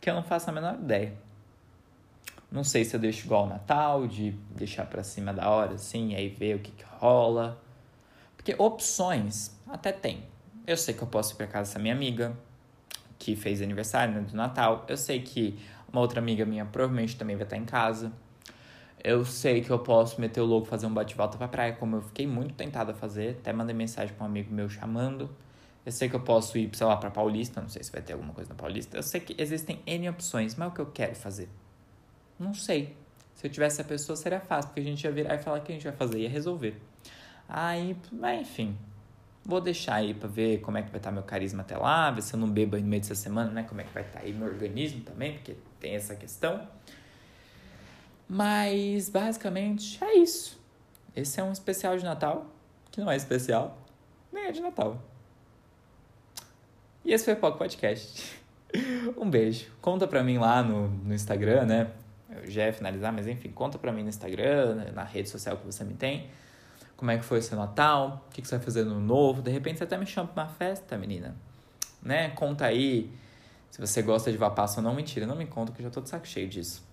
Que 0.00 0.08
eu 0.08 0.14
não 0.14 0.22
faço 0.22 0.48
a 0.48 0.52
menor 0.52 0.74
ideia. 0.74 1.12
Não 2.50 2.64
sei 2.64 2.84
se 2.84 2.94
eu 2.96 3.00
deixo 3.00 3.26
igual 3.26 3.42
ao 3.42 3.48
Natal, 3.48 4.06
de 4.06 4.32
deixar 4.56 4.86
pra 4.86 5.02
cima 5.02 5.32
da 5.32 5.48
hora, 5.48 5.74
assim, 5.74 6.14
aí 6.14 6.28
ver 6.28 6.56
o 6.56 6.58
que, 6.60 6.70
que 6.72 6.84
rola. 6.98 7.60
Porque 8.36 8.54
opções 8.58 9.54
até 9.68 9.92
tem. 9.92 10.24
Eu 10.66 10.76
sei 10.76 10.94
que 10.94 11.02
eu 11.02 11.06
posso 11.06 11.34
ir 11.34 11.36
pra 11.36 11.46
casa 11.46 11.70
dessa 11.70 11.78
minha 11.78 11.94
amiga, 11.94 12.36
que 13.18 13.36
fez 13.36 13.60
aniversário 13.60 14.14
né, 14.14 14.20
do 14.20 14.34
Natal. 14.34 14.84
Eu 14.88 14.96
sei 14.96 15.20
que 15.20 15.58
uma 15.92 16.00
outra 16.00 16.20
amiga 16.20 16.44
minha 16.44 16.64
provavelmente 16.64 17.16
também 17.16 17.36
vai 17.36 17.44
estar 17.44 17.56
em 17.56 17.64
casa. 17.64 18.12
Eu 19.02 19.24
sei 19.24 19.62
que 19.62 19.70
eu 19.70 19.78
posso 19.78 20.20
meter 20.20 20.40
o 20.40 20.44
louco 20.44 20.66
fazer 20.66 20.86
um 20.86 20.92
bate-volta 20.92 21.38
pra 21.38 21.48
praia, 21.48 21.72
como 21.72 21.96
eu 21.96 22.02
fiquei 22.02 22.26
muito 22.26 22.54
tentado 22.54 22.90
a 22.90 22.94
fazer. 22.94 23.38
Até 23.40 23.52
mandei 23.52 23.74
mensagem 23.74 24.14
pra 24.14 24.24
um 24.24 24.28
amigo 24.28 24.52
meu 24.52 24.68
chamando. 24.68 25.30
Eu 25.84 25.92
sei 25.92 26.08
que 26.08 26.14
eu 26.14 26.20
posso 26.20 26.58
ir, 26.58 26.70
sei 26.74 26.86
lá, 26.86 26.96
pra 26.96 27.10
Paulista. 27.10 27.60
Não 27.60 27.68
sei 27.68 27.82
se 27.82 27.90
vai 27.90 28.02
ter 28.02 28.12
alguma 28.12 28.34
coisa 28.34 28.50
na 28.50 28.56
Paulista. 28.56 28.96
Eu 28.96 29.02
sei 29.02 29.20
que 29.20 29.34
existem 29.40 29.80
N 29.86 30.08
opções, 30.10 30.54
mas 30.54 30.68
é 30.68 30.70
o 30.70 30.74
que 30.74 30.80
eu 30.80 30.86
quero 30.86 31.14
fazer? 31.14 31.48
Não 32.38 32.52
sei. 32.52 32.94
Se 33.34 33.46
eu 33.46 33.50
tivesse 33.50 33.80
a 33.80 33.84
pessoa, 33.84 34.16
seria 34.16 34.40
fácil, 34.40 34.68
porque 34.68 34.80
a 34.80 34.84
gente 34.84 35.02
ia 35.02 35.10
virar 35.10 35.34
e 35.34 35.38
falar 35.38 35.60
o 35.60 35.62
que 35.62 35.72
a 35.72 35.74
gente 35.74 35.84
vai 35.84 35.94
fazer, 35.94 36.18
ia 36.18 36.28
resolver. 36.28 36.78
Aí, 37.48 37.96
mas 38.12 38.42
enfim. 38.42 38.76
Vou 39.42 39.62
deixar 39.62 39.94
aí 39.94 40.12
pra 40.12 40.28
ver 40.28 40.58
como 40.60 40.76
é 40.76 40.82
que 40.82 40.90
vai 40.90 40.98
estar 40.98 41.08
tá 41.08 41.14
meu 41.14 41.22
carisma 41.22 41.62
até 41.62 41.76
lá, 41.76 42.10
ver 42.10 42.20
se 42.20 42.34
eu 42.34 42.38
não 42.38 42.48
bebo 42.48 42.76
aí 42.76 42.82
no 42.82 42.88
meio 42.88 43.00
dessa 43.00 43.14
semana, 43.14 43.50
né? 43.50 43.62
Como 43.62 43.80
é 43.80 43.84
que 43.84 43.94
vai 43.94 44.02
estar 44.02 44.20
tá 44.20 44.26
aí 44.26 44.32
meu 44.34 44.46
organismo 44.46 45.00
também, 45.00 45.32
porque 45.32 45.56
tem 45.80 45.94
essa 45.94 46.14
questão. 46.14 46.68
Mas 48.32 49.08
basicamente 49.08 49.98
é 50.04 50.18
isso. 50.18 50.56
Esse 51.16 51.40
é 51.40 51.42
um 51.42 51.50
especial 51.50 51.96
de 51.96 52.04
Natal, 52.04 52.46
que 52.88 53.00
não 53.00 53.10
é 53.10 53.16
especial, 53.16 53.76
nem 54.32 54.44
é 54.44 54.52
de 54.52 54.60
Natal. 54.60 55.02
E 57.04 57.12
esse 57.12 57.24
foi 57.24 57.34
o 57.34 57.36
Poco 57.38 57.58
Podcast. 57.58 58.40
um 59.18 59.28
beijo. 59.28 59.66
Conta 59.82 60.06
pra 60.06 60.22
mim 60.22 60.38
lá 60.38 60.62
no, 60.62 60.86
no 60.86 61.12
Instagram, 61.12 61.64
né? 61.64 61.90
Eu 62.30 62.48
já 62.48 62.66
ia 62.66 62.72
finalizar, 62.72 63.12
mas 63.12 63.26
enfim, 63.26 63.48
conta 63.50 63.80
pra 63.80 63.92
mim 63.92 64.04
no 64.04 64.08
Instagram, 64.08 64.92
na 64.94 65.02
rede 65.02 65.28
social 65.28 65.56
que 65.56 65.66
você 65.66 65.82
me 65.82 65.94
tem. 65.94 66.30
Como 66.96 67.10
é 67.10 67.18
que 67.18 67.24
foi 67.24 67.40
o 67.40 67.42
seu 67.42 67.58
Natal? 67.58 68.24
O 68.28 68.32
que, 68.32 68.46
você 68.46 68.56
vai 68.56 68.64
fazer 68.64 68.84
no 68.84 69.00
novo? 69.00 69.42
De 69.42 69.50
repente 69.50 69.78
você 69.78 69.84
até 69.84 69.98
me 69.98 70.06
chama 70.06 70.28
pra 70.28 70.44
uma 70.44 70.48
festa, 70.48 70.96
menina. 70.96 71.34
Né? 72.00 72.28
Conta 72.30 72.66
aí 72.66 73.12
se 73.72 73.80
você 73.80 74.02
gosta 74.02 74.30
de 74.30 74.38
vapaça 74.38 74.78
ou 74.78 74.84
não. 74.84 74.94
Mentira, 74.94 75.26
não 75.26 75.34
me 75.34 75.46
conta 75.46 75.72
que 75.72 75.80
eu 75.80 75.84
já 75.84 75.90
tô 75.90 76.00
de 76.00 76.08
saco 76.08 76.28
cheio 76.28 76.48
disso. 76.48 76.88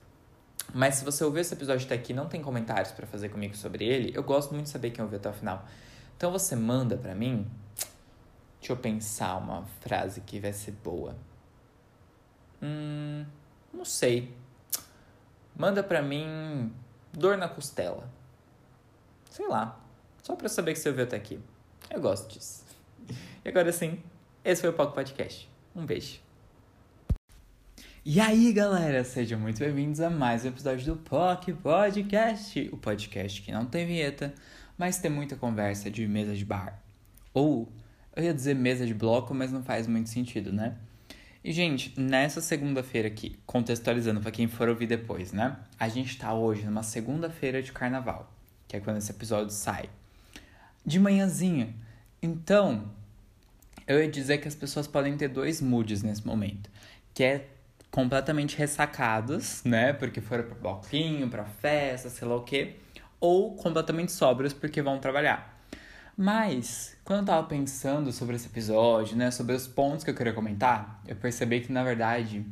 Mas 0.73 0.95
se 0.95 1.05
você 1.05 1.23
ouvir 1.23 1.41
esse 1.41 1.53
episódio 1.53 1.85
até 1.85 1.95
aqui 1.95 2.13
não 2.13 2.27
tem 2.27 2.41
comentários 2.41 2.91
para 2.91 3.07
fazer 3.07 3.29
comigo 3.29 3.55
sobre 3.55 3.85
ele, 3.85 4.11
eu 4.15 4.23
gosto 4.23 4.53
muito 4.53 4.65
de 4.65 4.71
saber 4.71 4.91
quem 4.91 5.03
ouviu 5.03 5.17
até 5.17 5.29
o 5.29 5.33
final. 5.33 5.65
Então 6.15 6.31
você 6.31 6.55
manda 6.55 6.97
para 6.97 7.15
mim. 7.15 7.47
Deixa 8.59 8.73
eu 8.73 8.77
pensar 8.77 9.37
uma 9.37 9.65
frase 9.81 10.21
que 10.21 10.39
vai 10.39 10.51
ser 10.51 10.71
boa. 10.71 11.15
Hum, 12.61 13.25
não 13.73 13.85
sei. 13.85 14.35
Manda 15.55 15.83
pra 15.83 16.01
mim 16.01 16.73
dor 17.13 17.37
na 17.37 17.47
costela. 17.47 18.09
Sei 19.29 19.47
lá. 19.47 19.79
Só 20.23 20.35
pra 20.35 20.49
saber 20.49 20.73
que 20.73 20.79
você 20.79 20.89
ouviu 20.89 21.05
até 21.05 21.15
aqui. 21.15 21.39
Eu 21.89 22.01
gosto 22.01 22.27
disso. 22.33 22.65
E 23.45 23.49
agora 23.49 23.71
sim, 23.71 24.01
esse 24.43 24.61
foi 24.61 24.69
o 24.69 24.73
Poco 24.73 24.93
Podcast. 24.93 25.49
Um 25.75 25.85
beijo. 25.85 26.26
E 28.09 28.21
aí, 28.21 28.53
galera, 28.53 29.03
sejam 29.03 29.37
muito 29.37 29.59
bem-vindos 29.59 29.99
a 29.99 30.09
mais 30.09 30.45
um 30.45 30.47
episódio 30.47 30.95
do 30.95 30.95
POC 30.95 31.51
Podcast, 31.51 32.69
o 32.71 32.77
podcast 32.77 33.41
que 33.41 33.51
não 33.51 33.65
tem 33.65 33.85
vinheta, 33.85 34.33
mas 34.77 34.97
tem 34.97 35.11
muita 35.11 35.35
conversa 35.35 35.91
de 35.91 36.07
mesa 36.07 36.33
de 36.33 36.45
bar. 36.45 36.81
Ou, 37.33 37.69
eu 38.15 38.23
ia 38.23 38.33
dizer 38.33 38.55
mesa 38.55 38.85
de 38.85 38.93
bloco, 38.93 39.33
mas 39.33 39.51
não 39.51 39.61
faz 39.61 39.87
muito 39.87 40.07
sentido, 40.07 40.53
né? 40.53 40.77
E, 41.43 41.51
gente, 41.51 41.99
nessa 41.99 42.39
segunda-feira 42.39 43.09
aqui, 43.09 43.37
contextualizando 43.45 44.21
para 44.21 44.31
quem 44.31 44.47
for 44.47 44.69
ouvir 44.69 44.87
depois, 44.87 45.33
né? 45.33 45.57
A 45.77 45.89
gente 45.89 46.17
tá 46.17 46.33
hoje 46.33 46.63
numa 46.63 46.83
segunda-feira 46.83 47.61
de 47.61 47.73
carnaval, 47.73 48.33
que 48.69 48.77
é 48.77 48.79
quando 48.79 48.99
esse 48.99 49.11
episódio 49.11 49.51
sai. 49.51 49.89
De 50.85 50.97
manhãzinha. 50.97 51.75
Então, 52.21 52.89
eu 53.85 54.01
ia 54.01 54.09
dizer 54.09 54.37
que 54.37 54.47
as 54.47 54.55
pessoas 54.55 54.87
podem 54.87 55.17
ter 55.17 55.27
dois 55.27 55.59
moods 55.59 56.01
nesse 56.01 56.25
momento, 56.25 56.69
que 57.13 57.21
é 57.21 57.56
completamente 57.97 58.55
ressacados, 58.55 59.63
né? 59.63 59.91
Porque 59.91 60.21
foram 60.21 60.43
pro 60.43 60.53
bloquinho, 60.53 61.27
pra 61.29 61.45
festa, 61.45 62.11
sei 62.11 62.27
lá 62.27 62.35
o 62.35 62.43
quê. 62.43 62.75
Ou 63.19 63.55
completamente 63.55 64.11
sóbrios 64.11 64.53
porque 64.53 64.83
vão 64.83 64.99
trabalhar. 64.99 65.59
Mas, 66.15 66.95
quando 67.03 67.21
eu 67.21 67.25
tava 67.25 67.47
pensando 67.47 68.11
sobre 68.11 68.35
esse 68.35 68.45
episódio, 68.45 69.17
né? 69.17 69.31
Sobre 69.31 69.55
os 69.55 69.65
pontos 69.65 70.03
que 70.03 70.11
eu 70.11 70.13
queria 70.13 70.31
comentar, 70.31 71.01
eu 71.07 71.15
percebi 71.15 71.59
que, 71.59 71.71
na 71.71 71.83
verdade, 71.83 72.45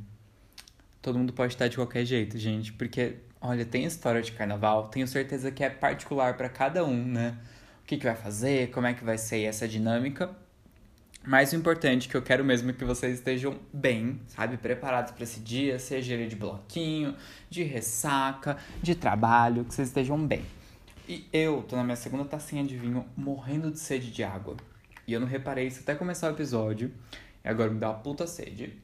todo 1.00 1.20
mundo 1.20 1.32
pode 1.32 1.54
estar 1.54 1.68
de 1.68 1.76
qualquer 1.76 2.06
jeito, 2.06 2.40
gente. 2.40 2.74
Porque, 2.74 3.18
olha, 3.40 3.64
tem 3.64 3.86
história 3.86 4.24
de 4.24 4.32
carnaval, 4.32 4.88
tenho 4.88 5.08
certeza 5.08 5.52
que 5.52 5.64
é 5.64 5.70
particular 5.70 6.36
para 6.38 6.50
cada 6.50 6.84
um, 6.84 7.06
né? 7.06 7.38
O 7.84 7.86
que, 7.86 7.98
que 7.98 8.06
vai 8.06 8.16
fazer, 8.16 8.72
como 8.72 8.88
é 8.88 8.96
que 8.96 9.04
vai 9.04 9.20
ser 9.20 9.44
essa 9.44 9.68
dinâmica. 9.68 10.36
Mas 11.26 11.54
o 11.54 11.56
importante 11.56 12.08
que 12.08 12.16
eu 12.16 12.22
quero 12.22 12.46
mesmo 12.46 12.70
é 12.70 12.74
que 12.74 12.86
vocês 12.86 13.16
estejam 13.16 13.60
bem, 13.74 14.22
sabe? 14.28 14.58
Preparados 14.58 15.12
para 15.12 15.24
esse 15.24 15.40
dia, 15.40 15.80
seja 15.80 16.14
ele 16.14 16.28
de 16.28 16.36
bloquinho, 16.36 17.16
de 17.50 17.64
ressaca, 17.64 18.58
de 18.82 18.94
trabalho, 18.94 19.66
que 19.66 19.74
vocês 19.74 19.88
estejam 19.88 20.24
bem. 20.26 20.46
E 21.10 21.28
eu 21.34 21.64
tô 21.64 21.76
na 21.76 21.84
minha 21.84 21.96
segunda 21.96 22.26
tacinha 22.26 22.64
de 22.64 22.78
vinho, 22.78 23.06
morrendo 23.18 23.72
de 23.72 23.80
sede 23.80 24.12
de 24.12 24.24
água. 24.24 24.56
E 25.08 25.14
eu 25.14 25.20
não 25.20 25.28
reparei 25.28 25.66
isso 25.66 25.82
até 25.82 25.96
começar 25.96 26.30
o 26.30 26.36
episódio. 26.36 26.94
E 27.44 27.48
agora 27.48 27.72
me 27.72 27.80
dá 27.80 27.90
uma 27.90 28.00
puta 28.00 28.28
sede. 28.28 28.80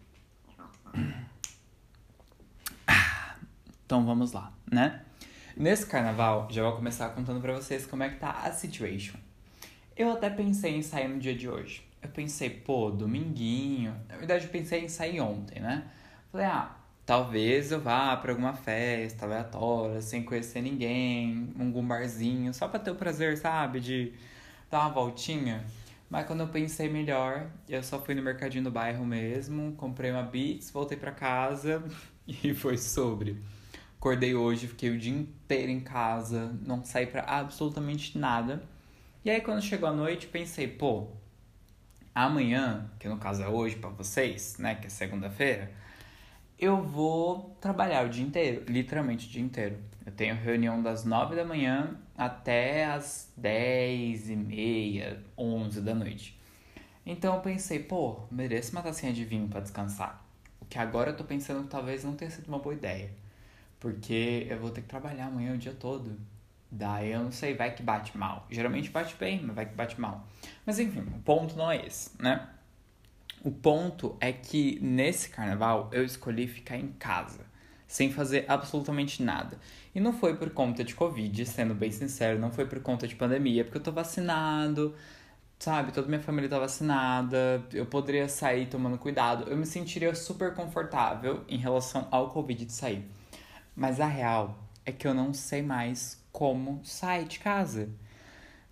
Então 3.85 4.05
vamos 4.05 4.31
lá, 4.31 4.53
né? 4.71 5.01
Nesse 5.55 5.85
carnaval, 5.85 6.47
já 6.49 6.63
vou 6.63 6.71
começar 6.77 7.09
contando 7.09 7.41
para 7.41 7.53
vocês 7.53 7.85
como 7.85 8.03
é 8.03 8.09
que 8.09 8.19
tá 8.19 8.31
a 8.31 8.51
situation. 8.51 9.17
Eu 9.97 10.11
até 10.11 10.29
pensei 10.29 10.75
em 10.75 10.81
sair 10.81 11.07
no 11.07 11.19
dia 11.19 11.35
de 11.35 11.49
hoje 11.49 11.90
eu 12.01 12.09
pensei, 12.09 12.49
pô, 12.49 12.89
dominguinho. 12.89 13.95
Na 14.09 14.17
verdade, 14.17 14.45
eu 14.45 14.51
pensei 14.51 14.83
em 14.83 14.87
sair 14.87 15.21
ontem, 15.21 15.59
né? 15.59 15.89
Falei, 16.31 16.47
ah, 16.47 16.75
talvez 17.05 17.71
eu 17.71 17.79
vá 17.79 18.15
para 18.17 18.31
alguma 18.31 18.53
festa 18.53 19.25
aleatória, 19.25 20.01
sem 20.01 20.23
conhecer 20.23 20.61
ninguém, 20.61 21.53
um 21.59 21.85
barzinho, 21.85 22.53
só 22.53 22.67
pra 22.67 22.79
ter 22.79 22.91
o 22.91 22.95
prazer, 22.95 23.37
sabe, 23.37 23.79
de 23.79 24.13
dar 24.69 24.81
uma 24.81 24.89
voltinha. 24.89 25.65
Mas 26.09 26.25
quando 26.25 26.41
eu 26.41 26.47
pensei 26.47 26.89
melhor, 26.89 27.49
eu 27.69 27.81
só 27.83 28.01
fui 28.01 28.15
no 28.15 28.21
mercadinho 28.21 28.63
do 28.65 28.71
bairro 28.71 29.05
mesmo, 29.05 29.73
comprei 29.73 30.11
uma 30.11 30.23
Beats, 30.23 30.71
voltei 30.71 30.97
para 30.97 31.11
casa 31.11 31.83
e 32.27 32.53
foi 32.53 32.77
sobre. 32.77 33.41
Acordei 33.97 34.33
hoje, 34.35 34.67
fiquei 34.67 34.89
o 34.89 34.97
dia 34.97 35.13
inteiro 35.13 35.71
em 35.71 35.79
casa, 35.79 36.57
não 36.65 36.83
saí 36.83 37.05
para 37.05 37.21
absolutamente 37.21 38.17
nada. 38.17 38.63
E 39.23 39.29
aí 39.29 39.39
quando 39.39 39.61
chegou 39.61 39.87
a 39.87 39.93
noite, 39.93 40.27
pensei, 40.27 40.67
pô, 40.67 41.07
Amanhã, 42.13 42.89
que 42.99 43.07
no 43.07 43.17
caso 43.17 43.41
é 43.41 43.47
hoje 43.47 43.77
para 43.77 43.89
vocês, 43.89 44.57
né, 44.57 44.75
que 44.75 44.87
é 44.87 44.89
segunda-feira, 44.89 45.71
eu 46.59 46.81
vou 46.83 47.57
trabalhar 47.61 48.05
o 48.05 48.09
dia 48.09 48.23
inteiro, 48.23 48.65
literalmente 48.67 49.27
o 49.27 49.29
dia 49.29 49.41
inteiro. 49.41 49.77
Eu 50.05 50.11
tenho 50.11 50.35
reunião 50.35 50.81
das 50.81 51.05
9 51.05 51.35
da 51.35 51.45
manhã 51.45 51.97
até 52.17 52.85
as 52.85 53.31
10 53.37 54.29
e 54.29 54.35
meia, 54.35 55.23
11 55.37 55.81
da 55.81 55.95
noite. 55.95 56.39
Então 57.05 57.35
eu 57.35 57.41
pensei, 57.41 57.79
pô, 57.79 58.19
mereço 58.29 58.73
uma 58.73 58.81
tacinha 58.81 59.11
de 59.11 59.25
vinho 59.25 59.47
para 59.47 59.61
descansar. 59.61 60.23
O 60.59 60.65
que 60.65 60.77
agora 60.77 61.11
eu 61.11 61.17
tô 61.17 61.23
pensando 61.23 61.63
que 61.63 61.69
talvez 61.69 62.03
não 62.03 62.15
tenha 62.15 62.29
sido 62.29 62.47
uma 62.47 62.59
boa 62.59 62.75
ideia. 62.75 63.09
Porque 63.79 64.45
eu 64.49 64.59
vou 64.59 64.69
ter 64.69 64.81
que 64.81 64.87
trabalhar 64.87 65.25
amanhã 65.25 65.53
o 65.53 65.57
dia 65.57 65.73
todo. 65.73 66.15
Daí 66.71 67.11
eu 67.11 67.19
não 67.19 67.31
sei, 67.31 67.53
vai 67.53 67.75
que 67.75 67.83
bate 67.83 68.17
mal. 68.17 68.47
Geralmente 68.49 68.89
bate 68.89 69.13
bem, 69.19 69.41
mas 69.43 69.55
vai 69.55 69.65
que 69.65 69.75
bate 69.75 69.99
mal. 69.99 70.25
Mas 70.65 70.79
enfim, 70.79 71.01
o 71.01 71.19
ponto 71.19 71.57
não 71.57 71.69
é 71.69 71.85
esse, 71.85 72.11
né? 72.17 72.47
O 73.43 73.51
ponto 73.51 74.15
é 74.21 74.31
que 74.31 74.79
nesse 74.81 75.29
carnaval 75.29 75.89
eu 75.91 76.05
escolhi 76.05 76.47
ficar 76.47 76.77
em 76.77 76.89
casa, 76.93 77.45
sem 77.87 78.09
fazer 78.11 78.45
absolutamente 78.47 79.21
nada. 79.21 79.59
E 79.93 79.99
não 79.99 80.13
foi 80.13 80.37
por 80.37 80.51
conta 80.51 80.83
de 80.83 80.95
Covid, 80.95 81.45
sendo 81.45 81.73
bem 81.73 81.91
sincero, 81.91 82.39
não 82.39 82.51
foi 82.51 82.65
por 82.65 82.79
conta 82.81 83.05
de 83.05 83.15
pandemia, 83.15 83.65
porque 83.65 83.79
eu 83.79 83.83
tô 83.83 83.91
vacinado, 83.91 84.95
sabe? 85.59 85.91
Toda 85.91 86.07
minha 86.07 86.21
família 86.21 86.49
tá 86.49 86.57
vacinada, 86.59 87.65
eu 87.73 87.85
poderia 87.85 88.29
sair 88.29 88.67
tomando 88.67 88.97
cuidado, 88.97 89.49
eu 89.49 89.57
me 89.57 89.65
sentiria 89.65 90.15
super 90.15 90.53
confortável 90.53 91.43
em 91.49 91.57
relação 91.57 92.07
ao 92.11 92.29
Covid 92.29 92.63
de 92.63 92.71
sair. 92.71 93.05
Mas 93.75 93.99
a 93.99 94.05
real 94.05 94.63
é 94.85 94.91
que 94.91 95.07
eu 95.07 95.13
não 95.13 95.33
sei 95.33 95.61
mais 95.61 96.20
como 96.41 96.81
sair 96.83 97.25
de 97.25 97.37
casa. 97.37 97.87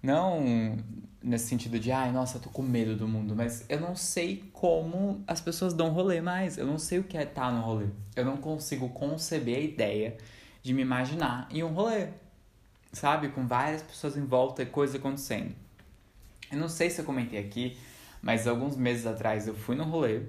Não 0.02 0.76
nesse 1.22 1.46
sentido 1.46 1.78
de, 1.78 1.92
ai, 1.92 2.12
nossa, 2.12 2.40
tô 2.40 2.50
com 2.50 2.64
medo 2.64 2.96
do 2.96 3.08
mundo, 3.08 3.36
mas 3.36 3.64
eu 3.70 3.80
não 3.80 3.96
sei 3.96 4.50
como 4.52 5.24
as 5.28 5.40
pessoas 5.40 5.72
dão 5.72 5.92
rolê 5.92 6.20
mais. 6.20 6.58
Eu 6.58 6.66
não 6.66 6.80
sei 6.80 6.98
o 6.98 7.04
que 7.04 7.16
é 7.16 7.22
estar 7.22 7.42
tá 7.44 7.52
no 7.52 7.62
rolê. 7.62 7.86
Eu 8.16 8.26
não 8.26 8.38
consigo 8.38 8.90
conceber 8.90 9.58
a 9.58 9.60
ideia 9.60 10.18
de 10.64 10.74
me 10.74 10.82
imaginar 10.82 11.48
em 11.52 11.64
um 11.64 11.72
rolê, 11.72 12.08
sabe? 12.92 13.30
Com 13.30 13.46
várias 13.46 13.84
pessoas 13.84 14.18
em 14.18 14.26
volta 14.26 14.64
e 14.64 14.66
coisas 14.66 14.96
acontecendo. 14.96 15.54
Eu 16.52 16.58
não 16.58 16.70
sei 16.70 16.90
se 16.90 17.00
eu 17.00 17.06
comentei 17.06 17.38
aqui, 17.38 17.78
mas 18.20 18.48
alguns 18.48 18.76
meses 18.76 19.06
atrás 19.06 19.48
eu 19.48 19.54
fui 19.54 19.76
no 19.76 19.84
rolê, 19.84 20.24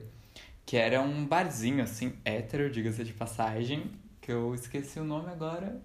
que 0.66 0.76
era 0.76 1.00
um 1.00 1.24
barzinho 1.24 1.82
assim, 1.82 2.12
hétero, 2.22 2.70
diga-se 2.70 3.02
de 3.02 3.14
passagem, 3.14 3.90
que 4.20 4.30
eu 4.30 4.54
esqueci 4.54 5.00
o 5.00 5.04
nome 5.04 5.30
agora, 5.30 5.80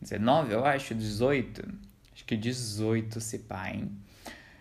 19, 0.00 0.52
eu 0.52 0.64
acho, 0.64 0.94
18? 0.94 1.68
Acho 2.14 2.24
que 2.24 2.36
18 2.36 3.20
se 3.20 3.40
pá, 3.40 3.70
hein? 3.70 3.90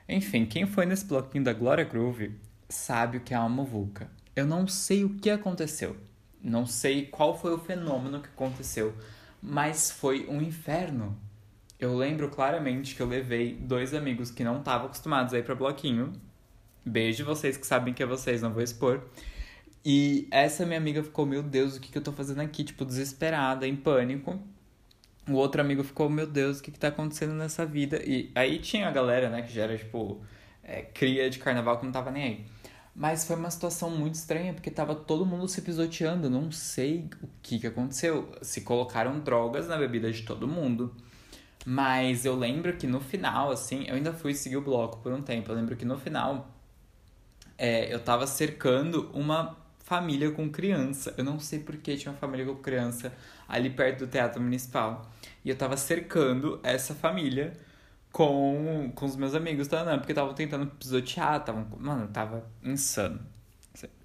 Enfim, 0.10 0.44
quem 0.44 0.66
foi 0.66 0.88
nesse 0.88 1.06
bloquinho 1.06 1.44
da 1.44 1.54
Glória 1.54 1.84
Groove 1.84 2.36
sabe 2.68 3.18
o 3.18 3.22
que 3.22 3.32
é 3.32 3.38
uma 3.38 3.48
muvuca. 3.48 4.10
Eu 4.36 4.44
não 4.44 4.68
sei 4.68 5.06
o 5.06 5.14
que 5.14 5.30
aconteceu. 5.30 5.96
Não 6.42 6.66
sei 6.66 7.06
qual 7.06 7.38
foi 7.38 7.54
o 7.54 7.60
fenômeno 7.60 8.20
que 8.20 8.30
aconteceu, 8.30 8.96
mas 9.40 9.92
foi 9.92 10.26
um 10.28 10.42
inferno. 10.42 11.16
Eu 11.80 11.96
lembro 11.96 12.28
claramente 12.28 12.96
que 12.96 13.02
eu 13.04 13.08
levei 13.08 13.54
dois 13.54 13.94
amigos 13.94 14.32
que 14.32 14.44
não 14.44 14.58
estavam 14.58 14.88
acostumados 14.88 15.32
a 15.32 15.38
ir 15.38 15.44
para 15.44 15.54
bloquinho. 15.54 16.14
Beijo 16.84 17.24
vocês 17.24 17.56
que 17.56 17.68
sabem 17.68 17.94
que 17.94 18.02
é 18.02 18.06
vocês, 18.06 18.42
não 18.42 18.52
vou 18.52 18.64
expor. 18.64 19.04
E 19.86 20.28
essa 20.32 20.66
minha 20.66 20.80
amiga 20.80 21.04
ficou, 21.04 21.24
meu 21.24 21.44
Deus, 21.44 21.78
o 21.78 21.80
que, 21.80 21.92
que 21.92 21.98
eu 21.98 22.04
tô 22.04 22.12
fazendo 22.12 22.42
aqui? 22.42 22.64
Tipo, 22.64 22.84
desesperada, 22.84 23.68
em 23.68 23.76
pânico. 23.76 24.42
O 25.28 25.34
outro 25.34 25.62
amigo 25.62 25.84
ficou, 25.84 26.10
meu 26.10 26.26
Deus, 26.26 26.60
o 26.60 26.64
que, 26.64 26.72
que 26.72 26.80
tá 26.80 26.88
acontecendo 26.88 27.34
nessa 27.34 27.66
vida? 27.66 28.02
E 28.04 28.32
aí 28.34 28.60
tinha 28.60 28.88
a 28.88 28.92
galera, 28.92 29.30
né, 29.30 29.42
que 29.42 29.54
já 29.54 29.64
era, 29.64 29.78
tipo, 29.78 30.22
é, 30.64 30.82
cria 30.82 31.30
de 31.30 31.40
carnaval 31.40 31.78
que 31.78 31.86
não 31.86 31.92
tava 31.92 32.10
nem 32.12 32.24
aí. 32.24 32.46
Mas 32.96 33.26
foi 33.26 33.36
uma 33.36 33.50
situação 33.50 33.90
muito 33.90 34.16
estranha, 34.16 34.54
porque 34.54 34.70
tava 34.70 34.94
todo 34.94 35.26
mundo 35.26 35.48
se 35.48 35.62
pisoteando. 35.62 36.30
Não 36.30 36.52
sei 36.52 37.10
o 37.24 37.30
que, 37.42 37.60
que 37.60 37.68
aconteceu. 37.68 38.30
Se 38.42 38.62
colocaram 38.62 39.20
drogas 39.20 39.68
na 39.68 39.78
bebida 39.78 40.12
de 40.12 40.24
todo 40.24 40.48
mundo. 40.48 40.94
Mas 41.66 42.26
eu 42.26 42.36
lembro 42.36 42.76
que 42.76 42.88
no 42.88 43.00
final, 43.00 43.52
assim, 43.52 43.86
eu 43.88 43.96
ainda 43.96 44.12
fui 44.12 44.34
seguir 44.34 44.58
o 44.58 44.62
bloco 44.62 44.98
por 44.98 45.14
um 45.14 45.22
tempo. 45.22 45.52
Eu 45.52 45.56
lembro 45.56 45.76
que 45.78 45.86
no 45.86 45.98
final 45.98 46.50
é, 47.58 47.94
eu 47.94 48.00
tava 48.00 48.26
cercando 48.28 49.10
uma 49.14 49.56
família 49.90 50.30
com 50.30 50.48
criança. 50.48 51.16
Eu 51.18 51.24
não 51.24 51.40
sei 51.40 51.58
por 51.58 51.76
que 51.78 51.98
tinha 51.98 52.12
uma 52.12 52.18
família 52.20 52.46
com 52.46 52.56
criança 52.58 53.12
ali 53.48 53.72
perto 53.72 54.06
do 54.06 54.08
Teatro 54.08 54.40
Municipal. 54.40 55.10
E 55.44 55.50
eu 55.50 55.58
tava 55.58 55.76
cercando 55.76 56.60
essa 56.62 56.94
família 56.94 57.54
com, 58.12 58.92
com 58.94 59.06
os 59.08 59.16
meus 59.16 59.34
amigos 59.34 59.68
da 59.68 59.80
Ana, 59.80 59.98
porque 59.98 60.12
estavam 60.12 60.36
tentando 60.36 60.68
pisotear, 60.68 61.44
tavam, 61.44 61.66
mano, 61.80 62.08
tava 62.10 62.46
insano. 62.64 63.20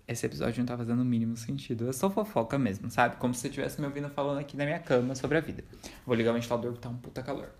Esse 0.08 0.24
episódio 0.24 0.60
não 0.60 0.66
tá 0.66 0.76
fazendo 0.76 1.02
o 1.02 1.04
mínimo 1.04 1.36
sentido. 1.36 1.88
É 1.88 1.92
só 1.92 2.08
fofoca 2.08 2.58
mesmo, 2.58 2.90
sabe? 2.90 3.16
Como 3.16 3.34
se 3.34 3.40
você 3.40 3.48
estivesse 3.48 3.78
me 3.78 3.86
ouvindo 3.86 4.08
falando 4.08 4.38
aqui 4.38 4.56
na 4.56 4.64
minha 4.64 4.78
cama 4.78 5.14
sobre 5.14 5.36
a 5.36 5.40
vida. 5.42 5.62
Vou 6.06 6.16
ligar 6.16 6.30
o 6.30 6.34
ventilador 6.34 6.72
que 6.72 6.78
tá 6.78 6.88
um 6.88 6.96
puta 6.96 7.22
calor. 7.22 7.50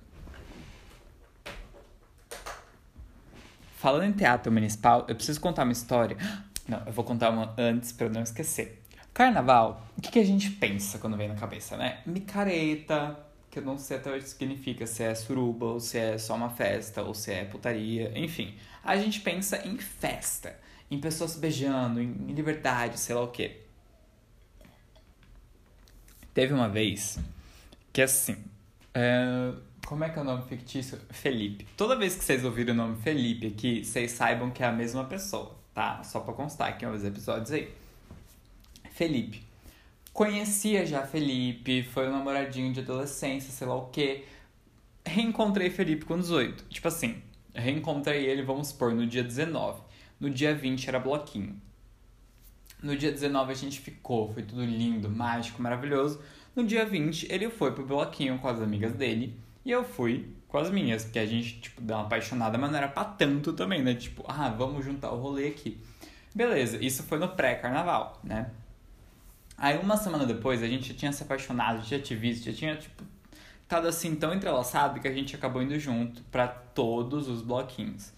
Falando 3.76 4.04
em 4.04 4.12
teatro 4.12 4.50
municipal, 4.50 5.04
eu 5.08 5.14
preciso 5.14 5.38
contar 5.42 5.64
uma 5.64 5.72
história. 5.72 6.16
Não, 6.66 6.82
eu 6.86 6.92
vou 6.92 7.04
contar 7.04 7.30
uma 7.30 7.54
antes 7.58 7.92
para 7.92 8.08
não 8.08 8.22
esquecer. 8.22 8.82
Carnaval, 9.12 9.86
o 9.96 10.00
que, 10.00 10.10
que 10.10 10.18
a 10.18 10.24
gente 10.24 10.50
pensa 10.50 10.98
quando 10.98 11.16
vem 11.16 11.28
na 11.28 11.34
cabeça, 11.34 11.76
né? 11.76 12.00
Micareta, 12.04 13.16
que 13.50 13.60
eu 13.60 13.62
não 13.62 13.78
sei 13.78 13.98
até 13.98 14.10
o 14.10 14.18
que 14.18 14.28
significa, 14.28 14.86
se 14.86 15.04
é 15.04 15.14
suruba, 15.14 15.66
ou 15.66 15.80
se 15.80 15.96
é 15.96 16.18
só 16.18 16.34
uma 16.34 16.50
festa, 16.50 17.02
ou 17.02 17.14
se 17.14 17.32
é 17.32 17.44
putaria, 17.44 18.12
enfim. 18.18 18.56
A 18.82 18.96
gente 18.96 19.20
pensa 19.20 19.64
em 19.66 19.78
festa, 19.78 20.58
em 20.90 20.98
pessoas 20.98 21.36
beijando, 21.36 22.00
em 22.00 22.32
liberdade, 22.32 22.98
sei 22.98 23.14
lá 23.14 23.22
o 23.22 23.28
quê. 23.28 23.60
Teve 26.34 26.52
uma 26.52 26.68
vez 26.68 27.18
que 27.92 28.02
assim. 28.02 28.36
É... 28.92 29.52
Como 29.86 30.02
é 30.02 30.08
que 30.08 30.18
é 30.18 30.22
o 30.22 30.24
nome 30.24 30.42
fictício? 30.48 30.98
Felipe. 31.10 31.66
Toda 31.76 31.94
vez 31.94 32.16
que 32.16 32.24
vocês 32.24 32.44
ouvirem 32.44 32.72
o 32.74 32.76
nome 32.76 32.96
Felipe 33.00 33.46
aqui, 33.46 33.84
vocês 33.84 34.10
saibam 34.10 34.50
que 34.50 34.62
é 34.62 34.66
a 34.66 34.72
mesma 34.72 35.04
pessoa, 35.04 35.54
tá? 35.74 36.02
Só 36.04 36.20
pra 36.20 36.32
constar 36.32 36.68
aqui 36.68 36.86
uns 36.86 37.04
episódios 37.04 37.50
aí. 37.50 37.70
Felipe 38.90 39.44
Conhecia 40.14 40.86
já 40.86 41.04
Felipe, 41.04 41.82
foi 41.82 42.06
um 42.06 42.12
namoradinho 42.12 42.72
de 42.72 42.78
adolescência, 42.78 43.50
sei 43.50 43.66
lá 43.66 43.74
o 43.74 43.86
quê. 43.86 44.24
Reencontrei 45.04 45.70
Felipe 45.70 46.04
com 46.04 46.16
18. 46.16 46.66
Tipo 46.68 46.86
assim, 46.86 47.20
reencontrei 47.52 48.24
ele, 48.24 48.40
vamos 48.40 48.68
supor, 48.68 48.94
no 48.94 49.04
dia 49.08 49.24
19. 49.24 49.82
No 50.20 50.30
dia 50.30 50.54
20 50.54 50.88
era 50.88 51.00
bloquinho. 51.00 51.60
No 52.80 52.96
dia 52.96 53.10
19 53.10 53.50
a 53.50 53.56
gente 53.56 53.80
ficou, 53.80 54.32
foi 54.32 54.44
tudo 54.44 54.64
lindo, 54.64 55.10
mágico, 55.10 55.60
maravilhoso. 55.60 56.22
No 56.54 56.64
dia 56.64 56.86
20 56.86 57.26
ele 57.28 57.50
foi 57.50 57.72
pro 57.72 57.84
bloquinho 57.84 58.38
com 58.38 58.46
as 58.46 58.62
amigas 58.62 58.92
dele 58.92 59.36
e 59.64 59.72
eu 59.72 59.82
fui 59.82 60.28
com 60.54 60.58
as 60.58 60.70
minhas, 60.70 61.02
porque 61.02 61.18
a 61.18 61.26
gente, 61.26 61.60
tipo, 61.62 61.80
deu 61.80 61.96
uma 61.96 62.04
apaixonada, 62.04 62.56
mas 62.56 62.70
não 62.70 62.78
era 62.78 62.86
pra 62.86 63.04
tanto 63.04 63.52
também, 63.54 63.82
né? 63.82 63.92
Tipo, 63.92 64.24
ah, 64.28 64.48
vamos 64.50 64.84
juntar 64.84 65.10
o 65.10 65.20
rolê 65.20 65.48
aqui. 65.48 65.80
Beleza, 66.32 66.76
isso 66.80 67.02
foi 67.02 67.18
no 67.18 67.26
pré-carnaval, 67.26 68.20
né? 68.22 68.52
Aí 69.58 69.76
uma 69.78 69.96
semana 69.96 70.24
depois 70.24 70.62
a 70.62 70.68
gente 70.68 70.92
já 70.92 70.94
tinha 70.94 71.12
se 71.12 71.24
apaixonado, 71.24 71.84
já 71.84 71.98
tinha 71.98 72.16
visto, 72.16 72.44
já 72.44 72.52
tinha, 72.52 72.76
tipo, 72.76 73.02
estado 73.64 73.88
assim 73.88 74.14
tão 74.14 74.32
entrelaçado 74.32 75.00
que 75.00 75.08
a 75.08 75.12
gente 75.12 75.34
acabou 75.34 75.60
indo 75.60 75.76
junto 75.76 76.22
para 76.30 76.46
todos 76.46 77.28
os 77.28 77.42
bloquinhos. 77.42 78.12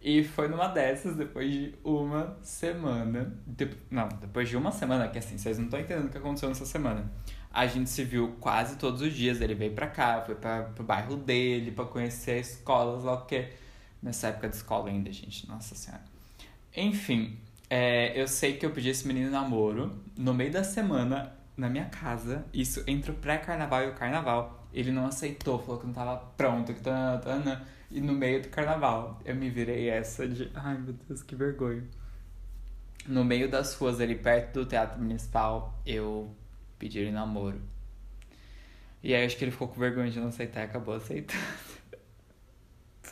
E 0.00 0.24
foi 0.24 0.48
numa 0.48 0.68
dessas, 0.68 1.14
depois 1.14 1.52
de 1.52 1.74
uma 1.84 2.38
semana. 2.42 3.38
De... 3.46 3.68
Não, 3.90 4.08
depois 4.08 4.48
de 4.48 4.56
uma 4.56 4.72
semana, 4.72 5.08
que 5.08 5.18
assim, 5.18 5.36
vocês 5.36 5.58
não 5.58 5.66
estão 5.66 5.78
entendendo 5.78 6.06
o 6.06 6.08
que 6.08 6.16
aconteceu 6.16 6.48
nessa 6.48 6.64
semana. 6.64 7.12
A 7.56 7.66
gente 7.66 7.88
se 7.88 8.04
viu 8.04 8.36
quase 8.38 8.76
todos 8.76 9.00
os 9.00 9.14
dias. 9.14 9.40
Ele 9.40 9.54
veio 9.54 9.72
pra 9.72 9.86
cá, 9.86 10.20
foi 10.20 10.34
pra, 10.34 10.64
pro 10.64 10.84
bairro 10.84 11.16
dele, 11.16 11.70
para 11.70 11.86
conhecer 11.86 12.38
escolas 12.38 13.02
lá, 13.02 13.16
porque 13.16 13.48
nessa 14.02 14.28
época 14.28 14.50
de 14.50 14.56
escola 14.56 14.90
ainda, 14.90 15.10
gente, 15.10 15.48
nossa 15.48 15.74
senhora. 15.74 16.04
Enfim, 16.76 17.38
é, 17.70 18.20
eu 18.20 18.28
sei 18.28 18.58
que 18.58 18.66
eu 18.66 18.70
pedi 18.70 18.90
esse 18.90 19.08
menino 19.08 19.30
namoro 19.30 19.98
no 20.14 20.34
meio 20.34 20.52
da 20.52 20.62
semana 20.62 21.32
na 21.56 21.70
minha 21.70 21.86
casa, 21.86 22.44
isso 22.52 22.84
entre 22.86 23.10
o 23.10 23.14
pré-carnaval 23.14 23.84
e 23.84 23.88
o 23.88 23.94
carnaval. 23.94 24.68
Ele 24.70 24.92
não 24.92 25.06
aceitou, 25.06 25.58
falou 25.58 25.80
que 25.80 25.86
não 25.86 25.94
tava 25.94 26.18
pronto, 26.36 26.74
que 26.74 26.80
tá, 26.82 27.16
tá, 27.16 27.62
e 27.90 28.02
no 28.02 28.12
meio 28.12 28.42
do 28.42 28.48
carnaval 28.48 29.18
eu 29.24 29.34
me 29.34 29.48
virei 29.48 29.88
essa 29.88 30.28
de. 30.28 30.50
Ai 30.54 30.76
meu 30.76 30.92
Deus, 31.08 31.22
que 31.22 31.34
vergonha. 31.34 31.84
No 33.06 33.24
meio 33.24 33.48
das 33.48 33.74
ruas 33.74 33.98
ali 33.98 34.14
perto 34.14 34.60
do 34.60 34.66
Teatro 34.66 35.00
Municipal, 35.00 35.80
eu 35.86 36.34
pedi 36.78 36.98
ele 36.98 37.10
namoro. 37.10 37.60
E 39.02 39.14
aí 39.14 39.24
acho 39.24 39.36
que 39.36 39.44
ele 39.44 39.52
ficou 39.52 39.68
com 39.68 39.78
vergonha 39.78 40.10
de 40.10 40.18
não 40.18 40.28
aceitar 40.28 40.62
e 40.62 40.64
acabou 40.64 40.94
aceitando 40.94 41.40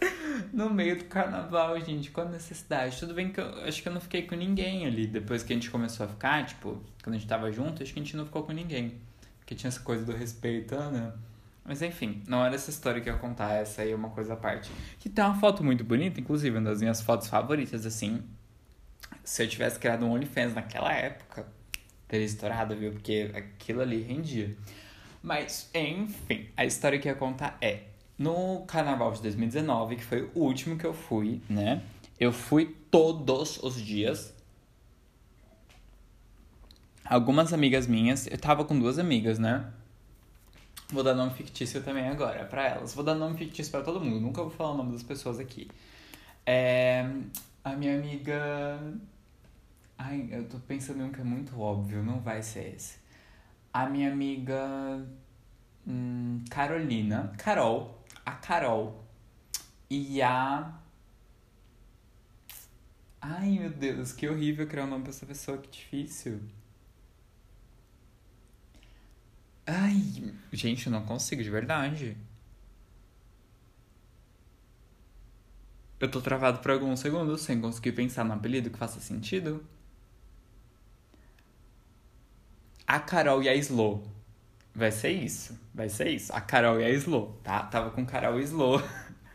no 0.52 0.70
meio 0.70 0.98
do 0.98 1.04
carnaval, 1.04 1.78
gente, 1.80 2.10
com 2.10 2.22
a 2.22 2.24
necessidade. 2.24 2.98
Tudo 2.98 3.14
bem 3.14 3.30
que 3.30 3.40
eu 3.40 3.64
acho 3.64 3.82
que 3.82 3.88
eu 3.88 3.92
não 3.92 4.00
fiquei 4.00 4.22
com 4.22 4.34
ninguém 4.34 4.86
ali. 4.86 5.06
Depois 5.06 5.42
que 5.42 5.52
a 5.52 5.56
gente 5.56 5.70
começou 5.70 6.06
a 6.06 6.08
ficar, 6.08 6.44
tipo, 6.46 6.82
quando 7.02 7.14
a 7.14 7.18
gente 7.18 7.28
tava 7.28 7.50
junto, 7.52 7.82
acho 7.82 7.92
que 7.92 8.00
a 8.00 8.02
gente 8.02 8.16
não 8.16 8.24
ficou 8.24 8.42
com 8.42 8.52
ninguém. 8.52 8.98
Porque 9.38 9.54
tinha 9.54 9.68
essa 9.68 9.80
coisa 9.80 10.04
do 10.04 10.12
respeito, 10.12 10.74
né? 10.74 11.12
Mas 11.64 11.80
enfim, 11.80 12.22
não 12.26 12.44
era 12.44 12.54
essa 12.54 12.70
história 12.70 13.00
que 13.00 13.08
eu 13.08 13.14
ia 13.14 13.18
contar, 13.18 13.54
essa 13.54 13.82
aí 13.82 13.90
é 13.90 13.94
uma 13.96 14.10
coisa 14.10 14.34
à 14.34 14.36
parte. 14.36 14.70
Que 14.98 15.08
tem 15.08 15.24
uma 15.24 15.34
foto 15.34 15.64
muito 15.64 15.82
bonita, 15.82 16.20
inclusive, 16.20 16.58
uma 16.58 16.68
das 16.70 16.80
minhas 16.80 17.00
fotos 17.00 17.26
favoritas, 17.26 17.86
assim. 17.86 18.22
Se 19.22 19.42
eu 19.42 19.48
tivesse 19.48 19.78
criado 19.78 20.04
um 20.04 20.10
OnlyFans 20.10 20.54
naquela 20.54 20.92
época, 20.92 21.46
teria 22.14 22.26
estourado, 22.26 22.76
viu? 22.76 22.92
Porque 22.92 23.32
aquilo 23.34 23.80
ali 23.80 24.02
rendia. 24.02 24.56
Mas, 25.20 25.68
enfim, 25.74 26.46
a 26.56 26.64
história 26.64 26.98
que 26.98 27.08
eu 27.08 27.12
ia 27.12 27.18
contar 27.18 27.58
é 27.60 27.80
no 28.16 28.60
carnaval 28.66 29.10
de 29.12 29.20
2019, 29.22 29.96
que 29.96 30.04
foi 30.04 30.30
o 30.34 30.40
último 30.40 30.78
que 30.78 30.84
eu 30.84 30.94
fui, 30.94 31.42
né? 31.48 31.82
Eu 32.20 32.32
fui 32.32 32.76
todos 32.88 33.60
os 33.62 33.80
dias. 33.80 34.32
Algumas 37.04 37.52
amigas 37.52 37.88
minhas, 37.88 38.28
eu 38.28 38.38
tava 38.38 38.64
com 38.64 38.78
duas 38.78 38.98
amigas, 38.98 39.38
né? 39.38 39.72
Vou 40.90 41.02
dar 41.02 41.14
nome 41.14 41.32
fictício 41.32 41.82
também 41.82 42.06
agora 42.06 42.44
para 42.44 42.68
elas. 42.68 42.94
Vou 42.94 43.02
dar 43.02 43.16
nome 43.16 43.36
fictício 43.36 43.72
para 43.72 43.82
todo 43.82 44.00
mundo, 44.00 44.20
nunca 44.20 44.40
vou 44.40 44.50
falar 44.50 44.70
o 44.70 44.76
nome 44.76 44.92
das 44.92 45.02
pessoas 45.02 45.40
aqui. 45.40 45.68
É, 46.46 47.04
a 47.64 47.74
minha 47.74 47.96
amiga. 47.98 48.78
Ai, 49.98 50.28
eu 50.30 50.48
tô 50.48 50.58
pensando 50.58 51.00
em 51.00 51.04
um 51.04 51.12
que 51.12 51.20
é 51.20 51.24
muito 51.24 51.58
óbvio, 51.58 52.02
não 52.02 52.20
vai 52.20 52.42
ser 52.42 52.74
esse. 52.74 52.98
A 53.72 53.86
minha 53.88 54.12
amiga. 54.12 55.06
Hum, 55.86 56.44
Carolina. 56.50 57.32
Carol 57.38 58.04
a 58.24 58.32
Carol 58.32 59.04
e 59.90 60.22
a. 60.22 60.80
Ai 63.20 63.58
meu 63.58 63.70
Deus, 63.70 64.12
que 64.12 64.28
horrível 64.28 64.66
criar 64.66 64.84
um 64.84 64.88
nome 64.88 65.02
pra 65.04 65.10
essa 65.10 65.26
pessoa, 65.26 65.58
que 65.58 65.70
difícil. 65.70 66.40
Ai, 69.66 70.34
gente, 70.52 70.86
eu 70.86 70.92
não 70.92 71.04
consigo, 71.06 71.42
de 71.42 71.50
verdade. 71.50 72.16
Eu 75.98 76.10
tô 76.10 76.20
travado 76.20 76.58
por 76.60 76.70
alguns 76.70 77.00
segundos 77.00 77.40
sem 77.40 77.60
conseguir 77.60 77.92
pensar 77.92 78.24
no 78.24 78.32
apelido 78.34 78.70
que 78.70 78.78
faça 78.78 79.00
sentido. 79.00 79.64
A 82.86 83.00
Carol 83.00 83.42
e 83.42 83.48
a 83.48 83.54
Slow. 83.54 84.04
Vai 84.74 84.90
ser 84.90 85.10
isso. 85.10 85.58
Vai 85.74 85.88
ser 85.88 86.08
isso. 86.10 86.32
A 86.34 86.40
Carol 86.40 86.80
e 86.80 86.84
a 86.84 86.90
Slow, 86.90 87.38
tá? 87.42 87.62
Tava 87.62 87.90
com 87.90 88.04
Carol 88.04 88.38
e 88.38 88.42
Slow. 88.42 88.82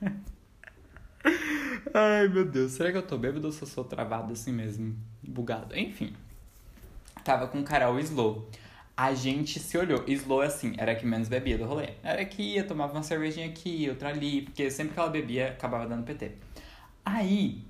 Ai, 1.93 2.27
meu 2.27 2.45
Deus. 2.45 2.73
Será 2.73 2.91
que 2.91 2.97
eu 2.97 3.05
tô 3.05 3.17
bêbado 3.17 3.47
ou 3.47 3.53
eu 3.53 3.65
sou 3.65 3.83
travado 3.83 4.33
assim 4.33 4.51
mesmo? 4.51 4.95
Bugado. 5.23 5.75
Enfim. 5.75 6.13
Tava 7.23 7.47
com 7.47 7.63
Carol 7.63 7.99
e 7.99 8.03
Slow. 8.03 8.47
A 8.95 9.13
gente 9.13 9.59
se 9.59 9.77
olhou. 9.77 10.03
Slow, 10.05 10.41
assim, 10.41 10.75
era 10.77 10.93
que 10.93 11.05
menos 11.05 11.27
bebia 11.27 11.57
do 11.57 11.65
rolê. 11.65 11.93
Era 12.03 12.23
que 12.25 12.43
ia, 12.43 12.63
tomava 12.63 12.93
uma 12.93 13.03
cervejinha 13.03 13.47
aqui, 13.47 13.87
outra 13.89 14.09
ali. 14.09 14.41
Porque 14.41 14.69
sempre 14.69 14.93
que 14.93 14.99
ela 14.99 15.09
bebia, 15.09 15.51
acabava 15.51 15.87
dando 15.87 16.03
PT. 16.03 16.33
Aí, 17.05 17.63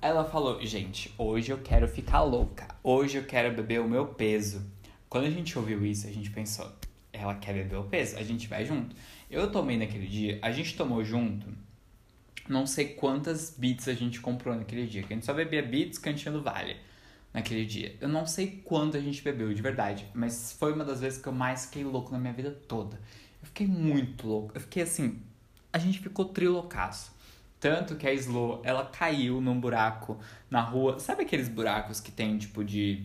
ela 0.00 0.24
falou: 0.24 0.64
Gente, 0.64 1.12
hoje 1.18 1.50
eu 1.50 1.58
quero 1.58 1.88
ficar 1.88 2.22
louca. 2.22 2.68
Hoje 2.82 3.18
eu 3.18 3.24
quero 3.24 3.54
beber 3.54 3.80
o 3.80 3.88
meu 3.88 4.06
peso. 4.06 4.64
Quando 5.08 5.24
a 5.26 5.30
gente 5.30 5.58
ouviu 5.58 5.84
isso, 5.84 6.06
a 6.06 6.10
gente 6.10 6.30
pensou: 6.30 6.70
ela 7.12 7.34
quer 7.34 7.54
beber 7.54 7.76
o 7.76 7.84
peso, 7.84 8.16
a 8.18 8.22
gente 8.22 8.48
vai 8.48 8.64
junto. 8.64 8.94
Eu 9.30 9.50
tomei 9.50 9.76
naquele 9.76 10.06
dia, 10.06 10.38
a 10.42 10.50
gente 10.52 10.76
tomou 10.76 11.04
junto, 11.04 11.46
não 12.48 12.66
sei 12.66 12.88
quantas 12.88 13.54
beats 13.56 13.88
a 13.88 13.94
gente 13.94 14.20
comprou 14.20 14.54
naquele 14.54 14.86
dia, 14.86 15.02
que 15.02 15.12
a 15.12 15.16
gente 15.16 15.26
só 15.26 15.34
bebia 15.34 15.62
beats 15.62 15.98
cantinho 15.98 16.34
do 16.34 16.42
vale 16.42 16.76
naquele 17.32 17.66
dia. 17.66 17.96
Eu 18.00 18.08
não 18.08 18.26
sei 18.26 18.62
quanto 18.64 18.96
a 18.96 19.00
gente 19.00 19.22
bebeu, 19.22 19.52
de 19.52 19.60
verdade, 19.60 20.06
mas 20.14 20.52
foi 20.52 20.72
uma 20.72 20.84
das 20.84 21.00
vezes 21.00 21.20
que 21.20 21.28
eu 21.28 21.32
mais 21.32 21.66
fiquei 21.66 21.84
louco 21.84 22.12
na 22.12 22.18
minha 22.18 22.32
vida 22.32 22.50
toda. 22.50 22.96
Eu 23.42 23.46
fiquei 23.46 23.66
muito 23.66 24.26
louco, 24.26 24.52
eu 24.54 24.60
fiquei 24.60 24.82
assim, 24.82 25.20
a 25.72 25.78
gente 25.78 25.98
ficou 25.98 26.26
trilocaço. 26.26 27.14
Tanto 27.58 27.96
que 27.96 28.06
a 28.06 28.12
Slow, 28.12 28.60
ela 28.64 28.84
caiu 28.84 29.40
num 29.40 29.58
buraco 29.58 30.18
na 30.50 30.60
rua. 30.60 30.98
Sabe 30.98 31.22
aqueles 31.22 31.48
buracos 31.48 32.00
que 32.00 32.12
tem, 32.12 32.36
tipo, 32.36 32.62
de 32.62 33.02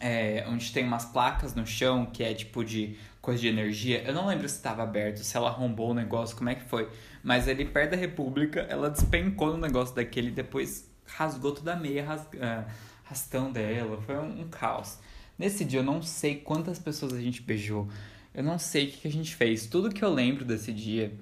é, 0.00 0.44
onde 0.48 0.72
tem 0.72 0.84
umas 0.84 1.04
placas 1.04 1.54
no 1.54 1.66
chão 1.66 2.06
que 2.06 2.22
é 2.22 2.34
tipo 2.34 2.64
de 2.64 2.96
coisa 3.20 3.40
de 3.40 3.48
energia. 3.48 4.02
Eu 4.02 4.14
não 4.14 4.26
lembro 4.26 4.48
se 4.48 4.56
estava 4.56 4.82
aberto, 4.82 5.18
se 5.18 5.36
ela 5.36 5.48
arrombou 5.48 5.90
o 5.90 5.94
negócio, 5.94 6.36
como 6.36 6.50
é 6.50 6.54
que 6.54 6.64
foi. 6.64 6.90
Mas 7.22 7.46
ali 7.48 7.64
perto 7.64 7.90
da 7.92 7.96
República, 7.96 8.60
ela 8.68 8.90
despencou 8.90 9.52
no 9.52 9.58
negócio 9.58 9.94
daquele 9.94 10.28
e 10.28 10.32
depois 10.32 10.90
rasgou 11.06 11.52
toda 11.52 11.72
a 11.72 11.76
meia 11.76 12.04
ras, 12.04 12.22
uh, 12.22 12.64
rastão 13.04 13.52
dela. 13.52 14.00
Foi 14.02 14.16
um, 14.16 14.42
um, 14.42 14.48
caos. 14.48 14.98
Nesse 15.38 15.64
dia 15.64 15.80
eu 15.80 15.84
não 15.84 16.02
sei 16.02 16.36
quantas 16.36 16.78
pessoas 16.78 17.12
a 17.12 17.20
gente 17.20 17.42
beijou. 17.42 17.88
Eu 18.34 18.42
não 18.42 18.58
sei 18.58 18.86
o 18.86 18.90
que, 18.90 18.98
que 18.98 19.08
a 19.08 19.12
gente 19.12 19.34
fez. 19.34 19.66
Tudo 19.66 19.90
que 19.90 20.04
eu 20.04 20.12
lembro 20.12 20.44
desse 20.44 20.72
dia 20.72 21.12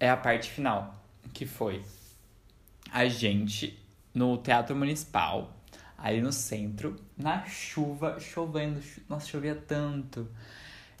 é 0.00 0.08
a 0.08 0.16
parte 0.16 0.50
final, 0.50 1.04
que 1.32 1.44
foi 1.44 1.82
a 2.90 3.06
gente 3.08 3.78
no 4.14 4.36
Teatro 4.36 4.76
Municipal, 4.76 5.56
aí 6.02 6.20
no 6.20 6.32
centro, 6.32 6.96
na 7.16 7.46
chuva, 7.46 8.18
chovendo. 8.18 8.80
Nossa, 9.08 9.28
chovia 9.28 9.54
tanto. 9.54 10.28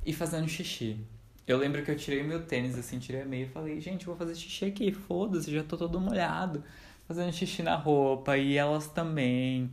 E 0.06 0.12
fazendo 0.12 0.48
xixi. 0.48 1.04
Eu 1.46 1.58
lembro 1.58 1.84
que 1.84 1.90
eu 1.90 1.96
tirei 1.96 2.22
meu 2.22 2.46
tênis, 2.46 2.78
assim, 2.78 3.00
tirei 3.00 3.22
a 3.22 3.24
meia 3.24 3.44
e 3.44 3.48
falei, 3.48 3.80
gente, 3.80 4.06
vou 4.06 4.14
fazer 4.14 4.36
xixi 4.36 4.64
aqui, 4.64 4.92
foda-se, 4.92 5.52
já 5.52 5.64
tô 5.64 5.76
todo 5.76 6.00
molhado. 6.00 6.62
Fazendo 7.08 7.32
xixi 7.32 7.64
na 7.64 7.74
roupa, 7.74 8.38
e 8.38 8.56
elas 8.56 8.86
também. 8.86 9.70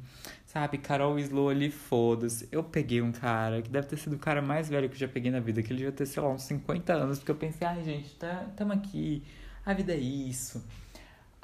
Sabe, 0.47 0.80
Carol 0.80 1.19
Slow 1.19 1.49
ali, 1.49 1.69
foda-se. 1.69 2.49
Eu 2.51 2.63
peguei 2.63 3.03
um 3.03 3.11
cara 3.11 3.61
que 3.61 3.69
deve 3.69 3.86
ter 3.88 3.97
sido 3.97 4.15
o 4.15 4.19
cara 4.19 4.41
mais 4.41 4.67
velho 4.67 4.89
que 4.89 4.95
eu 4.95 4.99
já 4.99 5.07
peguei 5.07 5.32
na 5.32 5.39
vida, 5.39 5.61
que 5.61 5.69
ele 5.71 5.77
devia 5.77 5.91
ter, 5.91 6.07
sei 6.07 6.23
lá, 6.23 6.30
uns 6.30 6.41
50 6.41 6.91
anos, 6.91 7.19
porque 7.19 7.32
eu 7.32 7.36
pensei, 7.36 7.67
ai, 7.67 7.84
gente, 7.84 8.15
tá, 8.15 8.47
tamo 8.57 8.73
aqui, 8.73 9.23
a 9.63 9.75
vida 9.75 9.93
é 9.93 9.97
isso. 9.97 10.65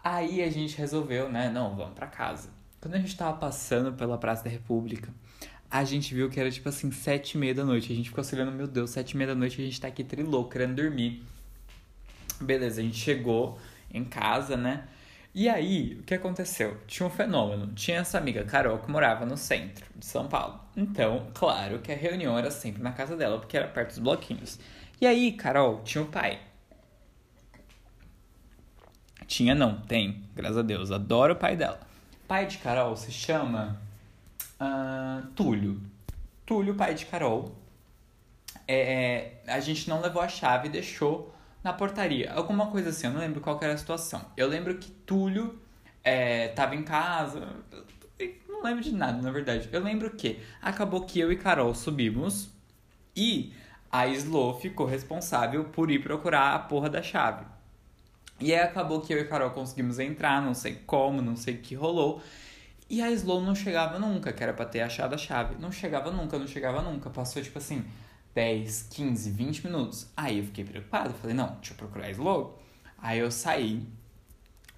Aí 0.03 0.41
a 0.41 0.49
gente 0.49 0.75
resolveu, 0.75 1.31
né, 1.31 1.51
não, 1.51 1.75
vamos 1.75 1.93
pra 1.93 2.07
casa. 2.07 2.55
Quando 2.86 2.93
a 2.93 2.99
gente 2.99 3.17
tava 3.17 3.36
passando 3.36 3.93
pela 3.93 4.15
Praça 4.15 4.43
da 4.43 4.49
República, 4.51 5.11
a 5.71 5.83
gente 5.83 6.13
viu 6.13 6.29
que 6.29 6.39
era 6.39 6.51
tipo 6.51 6.69
assim, 6.69 6.91
sete 6.91 7.31
e 7.31 7.38
meia 7.39 7.55
da 7.55 7.65
noite. 7.65 7.91
A 7.91 7.95
gente 7.95 8.09
ficou 8.09 8.23
olhando, 8.31 8.51
meu 8.51 8.67
Deus, 8.67 8.91
sete 8.91 9.13
e 9.13 9.17
meia 9.17 9.29
da 9.29 9.33
noite 9.33 9.59
a 9.59 9.65
gente 9.65 9.81
tá 9.81 9.88
aqui 9.88 10.03
trilou, 10.03 10.47
querendo 10.47 10.75
dormir. 10.75 11.25
Beleza, 12.39 12.81
a 12.81 12.83
gente 12.83 12.95
chegou 12.97 13.57
em 13.91 14.05
casa, 14.05 14.55
né? 14.55 14.83
E 15.33 15.49
aí, 15.49 15.97
o 15.99 16.03
que 16.03 16.13
aconteceu? 16.13 16.77
Tinha 16.86 17.07
um 17.07 17.09
fenômeno. 17.09 17.73
Tinha 17.73 17.97
essa 17.97 18.19
amiga 18.19 18.43
Carol 18.43 18.77
que 18.77 18.91
morava 18.91 19.25
no 19.25 19.36
centro 19.36 19.83
de 19.95 20.05
São 20.05 20.27
Paulo. 20.27 20.59
Então, 20.77 21.25
claro 21.33 21.79
que 21.79 21.91
a 21.91 21.95
reunião 21.95 22.38
era 22.38 22.51
sempre 22.51 22.83
na 22.83 22.91
casa 22.91 23.17
dela, 23.17 23.39
porque 23.39 23.57
era 23.57 23.67
perto 23.67 23.89
dos 23.89 23.97
bloquinhos. 23.97 24.59
E 25.01 25.07
aí, 25.07 25.31
Carol 25.31 25.81
tinha 25.81 26.03
o 26.03 26.07
pai. 26.07 26.39
Tinha 29.25 29.55
não, 29.55 29.81
tem, 29.81 30.21
graças 30.36 30.59
a 30.59 30.61
Deus. 30.61 30.91
Adoro 30.91 31.33
o 31.33 31.36
pai 31.36 31.57
dela. 31.57 31.94
Pai 32.28 32.47
de 32.47 32.57
Carol 32.57 32.95
se 32.95 33.11
chama 33.11 33.80
uh, 34.59 35.26
Túlio. 35.36 35.80
Túlio, 36.45 36.76
pai 36.76 36.95
de 36.95 37.05
Carol. 37.05 37.55
É, 38.67 39.34
a 39.47 39.59
gente 39.59 39.88
não 39.88 40.01
levou 40.01 40.21
a 40.21 40.28
chave 40.28 40.67
e 40.67 40.71
deixou 40.71 41.34
na 41.63 41.71
portaria. 41.71 42.34
Alguma 42.34 42.67
coisa 42.67 42.89
assim, 42.89 43.07
eu 43.07 43.13
não 43.13 43.19
lembro 43.19 43.41
qual 43.41 43.59
era 43.61 43.73
a 43.73 43.78
situação. 43.78 44.26
Eu 44.36 44.47
lembro 44.47 44.76
que 44.78 44.89
Túlio 44.89 45.59
é, 46.03 46.47
tava 46.49 46.76
em 46.76 46.84
casa. 46.84 47.47
Não 48.47 48.63
lembro 48.63 48.84
de 48.84 48.91
nada, 48.91 49.21
na 49.21 49.32
verdade. 49.32 49.69
Eu 49.71 49.84
lembro 49.84 50.09
que 50.11 50.39
acabou 50.61 51.01
que 51.01 51.19
eu 51.19 51.32
e 51.32 51.36
Carol 51.36 51.76
subimos 51.76 52.49
e 53.15 53.53
a 53.91 54.07
Slo 54.07 54.59
ficou 54.59 54.86
responsável 54.86 55.65
por 55.65 55.91
ir 55.91 56.01
procurar 56.01 56.55
a 56.55 56.59
porra 56.59 56.89
da 56.89 57.01
chave. 57.01 57.45
E 58.39 58.53
aí 58.53 58.59
acabou 58.59 59.01
que 59.01 59.13
eu 59.13 59.19
e 59.19 59.25
Carol 59.25 59.51
conseguimos 59.51 59.97
entrar, 59.97 60.41
não 60.41 60.53
sei 60.53 60.75
como, 60.86 61.21
não 61.21 61.36
sei 61.36 61.55
o 61.55 61.57
que 61.59 61.75
rolou. 61.75 62.21
E 62.89 63.01
a 63.01 63.09
Slow 63.11 63.41
não 63.41 63.55
chegava 63.55 63.97
nunca, 63.97 64.31
que 64.31 64.43
era 64.43 64.53
pra 64.53 64.65
ter 64.65 64.81
achado 64.81 65.15
a 65.15 65.17
chave. 65.17 65.55
Não 65.59 65.71
chegava 65.71 66.11
nunca, 66.11 66.38
não 66.38 66.47
chegava 66.47 66.81
nunca. 66.81 67.09
Passou 67.09 67.41
tipo 67.41 67.57
assim, 67.57 67.83
10, 68.33 68.89
15, 68.91 69.31
20 69.31 69.65
minutos. 69.65 70.07
Aí 70.15 70.39
eu 70.39 70.45
fiquei 70.45 70.63
preocupado, 70.63 71.13
falei, 71.13 71.36
não, 71.36 71.55
deixa 71.55 71.73
eu 71.73 71.77
procurar 71.77 72.05
a 72.07 72.11
Slow. 72.11 72.59
Aí 72.97 73.19
eu 73.19 73.31
saí, 73.31 73.88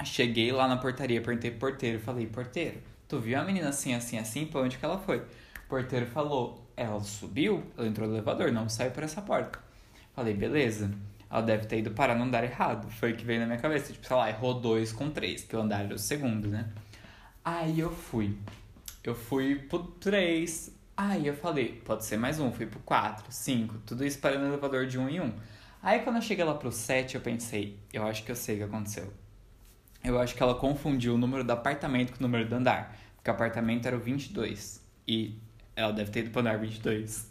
cheguei 0.06 0.52
lá 0.52 0.68
na 0.68 0.78
portaria, 0.78 1.22
perguntei 1.22 1.52
pro 1.52 1.60
porteiro, 1.72 2.00
falei, 2.00 2.28
porteiro, 2.28 2.82
tu 3.08 3.20
viu 3.20 3.40
a 3.40 3.44
menina 3.44 3.70
assim, 3.70 3.94
assim, 3.94 4.18
assim, 4.18 4.46
pra 4.46 4.62
onde 4.62 4.78
que 4.78 4.86
ela 4.86 5.00
foi? 5.00 5.18
O 5.18 5.70
porteiro 5.70 6.06
falou, 6.06 6.66
ela 6.78 7.02
subiu, 7.02 7.64
ela 7.78 7.88
entrou 7.88 8.08
no 8.08 8.16
elevador, 8.16 8.52
não 8.52 8.70
saiu 8.70 8.92
por 8.92 9.04
essa 9.04 9.22
porta. 9.22 9.60
Falei, 10.14 10.34
beleza. 10.34 10.92
Ela 11.30 11.42
deve 11.42 11.66
ter 11.66 11.80
ido 11.80 11.92
parar 11.92 12.16
no 12.16 12.24
andar 12.24 12.44
errado. 12.44 12.90
Foi 12.90 13.12
o 13.12 13.16
que 13.16 13.26
veio 13.26 13.40
na 13.40 13.46
minha 13.46 13.60
cabeça. 13.60 13.92
Tipo, 13.92 14.06
sei 14.06 14.16
lá, 14.16 14.30
errou 14.30 14.60
dois 14.60 14.92
com 14.92 15.10
três, 15.10 15.44
que 15.44 15.56
o 15.56 15.60
andar 15.60 15.86
era 15.86 15.94
o 15.94 16.00
segundo, 16.00 16.48
né? 16.48 16.70
Aí 17.44 17.80
eu 17.80 17.92
fui. 17.92 18.38
Eu 19.04 19.16
fui 19.16 19.56
pro 19.56 19.80
3. 19.80 20.76
Aí 20.98 21.28
eu 21.28 21.34
falei, 21.34 21.82
pode 21.86 22.04
ser 22.04 22.18
mais 22.18 22.40
um. 22.40 22.52
Fui 22.52 22.66
pro 22.66 22.80
4, 22.80 23.26
5. 23.30 23.78
Tudo 23.86 24.06
isso 24.06 24.20
parando 24.20 24.42
no 24.42 24.48
elevador 24.48 24.86
de 24.86 25.00
um 25.00 25.08
em 25.08 25.22
um. 25.22 25.34
Aí 25.82 26.00
quando 26.00 26.18
eu 26.18 26.22
cheguei 26.22 26.44
lá 26.44 26.56
pro 26.56 26.72
7, 26.72 27.16
eu 27.16 27.22
pensei, 27.22 27.80
eu 27.94 28.06
acho 28.06 28.24
que 28.24 28.32
eu 28.32 28.36
sei 28.36 28.56
o 28.56 28.58
que 28.58 28.64
aconteceu. 28.66 29.14
Eu 30.04 30.20
acho 30.20 30.36
que 30.36 30.44
ela 30.44 30.56
confundiu 30.56 31.16
o 31.16 31.18
número 31.18 31.44
do 31.44 31.52
apartamento 31.52 32.12
com 32.12 32.20
o 32.20 32.24
número 32.24 32.50
do 32.50 32.56
andar. 32.56 32.98
Porque 33.16 33.30
o 33.30 33.34
apartamento 33.34 33.88
era 33.88 33.96
o 33.96 34.00
22. 34.00 34.82
E 35.08 35.40
ela 35.74 35.94
deve 35.94 36.12
ter 36.12 36.22
ido 36.22 36.32
pro 36.32 36.42
andar 36.42 36.58
22. 36.58 37.30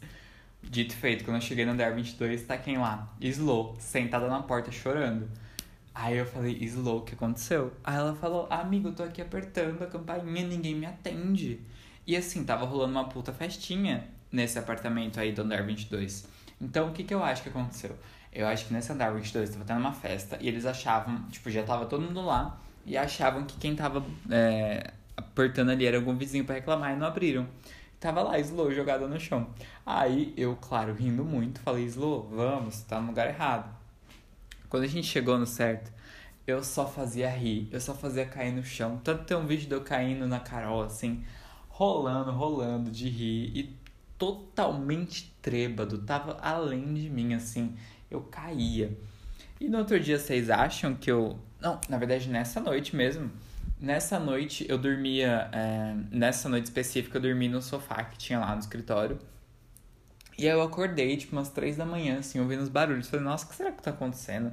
Dito 0.68 0.94
feito, 0.94 1.24
quando 1.24 1.36
eu 1.36 1.40
cheguei 1.40 1.64
no 1.64 1.72
andar 1.72 1.94
22, 1.94 2.42
tá 2.42 2.56
quem 2.58 2.76
lá? 2.76 3.08
Slow, 3.20 3.76
sentada 3.78 4.28
na 4.28 4.42
porta 4.42 4.70
chorando. 4.72 5.28
Aí 5.94 6.18
eu 6.18 6.26
falei, 6.26 6.58
Slow, 6.60 6.98
o 6.98 7.02
que 7.02 7.14
aconteceu? 7.14 7.72
Aí 7.82 7.96
ela 7.96 8.14
falou, 8.14 8.46
amigo, 8.50 8.88
eu 8.88 8.92
tô 8.92 9.02
aqui 9.02 9.22
apertando 9.22 9.82
a 9.82 9.86
campainha, 9.86 10.46
ninguém 10.46 10.74
me 10.74 10.84
atende. 10.84 11.60
E 12.06 12.16
assim, 12.16 12.44
tava 12.44 12.66
rolando 12.66 12.92
uma 12.92 13.08
puta 13.08 13.32
festinha 13.32 14.04
nesse 14.30 14.58
apartamento 14.58 15.18
aí 15.18 15.32
do 15.32 15.42
andar 15.42 15.64
22. 15.64 16.28
Então, 16.60 16.88
o 16.88 16.92
que 16.92 17.04
que 17.04 17.14
eu 17.14 17.22
acho 17.22 17.42
que 17.42 17.48
aconteceu? 17.48 17.96
Eu 18.32 18.46
acho 18.46 18.66
que 18.66 18.74
nesse 18.74 18.92
andar 18.92 19.14
22 19.14 19.50
tava 19.50 19.64
tendo 19.64 19.80
uma 19.80 19.92
festa 19.92 20.36
e 20.40 20.48
eles 20.48 20.66
achavam, 20.66 21.22
tipo, 21.30 21.50
já 21.50 21.62
tava 21.62 21.86
todo 21.86 22.02
mundo 22.02 22.20
lá 22.22 22.58
e 22.84 22.96
achavam 22.96 23.44
que 23.44 23.56
quem 23.56 23.74
tava 23.74 24.04
é, 24.30 24.92
apertando 25.16 25.70
ali 25.70 25.86
era 25.86 25.96
algum 25.96 26.14
vizinho 26.14 26.44
para 26.44 26.56
reclamar 26.56 26.92
e 26.92 26.96
não 26.96 27.06
abriram. 27.06 27.46
Tava 28.06 28.22
lá, 28.22 28.38
Slow, 28.38 28.70
jogada 28.70 29.08
no 29.08 29.18
chão. 29.18 29.48
Aí 29.84 30.32
eu, 30.36 30.56
claro, 30.60 30.94
rindo 30.94 31.24
muito, 31.24 31.58
falei, 31.58 31.86
Slow, 31.86 32.28
vamos, 32.30 32.82
tá 32.82 33.00
no 33.00 33.08
lugar 33.08 33.26
errado. 33.26 33.68
Quando 34.68 34.84
a 34.84 34.86
gente 34.86 35.08
chegou 35.08 35.36
no 35.36 35.44
certo, 35.44 35.90
eu 36.46 36.62
só 36.62 36.86
fazia 36.86 37.28
rir, 37.28 37.68
eu 37.72 37.80
só 37.80 37.96
fazia 37.96 38.24
cair 38.24 38.52
no 38.52 38.62
chão. 38.62 39.00
Tanto 39.02 39.24
tem 39.24 39.36
um 39.36 39.44
vídeo 39.44 39.66
de 39.66 39.74
eu 39.74 39.80
caindo 39.80 40.24
na 40.28 40.38
Carol, 40.38 40.82
assim, 40.82 41.24
rolando, 41.68 42.30
rolando 42.30 42.92
de 42.92 43.08
rir 43.08 43.50
e 43.52 43.76
totalmente 44.16 45.34
trêbado, 45.42 45.98
tava 45.98 46.38
além 46.40 46.94
de 46.94 47.10
mim, 47.10 47.34
assim, 47.34 47.74
eu 48.08 48.20
caía. 48.20 48.96
E 49.60 49.68
no 49.68 49.78
outro 49.78 49.98
dia 49.98 50.16
vocês 50.16 50.48
acham 50.48 50.94
que 50.94 51.10
eu. 51.10 51.36
Não, 51.60 51.80
na 51.88 51.98
verdade, 51.98 52.28
nessa 52.28 52.60
noite 52.60 52.94
mesmo. 52.94 53.32
Nessa 53.86 54.18
noite 54.18 54.66
eu 54.68 54.76
dormia. 54.76 55.48
É... 55.52 55.94
Nessa 56.10 56.48
noite 56.48 56.64
específica 56.64 57.18
eu 57.18 57.22
dormi 57.22 57.48
no 57.48 57.62
sofá 57.62 58.02
que 58.02 58.18
tinha 58.18 58.40
lá 58.40 58.52
no 58.52 58.58
escritório. 58.58 59.16
E 60.36 60.44
aí 60.44 60.52
eu 60.52 60.60
acordei, 60.60 61.16
tipo, 61.16 61.36
umas 61.36 61.50
três 61.50 61.76
da 61.76 61.86
manhã, 61.86 62.18
assim, 62.18 62.40
ouvindo 62.40 62.62
os 62.64 62.68
barulhos. 62.68 63.08
Falei, 63.08 63.24
nossa, 63.24 63.46
o 63.46 63.48
que 63.48 63.54
será 63.54 63.70
que 63.70 63.80
tá 63.80 63.90
acontecendo? 63.90 64.52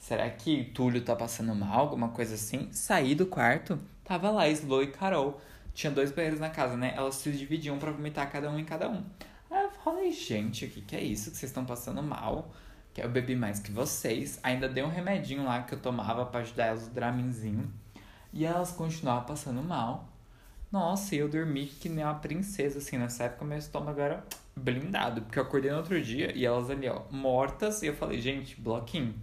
Será 0.00 0.28
que 0.28 0.64
Túlio 0.74 1.00
tá 1.00 1.14
passando 1.14 1.54
mal, 1.54 1.78
alguma 1.78 2.08
coisa 2.08 2.34
assim? 2.34 2.68
Saí 2.72 3.14
do 3.14 3.24
quarto, 3.24 3.78
tava 4.02 4.30
lá, 4.30 4.48
Slow 4.48 4.82
e 4.82 4.88
Carol. 4.88 5.40
Tinha 5.72 5.92
dois 5.92 6.10
banheiros 6.10 6.40
na 6.40 6.50
casa, 6.50 6.76
né? 6.76 6.92
Elas 6.96 7.14
se 7.14 7.30
dividiam 7.30 7.78
para 7.78 7.92
vomitar 7.92 8.28
cada 8.32 8.50
um 8.50 8.58
em 8.58 8.64
cada 8.64 8.90
um. 8.90 9.04
Aí 9.48 9.62
eu 9.62 9.70
falei, 9.70 10.10
gente, 10.10 10.64
o 10.64 10.70
que, 10.70 10.80
que 10.80 10.96
é 10.96 11.00
isso? 11.00 11.30
Que 11.30 11.36
vocês 11.36 11.50
estão 11.50 11.64
passando 11.64 12.02
mal? 12.02 12.52
Que 12.92 13.00
eu 13.00 13.08
bebi 13.08 13.36
mais 13.36 13.60
que 13.60 13.70
vocês. 13.70 14.40
Ainda 14.42 14.68
dei 14.68 14.82
um 14.82 14.90
remedinho 14.90 15.44
lá 15.44 15.62
que 15.62 15.72
eu 15.72 15.78
tomava 15.78 16.26
para 16.26 16.40
ajudar 16.40 16.66
elas, 16.66 16.88
o 16.88 16.90
Draminzinho. 16.90 17.72
E 18.32 18.44
elas 18.44 18.72
continuavam 18.72 19.24
passando 19.24 19.62
mal. 19.62 20.08
Nossa, 20.70 21.14
eu 21.14 21.28
dormi 21.28 21.66
que 21.66 21.88
nem 21.88 22.04
uma 22.04 22.14
princesa, 22.14 22.78
assim. 22.78 22.98
Nessa 22.98 23.24
época, 23.24 23.44
meu 23.44 23.58
estômago 23.58 24.00
era 24.00 24.24
blindado, 24.56 25.22
porque 25.22 25.38
eu 25.38 25.42
acordei 25.42 25.70
no 25.70 25.78
outro 25.78 26.00
dia 26.02 26.32
e 26.36 26.44
elas 26.44 26.70
ali, 26.70 26.88
ó, 26.88 27.02
mortas, 27.10 27.82
e 27.82 27.86
eu 27.86 27.94
falei, 27.94 28.20
gente, 28.20 28.60
bloquinho. 28.60 29.14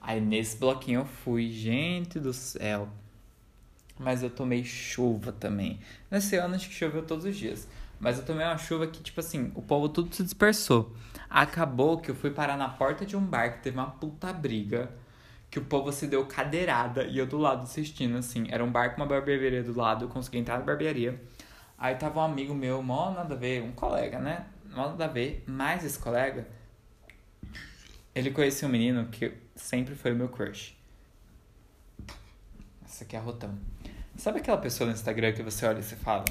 Aí 0.00 0.20
nesse 0.20 0.56
bloquinho 0.56 1.00
eu 1.00 1.04
fui, 1.04 1.50
gente 1.50 2.18
do 2.18 2.32
céu. 2.32 2.88
Mas 3.98 4.22
eu 4.22 4.30
tomei 4.30 4.64
chuva 4.64 5.32
também. 5.32 5.80
Nesse 6.10 6.36
ano 6.36 6.54
acho 6.54 6.68
que 6.68 6.74
choveu 6.74 7.02
todos 7.02 7.24
os 7.24 7.36
dias. 7.36 7.68
Mas 8.00 8.16
eu 8.18 8.24
tomei 8.24 8.46
uma 8.46 8.56
chuva 8.56 8.86
que, 8.86 9.02
tipo 9.02 9.18
assim, 9.18 9.50
o 9.54 9.62
povo 9.62 9.88
tudo 9.88 10.14
se 10.14 10.22
dispersou. 10.22 10.94
Acabou 11.28 11.98
que 11.98 12.10
eu 12.10 12.14
fui 12.14 12.30
parar 12.30 12.56
na 12.56 12.68
porta 12.68 13.04
de 13.04 13.16
um 13.16 13.24
bar 13.24 13.54
que 13.54 13.62
teve 13.64 13.76
uma 13.76 13.90
puta 13.90 14.32
briga. 14.32 14.90
Que 15.50 15.58
o 15.58 15.64
povo 15.64 15.92
se 15.92 16.06
deu 16.06 16.26
cadeirada 16.26 17.04
e 17.04 17.18
eu 17.18 17.26
do 17.26 17.38
lado 17.38 17.62
assistindo, 17.62 18.16
assim. 18.18 18.46
Era 18.50 18.62
um 18.62 18.70
bar 18.70 18.90
com 18.90 19.00
uma 19.00 19.06
barbearia 19.06 19.62
do 19.62 19.76
lado, 19.76 20.04
eu 20.04 20.08
consegui 20.08 20.38
entrar 20.38 20.58
na 20.58 20.64
barbearia. 20.64 21.20
Aí 21.78 21.94
tava 21.94 22.20
um 22.20 22.24
amigo 22.24 22.54
meu, 22.54 22.82
mó 22.82 23.10
nada 23.10 23.34
a 23.34 23.38
ver, 23.38 23.62
um 23.62 23.72
colega, 23.72 24.18
né? 24.18 24.46
nada 24.74 25.04
a 25.04 25.08
ver, 25.08 25.42
mas 25.46 25.84
esse 25.84 25.98
colega, 25.98 26.46
ele 28.14 28.30
conhecia 28.30 28.66
um 28.68 28.70
menino 28.70 29.06
que 29.06 29.32
sempre 29.54 29.94
foi 29.94 30.12
o 30.12 30.16
meu 30.16 30.28
crush. 30.28 30.76
Essa 32.84 33.04
aqui 33.04 33.16
é 33.16 33.18
a 33.18 33.22
Rotão. 33.22 33.58
Sabe 34.16 34.38
aquela 34.38 34.58
pessoa 34.58 34.88
no 34.88 34.94
Instagram 34.94 35.32
que 35.32 35.42
você 35.42 35.66
olha 35.66 35.78
e 35.78 35.82
você 35.82 35.96
fala, 35.96 36.24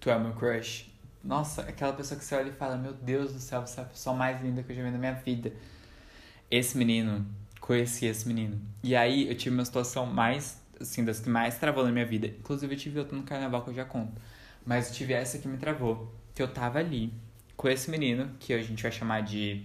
tu 0.00 0.10
é 0.10 0.18
meu 0.18 0.32
crush? 0.32 0.90
Nossa, 1.22 1.62
aquela 1.62 1.92
pessoa 1.92 2.18
que 2.18 2.24
você 2.24 2.34
olha 2.34 2.48
e 2.48 2.52
fala: 2.52 2.76
Meu 2.76 2.92
Deus 2.92 3.32
do 3.32 3.38
céu, 3.38 3.64
você 3.64 3.78
é 3.78 3.84
a 3.84 3.86
pessoa 3.86 4.16
mais 4.16 4.42
linda 4.42 4.60
que 4.60 4.72
eu 4.72 4.76
já 4.76 4.82
vi 4.82 4.90
na 4.90 4.98
minha 4.98 5.12
vida. 5.12 5.52
Esse 6.50 6.76
menino, 6.76 7.24
conheci 7.62 8.06
esse 8.06 8.28
menino. 8.28 8.60
E 8.82 8.94
aí 8.94 9.28
eu 9.28 9.36
tive 9.36 9.54
uma 9.54 9.64
situação 9.64 10.04
mais, 10.04 10.60
assim, 10.78 11.02
das 11.04 11.20
que 11.20 11.30
mais 11.30 11.56
travou 11.58 11.84
na 11.84 11.92
minha 11.92 12.04
vida. 12.04 12.26
Inclusive 12.26 12.74
eu 12.74 12.78
tive 12.78 12.98
outra 12.98 13.16
no 13.16 13.22
carnaval 13.22 13.62
que 13.62 13.70
eu 13.70 13.74
já 13.74 13.84
conto. 13.84 14.20
Mas 14.66 14.88
eu 14.88 14.94
tive 14.94 15.14
essa 15.14 15.38
que 15.38 15.48
me 15.48 15.56
travou. 15.56 16.12
Que 16.34 16.42
eu 16.42 16.48
tava 16.48 16.80
ali 16.80 17.12
com 17.56 17.68
esse 17.68 17.90
menino, 17.90 18.32
que 18.40 18.52
a 18.52 18.60
gente 18.60 18.82
vai 18.82 18.90
chamar 18.90 19.22
de. 19.22 19.64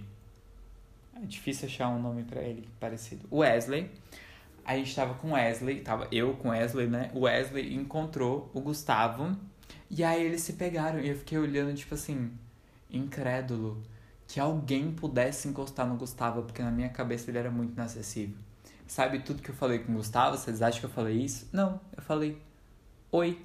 É 1.20 1.26
difícil 1.26 1.66
achar 1.66 1.88
um 1.88 2.00
nome 2.00 2.22
para 2.22 2.40
ele 2.40 2.68
parecido. 2.78 3.26
Wesley. 3.30 3.90
A 4.64 4.76
gente 4.76 4.94
tava 4.94 5.14
com 5.14 5.32
Wesley, 5.32 5.80
tava 5.80 6.06
eu 6.12 6.34
com 6.34 6.50
Wesley, 6.50 6.86
né? 6.86 7.10
O 7.14 7.20
Wesley 7.20 7.74
encontrou 7.74 8.50
o 8.54 8.60
Gustavo. 8.60 9.36
E 9.90 10.04
aí 10.04 10.22
eles 10.22 10.42
se 10.42 10.52
pegaram. 10.52 11.00
E 11.00 11.08
eu 11.08 11.16
fiquei 11.16 11.36
olhando, 11.36 11.74
tipo 11.74 11.94
assim, 11.94 12.30
incrédulo. 12.90 13.82
Que 14.28 14.38
alguém 14.38 14.92
pudesse 14.92 15.48
encostar 15.48 15.88
no 15.88 15.96
Gustavo, 15.96 16.42
porque 16.42 16.62
na 16.62 16.70
minha 16.70 16.90
cabeça 16.90 17.30
ele 17.30 17.38
era 17.38 17.50
muito 17.50 17.72
inacessível. 17.72 18.36
Sabe 18.86 19.18
tudo 19.20 19.42
que 19.42 19.50
eu 19.50 19.54
falei 19.54 19.80
com 19.80 19.92
o 19.92 19.96
Gustavo? 19.96 20.36
Vocês 20.36 20.62
acham 20.62 20.80
que 20.80 20.86
eu 20.86 20.90
falei 20.90 21.16
isso? 21.16 21.48
Não, 21.52 21.80
eu 21.96 22.02
falei 22.02 22.40
oi. 23.10 23.44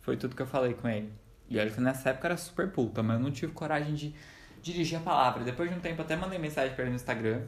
Foi 0.00 0.16
tudo 0.16 0.36
que 0.36 0.42
eu 0.42 0.46
falei 0.46 0.74
com 0.74 0.88
ele. 0.88 1.12
E 1.48 1.58
olha 1.58 1.70
que 1.70 1.80
nessa 1.80 2.10
época 2.10 2.28
era 2.28 2.36
super 2.36 2.70
puta, 2.70 3.02
mas 3.02 3.18
eu 3.18 3.22
não 3.22 3.30
tive 3.30 3.52
coragem 3.52 3.94
de 3.94 4.14
dirigir 4.62 4.98
a 4.98 5.02
palavra. 5.02 5.44
Depois 5.44 5.70
de 5.70 5.76
um 5.76 5.80
tempo 5.80 6.02
até 6.02 6.16
mandei 6.16 6.38
mensagem 6.38 6.74
para 6.74 6.84
ele 6.84 6.90
no 6.90 6.96
Instagram. 6.96 7.42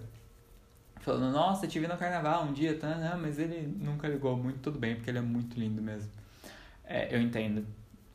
Falando, 1.01 1.33
nossa, 1.33 1.67
te 1.67 1.79
vi 1.79 1.87
no 1.87 1.97
carnaval 1.97 2.45
um 2.45 2.53
dia, 2.53 2.79
tá? 2.79 2.97
Não, 2.97 3.19
mas 3.19 3.39
ele 3.39 3.67
nunca 3.81 4.09
ligou 4.09 4.37
muito, 4.37 4.59
tudo 4.61 4.79
bem, 4.79 4.97
porque 4.97 5.11
ele 5.11 5.19
é 5.19 5.23
muito 5.23 5.59
lindo 5.59 5.81
mesmo. 5.81 6.11
É, 6.85 7.15
eu 7.15 7.21
entendo, 7.21 7.67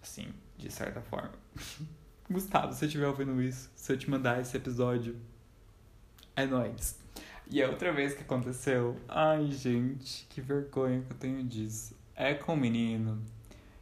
assim, 0.02 0.28
de 0.58 0.72
certa 0.72 1.02
forma. 1.02 1.32
Gustavo, 2.30 2.72
se 2.72 2.80
você 2.80 2.86
estiver 2.86 3.08
ouvindo 3.08 3.42
isso, 3.42 3.70
se 3.76 3.92
eu 3.92 3.98
te 3.98 4.10
mandar 4.10 4.40
esse 4.40 4.56
episódio, 4.56 5.18
é 6.36 6.46
nóis. 6.46 6.98
E 7.50 7.62
a 7.62 7.68
outra 7.68 7.92
vez 7.92 8.14
que 8.14 8.22
aconteceu, 8.22 8.98
ai 9.08 9.52
gente, 9.52 10.26
que 10.30 10.42
vergonha 10.42 11.02
que 11.02 11.12
eu 11.12 11.18
tenho 11.18 11.44
disso. 11.44 11.96
É 12.16 12.34
com 12.34 12.54
um 12.54 12.58
menino 12.58 13.22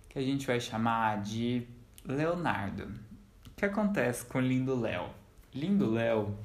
que 0.10 0.18
a 0.18 0.22
gente 0.22 0.48
vai 0.48 0.60
chamar 0.60 1.22
de 1.22 1.68
Leonardo. 2.04 2.92
O 3.48 3.50
que 3.56 3.64
acontece 3.64 4.26
com 4.26 4.40
o 4.40 4.42
lindo 4.42 4.78
Léo? 4.80 5.10
Lindo 5.54 5.90
Léo. 5.90 6.36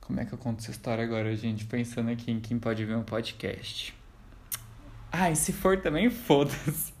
Como 0.00 0.18
é 0.20 0.24
que 0.24 0.32
eu 0.32 0.38
conto 0.38 0.60
essa 0.60 0.70
história 0.70 1.04
agora, 1.04 1.36
gente? 1.36 1.64
Pensando 1.66 2.10
aqui 2.10 2.30
em 2.30 2.40
quem 2.40 2.58
pode 2.58 2.84
ver 2.84 2.96
um 2.96 3.04
podcast. 3.04 3.94
Ai, 5.12 5.36
se 5.36 5.52
for 5.52 5.80
também, 5.80 6.10
foda-se. 6.10 6.92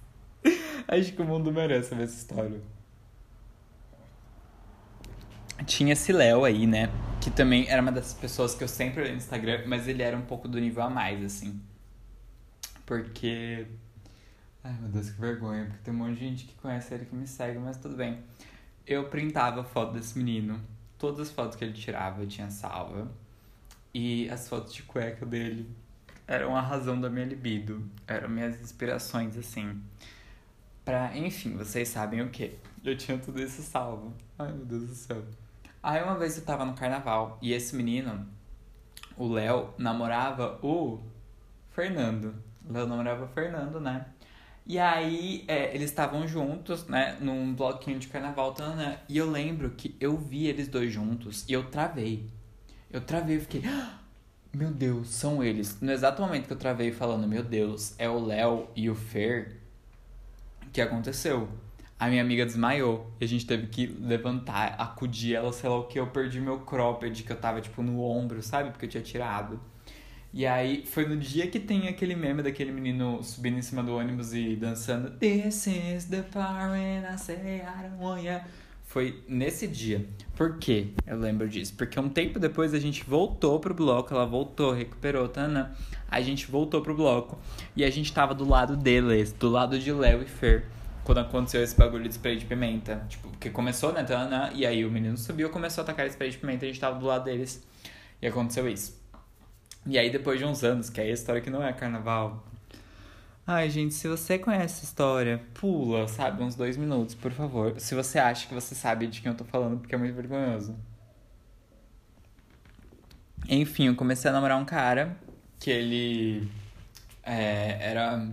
Acho 0.86 1.12
que 1.12 1.22
o 1.22 1.24
mundo 1.24 1.50
merece 1.50 1.94
ver 1.94 2.04
essa 2.04 2.16
história. 2.16 2.73
Tinha 5.66 5.92
esse 5.92 6.12
Léo 6.12 6.44
aí, 6.44 6.66
né? 6.66 6.90
Que 7.20 7.30
também 7.30 7.68
era 7.68 7.80
uma 7.80 7.92
das 7.92 8.12
pessoas 8.12 8.54
que 8.54 8.62
eu 8.62 8.68
sempre 8.68 9.00
olhei 9.00 9.12
no 9.12 9.18
Instagram, 9.18 9.64
mas 9.66 9.88
ele 9.88 10.02
era 10.02 10.16
um 10.16 10.22
pouco 10.22 10.48
do 10.48 10.60
nível 10.60 10.82
a 10.82 10.90
mais, 10.90 11.24
assim. 11.24 11.60
Porque 12.84 13.66
Ai 14.64 14.72
meu 14.80 14.88
Deus, 14.88 15.10
que 15.10 15.20
vergonha, 15.20 15.66
porque 15.66 15.82
tem 15.84 15.92
um 15.92 15.98
monte 15.98 16.14
de 16.14 16.20
gente 16.20 16.46
que 16.46 16.54
conhece 16.54 16.94
ele 16.94 17.04
que 17.04 17.14
me 17.14 17.26
segue, 17.26 17.58
mas 17.58 17.76
tudo 17.76 17.96
bem. 17.96 18.18
Eu 18.86 19.10
printava 19.10 19.60
a 19.60 19.64
foto 19.64 19.92
desse 19.92 20.16
menino. 20.16 20.58
Todas 20.98 21.28
as 21.28 21.30
fotos 21.30 21.54
que 21.54 21.64
ele 21.64 21.74
tirava 21.74 22.22
eu 22.22 22.26
tinha 22.26 22.50
salva. 22.50 23.12
E 23.92 24.26
as 24.30 24.48
fotos 24.48 24.72
de 24.72 24.82
cueca 24.82 25.26
dele 25.26 25.70
eram 26.26 26.56
a 26.56 26.62
razão 26.62 26.98
da 26.98 27.10
minha 27.10 27.26
libido. 27.26 27.86
Eram 28.06 28.30
minhas 28.30 28.58
inspirações, 28.58 29.36
assim. 29.36 29.82
Pra, 30.82 31.14
enfim, 31.14 31.58
vocês 31.58 31.88
sabem 31.88 32.22
o 32.22 32.30
que. 32.30 32.58
Eu 32.82 32.96
tinha 32.96 33.18
tudo 33.18 33.42
isso 33.42 33.62
salvo. 33.62 34.14
Ai 34.38 34.50
meu 34.50 34.64
Deus 34.64 34.88
do 34.88 34.94
céu. 34.94 35.22
Aí 35.84 36.02
uma 36.02 36.16
vez 36.16 36.38
eu 36.38 36.44
tava 36.44 36.64
no 36.64 36.72
carnaval 36.72 37.38
e 37.42 37.52
esse 37.52 37.76
menino, 37.76 38.26
o 39.18 39.28
Léo, 39.28 39.74
namorava 39.76 40.58
o 40.62 40.98
Fernando. 41.72 42.34
O 42.66 42.72
Léo 42.72 42.86
namorava 42.86 43.26
o 43.26 43.28
Fernando, 43.28 43.78
né? 43.78 44.06
E 44.64 44.78
aí, 44.78 45.44
é, 45.46 45.74
eles 45.74 45.90
estavam 45.90 46.26
juntos, 46.26 46.86
né, 46.86 47.18
num 47.20 47.54
bloquinho 47.54 47.98
de 47.98 48.08
carnaval, 48.08 48.54
né? 48.74 49.00
E 49.06 49.18
eu 49.18 49.30
lembro 49.30 49.72
que 49.72 49.94
eu 50.00 50.16
vi 50.16 50.46
eles 50.46 50.68
dois 50.68 50.90
juntos 50.90 51.44
e 51.46 51.52
eu 51.52 51.70
travei. 51.70 52.30
Eu 52.90 53.02
travei, 53.02 53.36
eu 53.36 53.40
fiquei, 53.42 53.62
ah, 53.66 53.98
meu 54.54 54.70
Deus, 54.70 55.08
são 55.08 55.44
eles. 55.44 55.78
No 55.82 55.92
exato 55.92 56.22
momento 56.22 56.46
que 56.46 56.52
eu 56.54 56.58
travei 56.58 56.92
falando, 56.92 57.28
meu 57.28 57.42
Deus, 57.42 57.94
é 57.98 58.08
o 58.08 58.24
Léo 58.24 58.68
e 58.74 58.88
o 58.88 58.94
Fer, 58.94 59.60
que 60.74 60.80
aconteceu? 60.80 61.48
A 62.04 62.08
minha 62.08 62.20
amiga 62.20 62.44
desmaiou 62.44 63.10
e 63.18 63.24
a 63.24 63.26
gente 63.26 63.46
teve 63.46 63.66
que 63.66 63.86
levantar, 63.86 64.74
acudir 64.78 65.36
ela, 65.36 65.50
sei 65.54 65.70
lá 65.70 65.78
o 65.78 65.84
que, 65.84 65.98
eu 65.98 66.06
perdi 66.06 66.38
meu 66.38 66.58
cropped 66.58 67.22
que 67.22 67.32
eu 67.32 67.36
tava, 67.36 67.62
tipo, 67.62 67.82
no 67.82 68.02
ombro, 68.02 68.42
sabe? 68.42 68.68
Porque 68.68 68.84
eu 68.84 68.90
tinha 68.90 69.02
tirado. 69.02 69.58
E 70.30 70.44
aí 70.44 70.84
foi 70.84 71.06
no 71.08 71.16
dia 71.16 71.46
que 71.46 71.58
tem 71.58 71.88
aquele 71.88 72.14
meme 72.14 72.42
daquele 72.42 72.72
menino 72.72 73.22
subindo 73.22 73.56
em 73.56 73.62
cima 73.62 73.82
do 73.82 73.96
ônibus 73.96 74.34
e 74.34 74.54
dançando 74.54 75.12
This 75.12 75.66
is 75.66 76.04
the 76.04 76.22
when 76.34 77.06
I 77.10 77.16
say 77.16 77.62
I 77.62 77.88
don't 77.88 77.98
want 77.98 78.22
ya. 78.22 78.44
Foi 78.82 79.24
nesse 79.26 79.66
dia. 79.66 80.06
Por 80.36 80.58
quê? 80.58 80.88
Eu 81.06 81.18
lembro 81.18 81.48
disso. 81.48 81.72
Porque 81.74 81.98
um 81.98 82.10
tempo 82.10 82.38
depois 82.38 82.74
a 82.74 82.78
gente 82.78 83.02
voltou 83.02 83.58
pro 83.58 83.72
bloco, 83.72 84.12
ela 84.12 84.26
voltou, 84.26 84.74
recuperou, 84.74 85.26
Tana. 85.26 85.74
A 86.10 86.20
gente 86.20 86.50
voltou 86.50 86.82
pro 86.82 86.94
bloco 86.94 87.38
e 87.74 87.82
a 87.82 87.88
gente 87.88 88.12
tava 88.12 88.34
do 88.34 88.46
lado 88.46 88.76
deles, 88.76 89.32
do 89.32 89.48
lado 89.48 89.78
de 89.78 89.90
Léo 89.90 90.20
e 90.20 90.26
Fer. 90.26 90.66
Quando 91.04 91.18
aconteceu 91.18 91.62
esse 91.62 91.76
bagulho 91.76 92.04
de 92.04 92.14
spray 92.14 92.36
de 92.36 92.46
pimenta. 92.46 93.04
Tipo, 93.08 93.28
porque 93.28 93.50
começou, 93.50 93.92
né, 93.92 94.02
Tana? 94.02 94.50
E 94.54 94.66
aí 94.66 94.84
o 94.84 94.90
menino 94.90 95.16
subiu, 95.18 95.50
começou 95.50 95.82
a 95.82 95.84
atacar 95.84 96.06
spray 96.06 96.30
de 96.30 96.38
pimenta 96.38 96.64
a 96.64 96.68
gente 96.68 96.80
tava 96.80 96.98
do 96.98 97.06
lado 97.06 97.24
deles. 97.24 97.62
E 98.20 98.26
aconteceu 98.26 98.68
isso. 98.68 98.98
E 99.86 99.98
aí, 99.98 100.10
depois 100.10 100.38
de 100.38 100.46
uns 100.46 100.64
anos, 100.64 100.88
que 100.88 100.98
aí 101.00 101.10
a 101.10 101.12
história 101.12 101.42
que 101.42 101.50
não 101.50 101.62
é 101.62 101.72
carnaval. 101.72 102.42
Ai, 103.46 103.68
gente, 103.68 103.92
se 103.92 104.08
você 104.08 104.38
conhece 104.38 104.76
essa 104.76 104.84
história, 104.84 105.42
pula, 105.52 106.08
sabe? 106.08 106.42
Uns 106.42 106.54
dois 106.54 106.78
minutos, 106.78 107.14
por 107.14 107.30
favor. 107.30 107.78
Se 107.78 107.94
você 107.94 108.18
acha 108.18 108.48
que 108.48 108.54
você 108.54 108.74
sabe 108.74 109.06
de 109.06 109.20
quem 109.20 109.30
eu 109.30 109.36
tô 109.36 109.44
falando, 109.44 109.78
porque 109.78 109.94
é 109.94 109.98
muito 109.98 110.14
vergonhoso. 110.14 110.74
Enfim, 113.46 113.88
eu 113.88 113.94
comecei 113.94 114.30
a 114.30 114.32
namorar 114.32 114.58
um 114.58 114.64
cara 114.64 115.14
que 115.60 115.70
ele 115.70 116.48
é, 117.22 117.90
era 117.90 118.26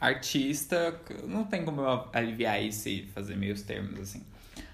artista. 0.00 1.00
Não 1.26 1.44
tem 1.44 1.64
como 1.64 1.80
eu 1.80 2.08
aliviar 2.12 2.62
isso 2.62 2.88
e 2.88 3.06
fazer 3.06 3.36
meios 3.36 3.62
termos 3.62 3.98
assim. 4.00 4.22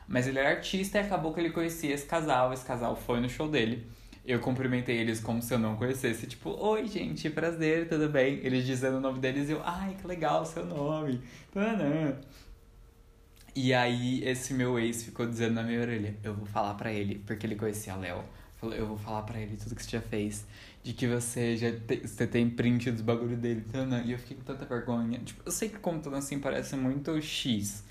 Mas 0.06 0.26
ele 0.26 0.38
era 0.38 0.50
artista 0.50 0.98
e 0.98 1.00
acabou 1.00 1.32
que 1.32 1.40
ele 1.40 1.50
conhecia 1.50 1.94
esse 1.94 2.06
casal. 2.06 2.52
Esse 2.52 2.64
casal 2.64 2.94
foi 2.94 3.20
no 3.20 3.28
show 3.28 3.48
dele. 3.48 3.86
Eu 4.26 4.40
cumprimentei 4.40 4.96
eles 4.96 5.20
como 5.20 5.42
se 5.42 5.52
eu 5.52 5.58
não 5.58 5.76
conhecesse. 5.76 6.26
Tipo, 6.26 6.50
oi, 6.50 6.86
gente, 6.86 7.28
prazer, 7.28 7.88
tudo 7.88 8.08
bem? 8.08 8.40
Eles 8.42 8.64
dizendo 8.64 8.96
o 8.96 9.00
nome 9.00 9.18
deles 9.18 9.48
e 9.48 9.52
eu, 9.52 9.62
ai, 9.62 9.96
que 10.00 10.06
legal 10.06 10.46
seu 10.46 10.64
nome. 10.64 11.20
Tanã. 11.52 12.16
E 13.54 13.72
aí, 13.72 14.24
esse 14.24 14.52
meu 14.52 14.78
ex 14.78 15.04
ficou 15.04 15.26
dizendo 15.26 15.54
na 15.54 15.62
minha 15.62 15.80
orelha: 15.80 16.16
Eu 16.24 16.34
vou 16.34 16.46
falar 16.46 16.74
para 16.74 16.92
ele, 16.92 17.22
porque 17.26 17.46
ele 17.46 17.54
conhecia 17.54 17.92
a 17.92 17.96
Léo. 17.96 18.24
Falou: 18.56 18.74
Eu 18.74 18.86
vou 18.86 18.98
falar 18.98 19.22
para 19.22 19.38
ele 19.38 19.56
tudo 19.56 19.76
que 19.76 19.82
você 19.82 19.90
já 19.90 20.00
fez. 20.00 20.44
De 20.84 20.92
que 20.92 21.08
você 21.08 21.56
já 21.56 21.72
te, 21.72 22.06
você 22.06 22.26
tem 22.26 22.48
print 22.48 22.92
dos 22.92 23.00
bagulho 23.00 23.36
dele. 23.36 23.64
E 24.04 24.12
eu 24.12 24.18
fiquei 24.18 24.36
com 24.36 24.44
tanta 24.44 24.64
vergonha. 24.64 25.18
Tipo, 25.18 25.42
eu 25.44 25.50
sei 25.50 25.68
que 25.68 25.78
contando 25.78 26.14
assim 26.14 26.38
parece 26.38 26.76
muito 26.76 27.20
X. 27.20 27.82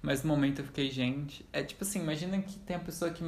Mas 0.00 0.22
no 0.22 0.28
momento 0.28 0.60
eu 0.60 0.64
fiquei, 0.64 0.90
gente. 0.90 1.44
É 1.52 1.62
tipo 1.62 1.84
assim: 1.84 2.00
imagina 2.00 2.40
que 2.40 2.58
tem 2.60 2.76
a 2.76 2.78
pessoa 2.78 3.10
que 3.10 3.22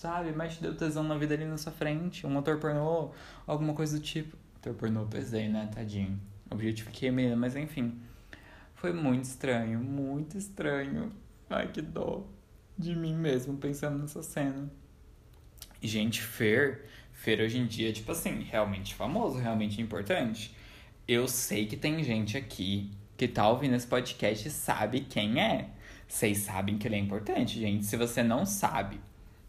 sabe? 0.00 0.32
Mas 0.32 0.54
te 0.54 0.62
deu 0.62 0.74
tesão 0.74 1.02
na 1.02 1.16
vida 1.18 1.34
ali 1.34 1.44
na 1.44 1.58
sua 1.58 1.72
frente, 1.72 2.26
um 2.26 2.30
motor 2.30 2.58
pornô, 2.58 3.10
alguma 3.46 3.74
coisa 3.74 3.98
do 3.98 4.02
tipo. 4.02 4.36
Motor 4.56 4.74
pornô 4.74 5.04
pesei, 5.06 5.48
né, 5.48 5.68
tadinho. 5.74 6.18
Objetifiquei 6.50 7.10
menina, 7.10 7.36
mas 7.36 7.54
enfim. 7.54 8.00
Foi 8.74 8.92
muito 8.94 9.24
estranho, 9.24 9.78
muito 9.78 10.38
estranho. 10.38 11.12
Ai, 11.50 11.68
que 11.68 11.82
dó 11.82 12.26
de 12.78 12.94
mim 12.94 13.14
mesmo 13.14 13.58
pensando 13.58 13.98
nessa 13.98 14.22
cena. 14.22 14.70
Gente, 15.82 16.22
Fer, 16.22 16.86
Fer 17.20 17.38
hoje 17.38 17.58
em 17.58 17.66
dia, 17.66 17.92
tipo 17.92 18.12
assim, 18.12 18.42
realmente 18.50 18.94
famoso, 18.94 19.38
realmente 19.38 19.80
importante. 19.82 20.56
Eu 21.06 21.28
sei 21.28 21.66
que 21.66 21.76
tem 21.76 22.02
gente 22.02 22.34
aqui 22.34 22.90
que 23.14 23.28
tá 23.28 23.46
ouvindo 23.46 23.74
esse 23.74 23.86
podcast 23.86 24.48
e 24.48 24.50
sabe 24.50 25.00
quem 25.00 25.38
é. 25.38 25.68
Vocês 26.08 26.38
sabem 26.38 26.78
que 26.78 26.88
ele 26.88 26.96
é 26.96 26.98
importante, 26.98 27.60
gente. 27.60 27.84
Se 27.84 27.94
você 27.94 28.22
não 28.22 28.46
sabe, 28.46 28.98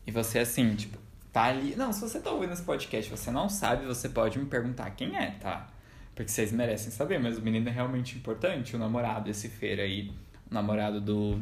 e 0.05 0.11
você, 0.11 0.39
assim, 0.39 0.75
tipo, 0.75 0.97
tá 1.31 1.43
ali. 1.43 1.73
Não, 1.77 1.93
se 1.93 2.01
você 2.01 2.19
tá 2.19 2.29
ouvindo 2.29 2.51
esse 2.51 2.63
podcast 2.63 3.09
você 3.09 3.31
não 3.31 3.47
sabe, 3.47 3.85
você 3.85 4.09
pode 4.09 4.37
me 4.37 4.47
perguntar 4.47 4.89
quem 4.91 5.15
é, 5.15 5.31
tá? 5.39 5.69
Porque 6.13 6.29
vocês 6.29 6.51
merecem 6.51 6.91
saber, 6.91 7.19
mas 7.19 7.37
o 7.37 7.41
menino 7.41 7.69
é 7.69 7.71
realmente 7.71 8.17
importante, 8.17 8.75
o 8.75 8.79
namorado, 8.79 9.29
esse 9.29 9.47
feira 9.47 9.83
aí, 9.83 10.11
o 10.49 10.53
namorado 10.53 10.99
do 10.99 11.41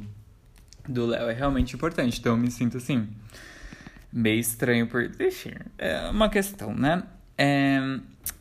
do 0.88 1.08
Léo 1.08 1.28
é 1.28 1.34
realmente 1.34 1.76
importante, 1.76 2.20
então 2.20 2.34
eu 2.34 2.38
me 2.38 2.52
sinto 2.52 2.78
assim, 2.78 3.08
meio 4.12 4.40
estranho 4.40 4.88
por. 4.88 5.10
Enfim, 5.20 5.54
é 5.78 6.10
uma 6.10 6.30
questão, 6.30 6.74
né? 6.74 7.04
É... 7.38 7.80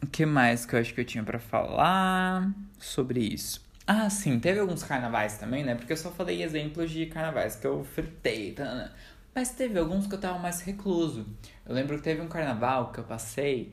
O 0.03 0.07
que 0.07 0.27
mais 0.27 0.66
que 0.66 0.75
eu 0.75 0.81
acho 0.81 0.93
que 0.93 1.01
eu 1.01 1.05
tinha 1.05 1.23
para 1.25 1.39
falar 1.39 2.51
sobre 2.79 3.21
isso? 3.21 3.66
Ah, 3.87 4.11
sim, 4.11 4.39
teve 4.39 4.61
alguns 4.61 4.83
carnavais 4.83 5.39
também, 5.39 5.64
né? 5.64 5.75
Porque 5.75 5.93
eu 5.93 5.97
só 5.97 6.11
falei 6.11 6.43
exemplos 6.43 6.91
de 6.91 7.07
carnavais 7.07 7.57
que 7.57 7.66
eu 7.66 7.83
fritei, 7.85 8.53
tá? 8.53 8.64
Né? 8.64 8.91
Mas 9.35 9.51
teve 9.51 9.79
alguns 9.79 10.07
que 10.07 10.14
eu 10.14 10.21
tava 10.21 10.39
mais 10.39 10.61
recluso. 10.61 11.27
Eu 11.64 11.75
lembro 11.75 11.97
que 11.97 12.03
teve 12.03 12.21
um 12.21 12.29
carnaval 12.29 12.93
que 12.93 12.99
eu 12.99 13.05
passei, 13.05 13.73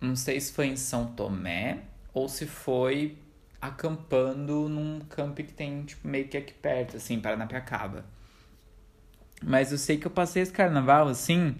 não 0.00 0.16
sei 0.16 0.40
se 0.40 0.52
foi 0.52 0.66
em 0.66 0.76
São 0.76 1.06
Tomé 1.06 1.82
ou 2.12 2.28
se 2.28 2.46
foi 2.46 3.16
acampando 3.60 4.68
num 4.68 5.00
camp 5.00 5.36
que 5.36 5.52
tem, 5.52 5.84
tipo, 5.84 6.06
meio 6.08 6.26
que 6.28 6.36
aqui 6.36 6.54
perto, 6.54 6.96
assim, 6.96 7.20
Paranapiacaba. 7.20 8.04
Mas 9.42 9.72
eu 9.72 9.78
sei 9.78 9.96
que 9.96 10.06
eu 10.06 10.10
passei 10.10 10.42
esse 10.42 10.52
carnaval, 10.52 11.08
assim, 11.08 11.56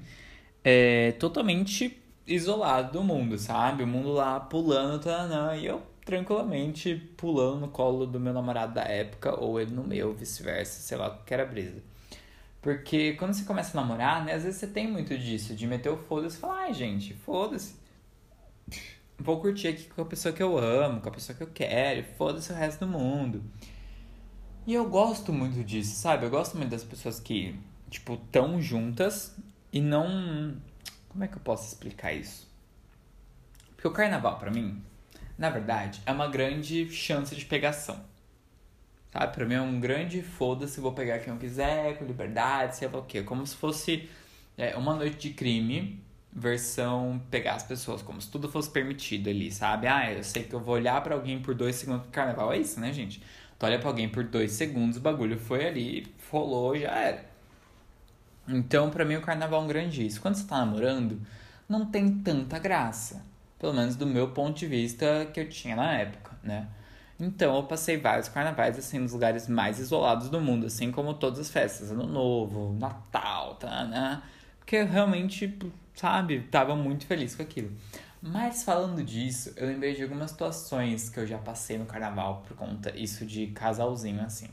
é, 0.64 1.12
totalmente 1.12 2.02
isolado 2.26 2.92
do 2.92 3.04
mundo, 3.04 3.38
sabe? 3.38 3.82
O 3.84 3.86
mundo 3.86 4.12
lá 4.12 4.40
pulando, 4.40 5.02
tá, 5.04 5.56
e 5.56 5.66
eu 5.66 5.82
tranquilamente 6.04 6.96
pulando 7.16 7.60
no 7.60 7.68
colo 7.68 8.06
do 8.06 8.18
meu 8.18 8.32
namorado 8.32 8.74
da 8.74 8.82
época, 8.82 9.38
ou 9.38 9.60
ele 9.60 9.72
no 9.72 9.84
meu, 9.84 10.14
vice-versa, 10.14 10.80
sei 10.80 10.96
lá, 10.96 11.18
que 11.24 11.34
era 11.34 11.44
brisa. 11.44 11.82
Porque 12.60 13.12
quando 13.14 13.34
você 13.34 13.44
começa 13.44 13.78
a 13.78 13.80
namorar, 13.80 14.24
né, 14.24 14.34
às 14.34 14.42
vezes 14.42 14.58
você 14.58 14.66
tem 14.66 14.90
muito 14.90 15.16
disso, 15.16 15.54
de 15.54 15.66
meter 15.66 15.90
o 15.90 15.96
foda-se 15.96 16.36
e 16.36 16.40
falar, 16.40 16.62
ai 16.62 16.74
gente, 16.74 17.14
foda-se. 17.14 17.76
Vou 19.18 19.40
curtir 19.40 19.68
aqui 19.68 19.84
com 19.84 20.02
a 20.02 20.04
pessoa 20.04 20.32
que 20.32 20.42
eu 20.42 20.56
amo, 20.56 21.00
com 21.00 21.08
a 21.08 21.12
pessoa 21.12 21.36
que 21.36 21.42
eu 21.42 21.50
quero, 21.52 22.04
foda-se 22.16 22.52
o 22.52 22.54
resto 22.54 22.86
do 22.86 22.88
mundo. 22.88 23.42
E 24.66 24.74
eu 24.74 24.88
gosto 24.88 25.32
muito 25.32 25.64
disso, 25.64 25.94
sabe? 25.96 26.26
Eu 26.26 26.30
gosto 26.30 26.56
muito 26.56 26.70
das 26.70 26.84
pessoas 26.84 27.18
que, 27.18 27.58
tipo, 27.88 28.16
tão 28.30 28.60
juntas 28.60 29.36
e 29.72 29.80
não. 29.80 30.56
Como 31.08 31.24
é 31.24 31.28
que 31.28 31.36
eu 31.36 31.40
posso 31.40 31.66
explicar 31.66 32.12
isso? 32.12 32.48
Porque 33.70 33.88
o 33.88 33.92
carnaval, 33.92 34.38
para 34.38 34.50
mim, 34.50 34.82
na 35.36 35.50
verdade, 35.50 36.00
é 36.04 36.12
uma 36.12 36.28
grande 36.28 36.90
chance 36.90 37.34
de 37.34 37.44
pegação. 37.44 38.04
Sabe? 39.12 39.34
Pra 39.34 39.46
mim 39.46 39.54
é 39.54 39.60
um 39.60 39.80
grande 39.80 40.22
foda-se, 40.22 40.80
vou 40.80 40.92
pegar 40.92 41.20
quem 41.20 41.32
eu 41.32 41.38
quiser, 41.38 41.96
com 41.98 42.04
liberdade, 42.04 42.76
sei 42.76 42.88
lá 42.88 42.98
o 42.98 43.04
quê. 43.04 43.22
Como 43.22 43.46
se 43.46 43.56
fosse 43.56 44.08
é, 44.56 44.76
uma 44.76 44.94
noite 44.94 45.28
de 45.28 45.34
crime, 45.34 46.02
versão 46.32 47.20
pegar 47.30 47.54
as 47.54 47.62
pessoas, 47.62 48.02
como 48.02 48.20
se 48.20 48.30
tudo 48.30 48.48
fosse 48.48 48.70
permitido 48.70 49.30
ali, 49.30 49.50
sabe? 49.50 49.86
Ah, 49.86 50.12
eu 50.12 50.22
sei 50.22 50.44
que 50.44 50.54
eu 50.54 50.60
vou 50.60 50.74
olhar 50.74 51.02
para 51.02 51.14
alguém 51.14 51.40
por 51.40 51.54
dois 51.54 51.76
segundos. 51.76 52.08
Carnaval 52.10 52.52
é 52.52 52.58
isso, 52.58 52.78
né, 52.80 52.92
gente? 52.92 53.22
Tu 53.58 53.66
olha 53.66 53.78
pra 53.78 53.88
alguém 53.88 54.08
por 54.08 54.24
dois 54.24 54.52
segundos, 54.52 54.98
o 54.98 55.00
bagulho 55.00 55.38
foi 55.38 55.66
ali, 55.66 56.06
rolou, 56.30 56.76
já 56.76 56.90
era. 56.90 57.24
Então, 58.48 58.90
para 58.90 59.04
mim, 59.04 59.16
o 59.16 59.20
carnaval 59.20 59.60
é 59.60 59.64
um 59.64 59.68
grande 59.68 60.06
isso. 60.06 60.20
Quando 60.20 60.36
você 60.36 60.46
tá 60.46 60.58
namorando, 60.58 61.20
não 61.68 61.86
tem 61.86 62.18
tanta 62.20 62.58
graça. 62.58 63.22
Pelo 63.58 63.74
menos 63.74 63.96
do 63.96 64.06
meu 64.06 64.30
ponto 64.30 64.58
de 64.58 64.66
vista 64.66 65.26
que 65.32 65.40
eu 65.40 65.48
tinha 65.48 65.76
na 65.76 65.92
época, 65.92 66.36
né? 66.42 66.68
Então 67.20 67.56
eu 67.56 67.64
passei 67.64 67.96
vários 67.96 68.28
carnavais 68.28 68.78
assim 68.78 69.00
nos 69.00 69.12
lugares 69.12 69.48
mais 69.48 69.80
isolados 69.80 70.28
do 70.28 70.40
mundo, 70.40 70.66
assim 70.66 70.92
como 70.92 71.14
todas 71.14 71.40
as 71.40 71.50
festas, 71.50 71.90
Ano 71.90 72.06
Novo, 72.06 72.72
Natal, 72.78 73.56
tá, 73.56 73.84
né? 73.84 74.22
Porque 74.60 74.76
eu 74.76 74.86
realmente, 74.86 75.58
sabe, 75.94 76.42
tava 76.42 76.76
muito 76.76 77.06
feliz 77.06 77.34
com 77.34 77.42
aquilo. 77.42 77.72
Mas 78.22 78.62
falando 78.62 79.02
disso, 79.02 79.52
eu 79.56 79.66
lembrei 79.66 79.94
de 79.94 80.02
algumas 80.04 80.30
situações 80.30 81.08
que 81.08 81.18
eu 81.18 81.26
já 81.26 81.38
passei 81.38 81.76
no 81.76 81.86
carnaval 81.86 82.44
por 82.46 82.56
conta 82.56 82.96
isso 82.96 83.26
de 83.26 83.48
casalzinho 83.48 84.22
assim. 84.22 84.48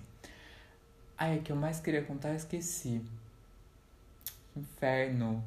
Ai, 1.18 1.38
a 1.38 1.42
que 1.42 1.52
eu 1.52 1.56
mais 1.56 1.80
queria 1.80 2.02
contar 2.02 2.30
eu 2.30 2.36
esqueci. 2.36 3.02
Inferno. 4.56 5.44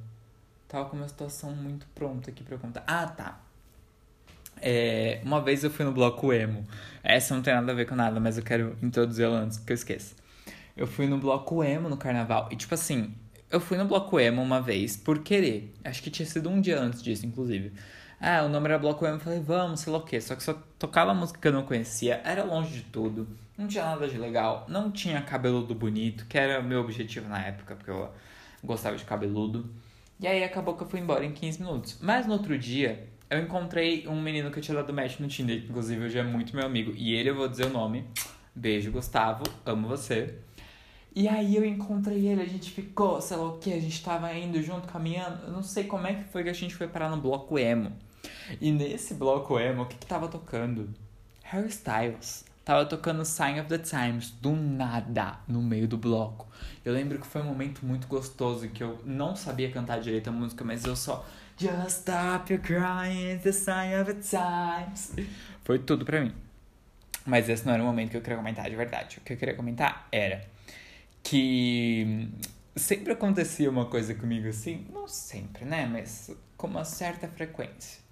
Tava 0.69 0.89
com 0.89 0.97
uma 0.97 1.09
situação 1.09 1.51
muito 1.53 1.87
pronta 1.95 2.31
aqui 2.31 2.45
pra 2.45 2.55
eu 2.55 2.59
contar. 2.59 2.85
Ah, 2.87 3.07
tá. 3.07 3.41
É, 4.61 5.21
uma 5.25 5.41
vez 5.41 5.65
eu 5.65 5.71
fui 5.71 5.85
no 5.85 5.93
bloco 5.93 6.33
emo. 6.33 6.67
Essa 7.03 7.35
não 7.35 7.43
tem 7.43 7.55
nada 7.55 7.73
a 7.73 7.75
ver 7.75 7.87
com 7.87 7.95
nada, 7.95 8.21
mas 8.21 8.37
eu 8.37 8.45
quero 8.45 8.77
introduzir 8.83 9.25
ela 9.25 9.39
antes 9.39 9.59
que 9.59 9.73
eu 9.73 9.75
esqueça. 9.75 10.15
Eu 10.77 10.87
fui 10.87 11.07
no 11.07 11.19
bloco 11.19 11.65
emo 11.65 11.89
no 11.89 11.97
carnaval. 11.97 12.49
E 12.51 12.57
tipo 12.57 12.75
assim, 12.75 13.15
eu 13.51 13.61
fui 13.61 13.79
no 13.79 13.87
bloco 13.87 14.21
emo 14.21 14.43
uma 14.43 14.61
vez 14.61 14.97
por 14.97 15.21
querer. 15.21 15.75
Acho 15.85 16.03
que 16.03 16.11
tinha 16.11 16.27
sido 16.27 16.51
um 16.51 16.61
dia 16.61 16.79
antes 16.79 17.03
disso, 17.03 17.25
inclusive. 17.25 17.73
Ah, 18.21 18.43
o 18.45 18.49
nome 18.49 18.67
era 18.67 18.79
bloco 18.79 19.07
emo. 19.07 19.17
Eu 19.17 19.21
falei, 19.21 19.41
vamos, 19.41 19.81
sei 19.81 19.93
lá 19.93 19.99
o 19.99 20.05
quê. 20.05 20.21
Só 20.21 20.35
que 20.35 20.43
só 20.43 20.55
tocava 20.79 21.15
música 21.15 21.41
que 21.41 21.49
eu 21.49 21.53
não 21.53 21.63
conhecia. 21.63 22.21
Era 22.25 22.45
longe 22.45 22.75
de 22.75 22.83
tudo. 22.83 23.27
Não 23.57 23.67
tinha 23.67 23.85
nada 23.85 24.07
de 24.07 24.19
legal. 24.19 24.67
Não 24.69 24.91
tinha 24.91 25.23
cabeludo 25.23 25.75
bonito, 25.75 26.27
que 26.27 26.37
era 26.37 26.61
o 26.61 26.65
meu 26.65 26.81
objetivo 26.81 27.29
na 27.29 27.41
época, 27.41 27.75
porque 27.75 27.91
eu 27.91 28.11
gostava 28.63 28.97
de 28.97 29.05
cabeludo. 29.05 29.71
E 30.21 30.27
aí 30.27 30.43
acabou 30.43 30.75
que 30.75 30.83
eu 30.83 30.89
fui 30.89 31.01
embora 31.01 31.25
em 31.25 31.33
15 31.33 31.61
minutos. 31.61 31.99
Mas 32.01 32.27
no 32.27 32.33
outro 32.33 32.59
dia, 32.59 33.09
eu 33.31 33.39
encontrei 33.41 34.07
um 34.09 34.21
menino 34.21 34.51
que 34.51 34.59
eu 34.59 34.63
tinha 34.63 34.75
dado 34.75 34.93
match 34.93 35.21
no 35.21 35.29
Tinder, 35.29 35.61
que 35.61 35.69
inclusive 35.69 36.05
hoje 36.05 36.19
é 36.19 36.23
muito 36.23 36.57
meu 36.57 36.67
amigo. 36.67 36.93
E 36.97 37.15
ele, 37.15 37.31
eu 37.31 37.37
vou 37.37 37.49
dizer 37.49 37.67
o 37.67 37.71
nome. 37.71 38.05
Beijo, 38.55 38.91
Gustavo. 38.91 39.45
Amo 39.65 39.87
você. 39.87 40.35
E 41.15 41.29
aí 41.29 41.57
eu 41.57 41.65
encontrei 41.65 42.27
ele, 42.27 42.43
a 42.43 42.47
gente 42.47 42.71
ficou, 42.71 43.21
sei 43.21 43.37
lá 43.37 43.49
o 43.49 43.59
que, 43.59 43.73
a 43.73 43.81
gente 43.81 44.03
tava 44.03 44.33
indo 44.35 44.63
junto, 44.63 44.89
caminhando. 44.89 45.47
Eu 45.47 45.53
não 45.53 45.63
sei 45.63 45.85
como 45.85 46.07
é 46.07 46.15
que 46.15 46.25
foi 46.25 46.43
que 46.43 46.51
a 46.51 46.53
gente 46.53 46.75
foi 46.75 46.87
parar 46.89 47.11
no 47.11 47.21
bloco 47.21 47.59
emo. 47.59 47.93
E 48.61 48.71
nesse 48.71 49.15
bloco 49.15 49.59
emo, 49.59 49.83
o 49.83 49.87
que 49.87 49.97
que 49.97 50.07
tava 50.07 50.29
tocando? 50.29 50.89
Harry 51.43 51.69
Styles. 51.69 52.45
Tava 52.69 52.85
tocando 52.85 53.25
Sign 53.25 53.61
of 53.61 53.69
the 53.71 53.79
Times, 53.79 54.31
do 54.31 54.55
nada, 54.55 55.39
no 55.49 55.63
meio 55.63 55.89
do 55.89 55.97
bloco. 55.97 56.47
Eu 56.85 56.93
lembro 56.93 57.19
que 57.19 57.27
foi 57.27 57.41
um 57.41 57.47
momento 57.47 57.81
muito 57.83 58.07
gostoso, 58.07 58.69
que 58.69 58.85
eu 58.85 59.01
não 59.07 59.35
sabia 59.35 59.71
cantar 59.71 60.01
direito 60.01 60.29
a 60.29 60.31
música, 60.31 60.63
mas 60.67 60.85
eu 60.85 60.95
só 60.95 61.25
Just 61.57 62.01
stop 62.01 62.53
your 62.53 62.61
crying, 62.61 63.33
it's 63.33 63.45
the 63.45 63.53
sign 63.53 63.95
of 63.99 64.13
the 64.13 64.21
times. 64.21 65.15
Foi 65.65 65.79
tudo 65.79 66.05
pra 66.05 66.21
mim. 66.21 66.35
Mas 67.25 67.49
esse 67.49 67.65
não 67.65 67.73
era 67.73 67.83
o 67.83 67.87
momento 67.87 68.11
que 68.11 68.19
eu 68.19 68.21
queria 68.21 68.37
comentar 68.37 68.69
de 68.69 68.77
verdade. 68.77 69.17
O 69.17 69.23
que 69.23 69.33
eu 69.33 69.39
queria 69.39 69.55
comentar 69.55 70.07
era 70.13 70.45
que 71.23 72.29
sempre 72.77 73.15
acontecia 73.15 73.71
uma 73.71 73.87
coisa 73.87 74.15
comigo 74.15 74.47
assim, 74.47 74.87
não 74.93 75.09
sempre, 75.09 75.65
né? 75.65 75.87
Mas 75.91 76.37
com 76.59 76.67
uma 76.67 76.85
certa 76.85 77.29
frequência. 77.29 78.03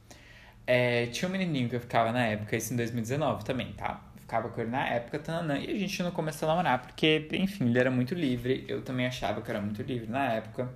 É, 0.67 1.09
tinha 1.09 1.29
um 1.29 1.33
menininho 1.33 1.69
que 1.69 1.77
eu 1.77 1.81
ficava 1.81 2.11
na 2.11 2.25
época, 2.25 2.57
isso 2.57 2.73
em 2.73 2.77
2019 2.77 3.45
também, 3.45 3.75
tá? 3.75 4.06
Ficava 4.27 4.49
com 4.49 4.61
ele 4.61 4.70
na 4.70 4.85
época, 4.89 5.20
tanana, 5.20 5.57
e 5.57 5.70
a 5.70 5.79
gente 5.79 6.03
não 6.03 6.11
começou 6.11 6.49
a 6.49 6.51
namorar, 6.51 6.83
porque, 6.83 7.29
enfim, 7.31 7.66
ele 7.66 7.79
era 7.79 7.93
muito 7.93 8.12
livre. 8.12 8.64
Eu 8.66 8.83
também 8.83 9.07
achava 9.07 9.41
que 9.41 9.49
era 9.49 9.61
muito 9.61 9.81
livre 9.83 10.11
na 10.11 10.33
época. 10.33 10.68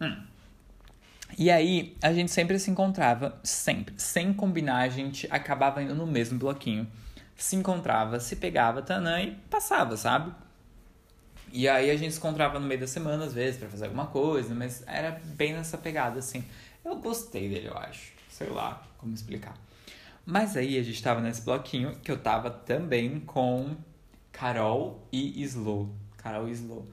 Hum. 0.00 0.26
E 1.38 1.52
aí, 1.52 1.96
a 2.02 2.12
gente 2.12 2.32
sempre 2.32 2.58
se 2.58 2.68
encontrava, 2.68 3.38
sempre. 3.44 3.94
Sem 3.96 4.34
combinar, 4.34 4.78
a 4.78 4.88
gente 4.88 5.28
acabava 5.30 5.80
indo 5.80 5.94
no 5.94 6.04
mesmo 6.04 6.36
bloquinho. 6.36 6.84
Se 7.36 7.54
encontrava, 7.54 8.18
se 8.18 8.34
pegava, 8.34 8.82
tanã, 8.82 9.22
e 9.22 9.30
passava, 9.48 9.96
sabe? 9.96 10.32
E 11.52 11.68
aí 11.68 11.92
a 11.92 11.96
gente 11.96 12.10
se 12.10 12.18
encontrava 12.18 12.58
no 12.58 12.66
meio 12.66 12.80
da 12.80 12.88
semana, 12.88 13.24
às 13.24 13.32
vezes, 13.32 13.60
para 13.60 13.68
fazer 13.68 13.84
alguma 13.84 14.06
coisa, 14.08 14.52
mas 14.52 14.82
era 14.88 15.12
bem 15.36 15.52
nessa 15.52 15.78
pegada, 15.78 16.18
assim. 16.18 16.44
Eu 16.84 16.96
gostei 16.96 17.48
dele, 17.48 17.68
eu 17.68 17.78
acho. 17.78 18.12
Sei 18.28 18.48
lá 18.48 18.82
como 18.98 19.14
explicar. 19.14 19.54
Mas 20.26 20.56
aí 20.56 20.78
a 20.78 20.82
gente 20.82 21.02
tava 21.02 21.20
nesse 21.20 21.42
bloquinho 21.42 21.96
que 21.96 22.10
eu 22.10 22.18
tava 22.18 22.50
também 22.50 23.20
com 23.20 23.76
Carol 24.32 25.06
e 25.12 25.42
Slow. 25.42 25.90
Carol 26.16 26.48
e 26.48 26.52
Slow. 26.52 26.86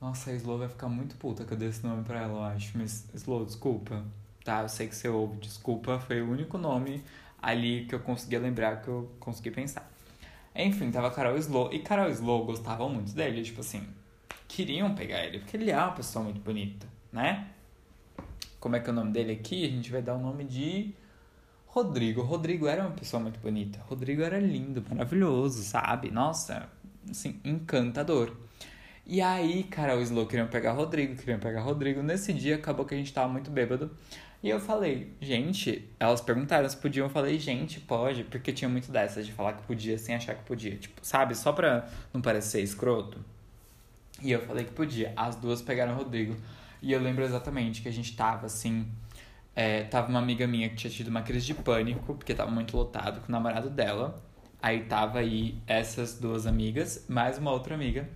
Nossa, 0.00 0.30
a 0.30 0.34
Slow 0.34 0.58
vai 0.58 0.68
ficar 0.68 0.88
muito 0.88 1.16
puta 1.16 1.44
que 1.44 1.52
eu 1.52 1.56
dei 1.56 1.68
esse 1.68 1.84
nome 1.84 2.04
pra 2.04 2.20
ela, 2.20 2.32
eu 2.32 2.42
acho. 2.42 2.76
Mas, 2.76 3.08
Slow, 3.14 3.46
desculpa. 3.46 4.04
Tá, 4.44 4.60
eu 4.62 4.68
sei 4.68 4.86
que 4.86 4.94
você 4.94 5.08
ouve. 5.08 5.38
Desculpa, 5.38 5.98
foi 5.98 6.20
o 6.20 6.30
único 6.30 6.58
nome 6.58 7.02
ali 7.40 7.86
que 7.86 7.94
eu 7.94 8.00
conseguia 8.00 8.38
lembrar, 8.38 8.82
que 8.82 8.88
eu 8.88 9.10
consegui 9.18 9.50
pensar. 9.50 9.90
Enfim, 10.54 10.90
tava 10.90 11.10
Carol 11.10 11.36
Slow. 11.38 11.72
E 11.72 11.78
Carol 11.78 12.10
Slow 12.10 12.44
gostavam 12.44 12.90
muito 12.90 13.12
dele, 13.12 13.42
tipo 13.42 13.60
assim, 13.60 13.82
queriam 14.46 14.94
pegar 14.94 15.24
ele, 15.24 15.38
porque 15.38 15.56
ele 15.56 15.70
é 15.70 15.76
uma 15.76 15.92
pessoa 15.92 16.22
muito 16.22 16.40
bonita, 16.40 16.86
né? 17.10 17.48
Como 18.60 18.76
é 18.76 18.80
que 18.80 18.88
é 18.88 18.92
o 18.92 18.94
nome 18.94 19.10
dele 19.10 19.32
aqui? 19.32 19.64
A 19.64 19.68
gente 19.68 19.90
vai 19.90 20.00
dar 20.00 20.14
o 20.14 20.18
nome 20.18 20.44
de 20.44 20.94
Rodrigo. 21.74 22.22
Rodrigo 22.22 22.68
era 22.68 22.82
uma 22.82 22.92
pessoa 22.92 23.20
muito 23.20 23.40
bonita. 23.40 23.80
Rodrigo 23.88 24.22
era 24.22 24.38
lindo, 24.38 24.80
maravilhoso, 24.88 25.64
sabe? 25.64 26.08
Nossa, 26.08 26.68
assim, 27.10 27.40
encantador. 27.44 28.32
E 29.04 29.20
aí, 29.20 29.64
cara, 29.64 29.98
o 29.98 30.00
Slow 30.00 30.24
queriam 30.28 30.46
pegar 30.46 30.70
Rodrigo, 30.70 31.16
queriam 31.16 31.40
pegar 31.40 31.62
Rodrigo. 31.62 32.00
Nesse 32.00 32.32
dia 32.32 32.54
acabou 32.54 32.86
que 32.86 32.94
a 32.94 32.96
gente 32.96 33.12
tava 33.12 33.28
muito 33.28 33.50
bêbado. 33.50 33.90
E 34.40 34.48
eu 34.48 34.60
falei, 34.60 35.16
gente, 35.20 35.90
elas 35.98 36.20
perguntaram 36.20 36.68
se 36.68 36.76
podiam. 36.76 37.06
Eu 37.06 37.10
falei, 37.10 37.40
gente, 37.40 37.80
pode, 37.80 38.22
porque 38.22 38.52
tinha 38.52 38.68
muito 38.68 38.92
dessas 38.92 39.26
de 39.26 39.32
falar 39.32 39.54
que 39.54 39.64
podia 39.64 39.98
sem 39.98 40.14
achar 40.14 40.36
que 40.36 40.44
podia. 40.44 40.76
Tipo, 40.76 41.04
sabe, 41.04 41.34
só 41.34 41.52
pra 41.52 41.88
não 42.12 42.22
parecer 42.22 42.62
escroto. 42.62 43.18
E 44.22 44.30
eu 44.30 44.40
falei 44.46 44.64
que 44.64 44.72
podia. 44.72 45.12
As 45.16 45.34
duas 45.34 45.60
pegaram 45.60 45.96
Rodrigo. 45.96 46.36
E 46.80 46.92
eu 46.92 47.00
lembro 47.00 47.24
exatamente 47.24 47.82
que 47.82 47.88
a 47.88 47.92
gente 47.92 48.14
tava 48.14 48.46
assim. 48.46 48.86
É, 49.56 49.84
tava 49.84 50.08
uma 50.08 50.18
amiga 50.18 50.46
minha 50.46 50.68
que 50.68 50.76
tinha 50.76 50.90
tido 50.90 51.08
uma 51.08 51.22
crise 51.22 51.46
de 51.46 51.54
pânico, 51.54 52.14
porque 52.14 52.34
tava 52.34 52.50
muito 52.50 52.76
lotado 52.76 53.20
com 53.20 53.28
o 53.28 53.32
namorado 53.32 53.70
dela. 53.70 54.22
Aí 54.60 54.84
tava 54.84 55.18
aí 55.18 55.58
essas 55.66 56.18
duas 56.18 56.46
amigas, 56.46 57.04
mais 57.08 57.38
uma 57.38 57.52
outra 57.52 57.74
amiga. 57.74 58.08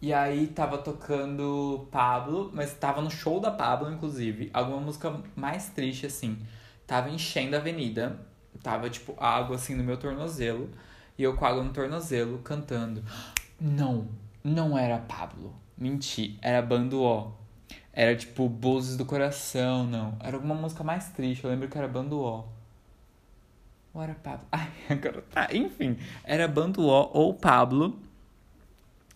E 0.00 0.14
aí 0.14 0.46
tava 0.46 0.78
tocando 0.78 1.86
Pablo, 1.90 2.50
mas 2.54 2.72
tava 2.72 3.02
no 3.02 3.10
show 3.10 3.38
da 3.38 3.50
Pablo, 3.50 3.92
inclusive. 3.92 4.48
Alguma 4.52 4.80
música 4.80 5.20
mais 5.36 5.68
triste, 5.68 6.06
assim. 6.06 6.38
Tava 6.86 7.10
enchendo 7.10 7.54
a 7.56 7.58
avenida. 7.58 8.18
Tava, 8.62 8.88
tipo, 8.88 9.14
água, 9.18 9.56
assim, 9.56 9.74
no 9.74 9.84
meu 9.84 9.96
tornozelo. 9.98 10.70
e 11.18 11.22
eu 11.22 11.36
com 11.36 11.44
água 11.44 11.62
no 11.62 11.72
tornozelo 11.72 12.38
cantando. 12.38 13.02
Não, 13.60 14.08
não 14.42 14.78
era 14.78 14.96
Pablo. 14.96 15.54
Menti, 15.76 16.38
era 16.40 16.62
Bando 16.62 17.02
O. 17.02 17.39
Era 18.00 18.16
tipo 18.16 18.48
Búzios 18.48 18.96
do 18.96 19.04
Coração, 19.04 19.86
não. 19.86 20.16
Era 20.20 20.34
alguma 20.34 20.54
música 20.54 20.82
mais 20.82 21.10
triste, 21.10 21.44
eu 21.44 21.50
lembro 21.50 21.68
que 21.68 21.76
era 21.76 21.86
Bando 21.86 22.18
O. 22.18 22.48
Ou 23.92 24.02
era 24.02 24.14
Pablo? 24.14 24.46
Ai, 24.50 24.70
agora 24.88 25.22
tá. 25.30 25.48
Enfim, 25.52 25.98
era 26.24 26.48
Bando 26.48 26.80
O 26.80 27.10
ou 27.12 27.34
Pablo, 27.34 28.00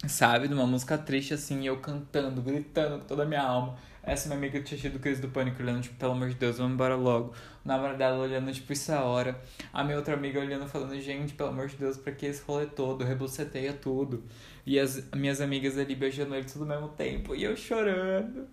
sabe? 0.06 0.48
De 0.48 0.52
uma 0.52 0.66
música 0.66 0.98
triste 0.98 1.32
assim, 1.32 1.66
eu 1.66 1.78
cantando, 1.78 2.42
gritando 2.42 2.98
com 2.98 3.06
toda 3.06 3.22
a 3.22 3.26
minha 3.26 3.40
alma. 3.40 3.74
Essa 4.02 4.28
minha 4.28 4.36
amiga 4.36 4.60
tinha 4.60 4.78
tido 4.78 4.98
crise 4.98 5.22
do 5.22 5.28
pânico, 5.28 5.62
olhando, 5.62 5.80
tipo, 5.80 5.94
pelo 5.94 6.12
amor 6.12 6.28
de 6.28 6.34
Deus, 6.34 6.58
vamos 6.58 6.74
embora 6.74 6.94
logo. 6.94 7.32
O 7.64 7.66
namorado 7.66 7.96
dela 7.96 8.18
olhando, 8.18 8.52
tipo, 8.52 8.70
isso 8.70 8.92
é 8.92 8.96
a 8.96 9.02
hora. 9.02 9.40
A 9.72 9.82
minha 9.82 9.96
outra 9.96 10.12
amiga 10.12 10.38
olhando, 10.38 10.68
falando, 10.68 11.00
gente, 11.00 11.32
pelo 11.32 11.48
amor 11.48 11.68
de 11.68 11.76
Deus, 11.76 11.96
pra 11.96 12.12
que 12.12 12.26
esse 12.26 12.42
rolê 12.42 12.66
todo? 12.66 13.02
Rebuceteia 13.02 13.72
tudo. 13.72 14.22
E 14.66 14.78
as 14.78 15.08
minhas 15.12 15.40
amigas 15.40 15.78
ali 15.78 15.94
beijando 15.94 16.34
ele 16.34 16.44
tudo 16.44 16.64
ao 16.64 16.68
mesmo 16.68 16.88
tempo. 16.90 17.34
E 17.34 17.44
eu 17.44 17.56
chorando. 17.56 18.46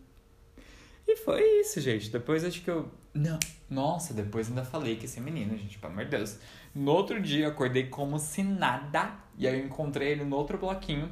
E 1.07 1.15
foi 1.17 1.41
isso, 1.61 1.81
gente. 1.81 2.09
Depois 2.09 2.43
acho 2.43 2.61
que 2.61 2.69
eu. 2.69 2.91
Não. 3.13 3.39
Nossa, 3.69 4.13
depois 4.13 4.47
ainda 4.47 4.63
falei 4.63 4.95
que 4.95 5.05
esse 5.05 5.19
menino, 5.19 5.57
gente, 5.57 5.77
pelo 5.77 5.93
amor 5.93 6.05
de 6.05 6.11
Deus. 6.11 6.37
No 6.73 6.91
outro 6.91 7.21
dia, 7.21 7.47
acordei 7.47 7.87
como 7.87 8.17
se 8.19 8.43
nada. 8.43 9.13
E 9.37 9.47
aí 9.47 9.59
eu 9.59 9.65
encontrei 9.65 10.09
ele 10.09 10.23
no 10.23 10.35
outro 10.35 10.57
bloquinho. 10.57 11.11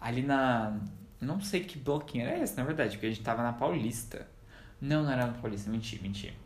Ali 0.00 0.22
na 0.22 0.80
não 1.20 1.40
sei 1.40 1.60
que 1.64 1.78
bloquinho 1.78 2.26
era 2.26 2.42
esse, 2.42 2.56
na 2.56 2.64
verdade, 2.64 2.92
porque 2.92 3.06
a 3.06 3.08
gente 3.08 3.22
tava 3.22 3.42
na 3.42 3.52
Paulista. 3.52 4.28
Não, 4.80 5.02
não 5.02 5.10
era 5.10 5.26
na 5.26 5.32
Paulista, 5.32 5.70
menti, 5.70 6.00
menti. 6.02 6.36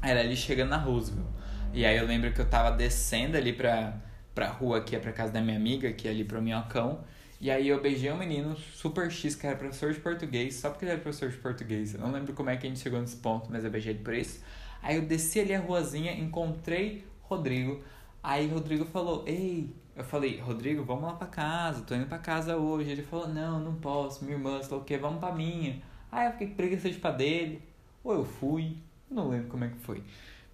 Era 0.00 0.20
ali 0.20 0.36
chegando 0.36 0.70
na 0.70 0.76
Roosevelt. 0.76 1.26
E 1.72 1.84
aí 1.84 1.96
eu 1.96 2.06
lembro 2.06 2.32
que 2.32 2.40
eu 2.40 2.48
tava 2.48 2.76
descendo 2.76 3.36
ali 3.36 3.52
pra, 3.52 4.00
pra 4.34 4.48
rua 4.48 4.80
que 4.80 4.94
é 4.94 4.98
pra 4.98 5.12
casa 5.12 5.32
da 5.32 5.40
minha 5.40 5.56
amiga, 5.56 5.92
que 5.92 6.06
é 6.06 6.10
ali 6.10 6.24
pro 6.24 6.40
Minhocão. 6.40 7.04
E 7.40 7.50
aí 7.50 7.68
eu 7.68 7.80
beijei 7.80 8.10
um 8.10 8.16
menino 8.16 8.56
super 8.56 9.10
X, 9.10 9.36
que 9.36 9.46
era 9.46 9.56
professor 9.56 9.92
de 9.92 10.00
português, 10.00 10.56
só 10.56 10.70
porque 10.70 10.84
ele 10.84 10.92
era 10.92 11.00
professor 11.00 11.30
de 11.30 11.36
português. 11.36 11.94
Eu 11.94 12.00
não 12.00 12.10
lembro 12.10 12.32
como 12.32 12.50
é 12.50 12.56
que 12.56 12.66
a 12.66 12.68
gente 12.68 12.80
chegou 12.80 13.00
nesse 13.00 13.16
ponto, 13.16 13.48
mas 13.50 13.64
eu 13.64 13.70
beijei 13.70 13.92
ele 13.92 14.02
por 14.02 14.14
isso. 14.14 14.42
Aí 14.82 14.96
eu 14.96 15.02
desci 15.02 15.40
ali 15.40 15.54
a 15.54 15.60
ruazinha, 15.60 16.12
encontrei 16.12 17.04
Rodrigo. 17.22 17.82
Aí 18.22 18.48
Rodrigo 18.48 18.84
falou, 18.84 19.22
ei, 19.26 19.70
eu 19.94 20.02
falei, 20.02 20.38
Rodrigo, 20.40 20.82
vamos 20.84 21.04
lá 21.04 21.12
pra 21.12 21.28
casa, 21.28 21.82
tô 21.82 21.94
indo 21.94 22.06
pra 22.06 22.18
casa 22.18 22.56
hoje. 22.56 22.90
Ele 22.90 23.02
falou, 23.02 23.28
não, 23.28 23.60
não 23.60 23.74
posso, 23.76 24.24
minha 24.24 24.36
irmã, 24.36 24.60
sei 24.60 24.72
lá 24.72 24.82
o 24.82 24.84
que, 24.84 24.96
vamos 24.96 25.20
pra 25.20 25.32
minha. 25.32 25.80
Aí 26.10 26.26
eu 26.26 26.32
fiquei 26.32 26.90
ir 26.90 26.94
pra 26.94 27.12
dele. 27.12 27.62
Ou 28.02 28.14
eu 28.14 28.24
fui, 28.24 28.76
não 29.10 29.28
lembro 29.28 29.48
como 29.48 29.64
é 29.64 29.68
que 29.68 29.78
foi. 29.78 30.02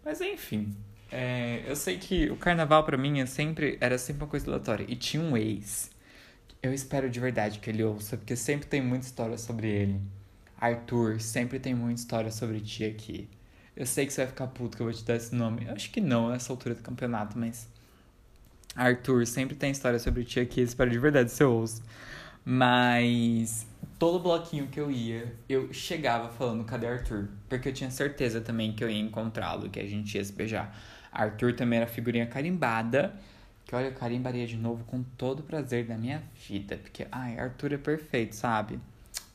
Mas 0.04 0.20
enfim, 0.20 0.74
é, 1.10 1.62
eu 1.66 1.76
sei 1.76 1.98
que 1.98 2.30
o 2.30 2.36
carnaval 2.36 2.84
pra 2.84 2.96
mim 2.96 3.20
é 3.20 3.26
sempre, 3.26 3.78
era 3.80 3.96
sempre 3.96 4.24
uma 4.24 4.28
coisa 4.28 4.46
aleatória. 4.46 4.84
E 4.88 4.96
tinha 4.96 5.22
um 5.22 5.36
ex. 5.36 5.93
Eu 6.64 6.72
espero 6.72 7.10
de 7.10 7.20
verdade 7.20 7.58
que 7.58 7.68
ele 7.68 7.84
ouça, 7.84 8.16
porque 8.16 8.34
sempre 8.34 8.66
tem 8.66 8.80
muita 8.80 9.04
história 9.04 9.36
sobre 9.36 9.68
ele. 9.68 10.00
Arthur, 10.58 11.20
sempre 11.20 11.58
tem 11.58 11.74
muita 11.74 12.00
história 12.00 12.30
sobre 12.30 12.58
ti 12.58 12.86
aqui. 12.86 13.28
Eu 13.76 13.84
sei 13.84 14.06
que 14.06 14.14
você 14.14 14.22
vai 14.22 14.28
ficar 14.28 14.46
puto 14.46 14.74
que 14.74 14.82
eu 14.82 14.86
vou 14.86 14.94
te 14.94 15.04
dar 15.04 15.16
esse 15.16 15.34
nome. 15.34 15.66
Eu 15.66 15.74
acho 15.74 15.90
que 15.90 16.00
não 16.00 16.30
nessa 16.30 16.50
altura 16.50 16.74
do 16.74 16.80
campeonato, 16.80 17.38
mas 17.38 17.68
Arthur, 18.74 19.26
sempre 19.26 19.54
tem 19.54 19.72
história 19.72 19.98
sobre 19.98 20.24
ti 20.24 20.40
aqui, 20.40 20.62
espero 20.62 20.90
de 20.90 20.98
verdade 20.98 21.30
se 21.30 21.42
eu 21.42 21.52
ouço. 21.52 21.82
Mas 22.42 23.66
todo 23.98 24.18
bloquinho 24.18 24.66
que 24.68 24.80
eu 24.80 24.90
ia, 24.90 25.34
eu 25.46 25.70
chegava 25.70 26.30
falando, 26.30 26.64
cadê 26.64 26.86
Arthur? 26.86 27.28
Porque 27.46 27.68
eu 27.68 27.74
tinha 27.74 27.90
certeza 27.90 28.40
também 28.40 28.72
que 28.72 28.82
eu 28.82 28.88
ia 28.88 29.00
encontrá-lo, 29.00 29.68
que 29.68 29.80
a 29.80 29.86
gente 29.86 30.16
ia 30.16 30.24
se 30.24 30.32
beijar. 30.32 30.74
Arthur 31.12 31.54
também 31.54 31.80
era 31.80 31.86
figurinha 31.86 32.26
carimbada, 32.26 33.14
que 33.14 33.33
olha, 33.74 33.86
eu 33.86 33.92
carimbaria 33.92 34.46
de 34.46 34.56
novo 34.56 34.84
com 34.84 35.02
todo 35.02 35.40
o 35.40 35.42
prazer 35.42 35.86
da 35.86 35.96
minha 35.96 36.22
vida. 36.48 36.76
Porque, 36.76 37.06
ai, 37.10 37.38
Arthur 37.38 37.72
é 37.72 37.78
perfeito, 37.78 38.34
sabe? 38.34 38.80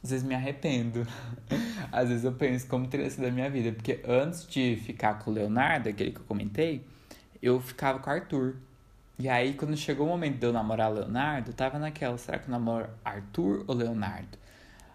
Às 0.04 0.12
vezes 0.12 0.26
me 0.26 0.34
arrependo. 0.34 1.06
Às 1.92 2.10
vezes 2.10 2.24
eu 2.24 2.32
penso 2.32 2.68
como 2.68 2.88
teria 2.88 3.10
sido 3.10 3.26
a 3.26 3.32
minha 3.32 3.50
vida. 3.50 3.72
Porque 3.72 4.00
antes 4.08 4.48
de 4.48 4.78
ficar 4.78 5.20
com 5.20 5.32
o 5.32 5.34
Leonardo, 5.34 5.90
aquele 5.90 6.12
que 6.12 6.20
eu 6.20 6.26
comentei, 6.26 6.86
eu 7.42 7.60
ficava 7.60 8.00
com 8.00 8.10
o 8.10 8.14
Arthur. 8.14 8.56
E 9.18 9.28
aí, 9.28 9.54
quando 9.54 9.76
chegou 9.76 10.08
o 10.08 10.10
momento 10.10 10.38
de 10.38 10.46
eu 10.46 10.54
namorar 10.54 10.92
Leonardo, 10.94 11.52
tava 11.52 11.78
naquela, 11.78 12.18
será 12.18 12.40
que 12.40 12.48
eu 12.48 12.52
namoro 12.52 12.90
Arthur 13.04 13.66
ou 13.68 13.76
Leonardo? 13.76 14.38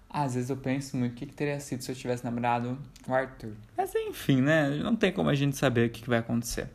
Às 0.08 0.34
vezes 0.34 0.48
eu 0.48 0.56
penso 0.56 0.96
muito 0.96 1.12
o 1.12 1.14
que, 1.16 1.26
que 1.26 1.34
teria 1.34 1.60
sido 1.60 1.82
se 1.82 1.90
eu 1.92 1.96
tivesse 1.96 2.24
namorado 2.24 2.78
o 3.06 3.12
Arthur. 3.12 3.52
Mas 3.76 3.94
enfim, 3.94 4.40
né? 4.40 4.70
Não 4.70 4.96
tem 4.96 5.12
como 5.12 5.28
a 5.28 5.34
gente 5.34 5.56
saber 5.56 5.88
o 5.88 5.90
que, 5.90 6.00
que 6.02 6.08
vai 6.08 6.20
acontecer. 6.20 6.68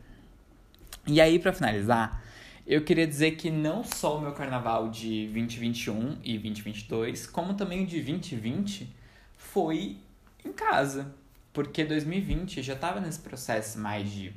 E 1.06 1.20
aí, 1.20 1.38
para 1.38 1.52
finalizar, 1.52 2.22
eu 2.70 2.84
queria 2.84 3.04
dizer 3.04 3.32
que 3.32 3.50
não 3.50 3.82
só 3.82 4.16
o 4.16 4.20
meu 4.20 4.30
carnaval 4.30 4.88
de 4.88 5.26
2021 5.32 6.18
e 6.22 6.38
2022, 6.38 7.26
como 7.26 7.54
também 7.54 7.82
o 7.82 7.86
de 7.86 7.96
2020 7.96 8.88
foi 9.36 9.96
em 10.44 10.52
casa. 10.52 11.12
Porque 11.52 11.84
2020 11.84 12.62
já 12.62 12.76
tava 12.76 13.00
nesse 13.00 13.18
processo 13.18 13.76
mais 13.76 14.08
de 14.08 14.32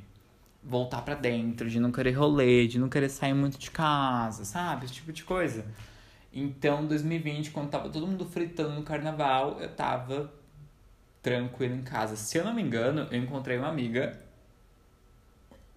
voltar 0.60 1.02
para 1.02 1.14
dentro, 1.14 1.70
de 1.70 1.78
não 1.78 1.92
querer 1.92 2.10
rolê, 2.10 2.66
de 2.66 2.76
não 2.76 2.88
querer 2.88 3.08
sair 3.08 3.34
muito 3.34 3.56
de 3.56 3.70
casa, 3.70 4.44
sabe? 4.44 4.86
Esse 4.86 4.94
tipo 4.94 5.12
de 5.12 5.22
coisa. 5.22 5.64
Então, 6.32 6.84
2020, 6.84 7.52
quando 7.52 7.70
tava 7.70 7.88
todo 7.88 8.04
mundo 8.04 8.26
fritando 8.26 8.74
no 8.74 8.82
carnaval, 8.82 9.60
eu 9.60 9.68
tava 9.68 10.32
tranquilo 11.22 11.76
em 11.76 11.82
casa. 11.82 12.16
Se 12.16 12.36
eu 12.36 12.44
não 12.44 12.52
me 12.52 12.62
engano, 12.62 13.06
eu 13.12 13.22
encontrei 13.22 13.56
uma 13.56 13.68
amiga. 13.68 14.18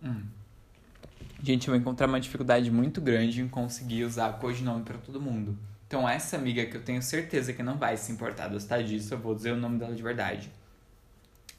Hum. 0.01 0.36
Gente, 1.41 1.67
eu 1.67 1.73
vou 1.73 1.79
encontrar 1.79 2.07
uma 2.07 2.19
dificuldade 2.19 2.71
muito 2.71 2.99
grande 2.99 3.41
em 3.41 3.47
conseguir 3.47 4.03
usar 4.03 4.33
codinome 4.39 4.83
para 4.83 4.97
todo 4.97 5.21
mundo. 5.21 5.57
Então, 5.85 6.09
essa 6.09 6.35
amiga 6.35 6.65
que 6.65 6.75
eu 6.75 6.83
tenho 6.83 7.01
certeza 7.01 7.53
que 7.53 7.61
não 7.61 7.77
vai 7.77 7.95
se 7.95 8.11
importar 8.11 8.47
gostar 8.47 8.81
disso, 8.81 9.13
eu 9.13 9.19
vou 9.19 9.35
dizer 9.35 9.51
o 9.51 9.57
nome 9.57 9.77
dela 9.77 9.93
de 9.93 10.01
verdade. 10.01 10.51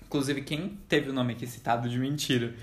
Inclusive, 0.04 0.42
quem 0.42 0.78
teve 0.88 1.10
o 1.10 1.12
nome 1.12 1.34
aqui 1.34 1.46
citado 1.46 1.88
de 1.88 1.96
mentira 1.96 2.54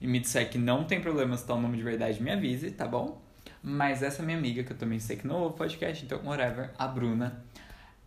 e 0.00 0.06
me 0.06 0.18
disser 0.18 0.50
que 0.50 0.58
não 0.58 0.84
tem 0.84 1.00
problema 1.00 1.36
citar 1.36 1.56
o 1.56 1.60
nome 1.60 1.76
de 1.76 1.82
verdade, 1.82 2.20
me 2.20 2.30
avise, 2.30 2.72
tá 2.72 2.86
bom? 2.86 3.22
Mas 3.62 4.02
essa 4.02 4.22
minha 4.22 4.36
amiga, 4.36 4.64
que 4.64 4.72
eu 4.72 4.76
também 4.76 4.98
sei 4.98 5.16
que 5.16 5.26
não 5.26 5.36
ouve 5.36 5.56
podcast, 5.56 6.04
então 6.04 6.20
whatever, 6.24 6.72
a 6.76 6.88
Bruna, 6.88 7.44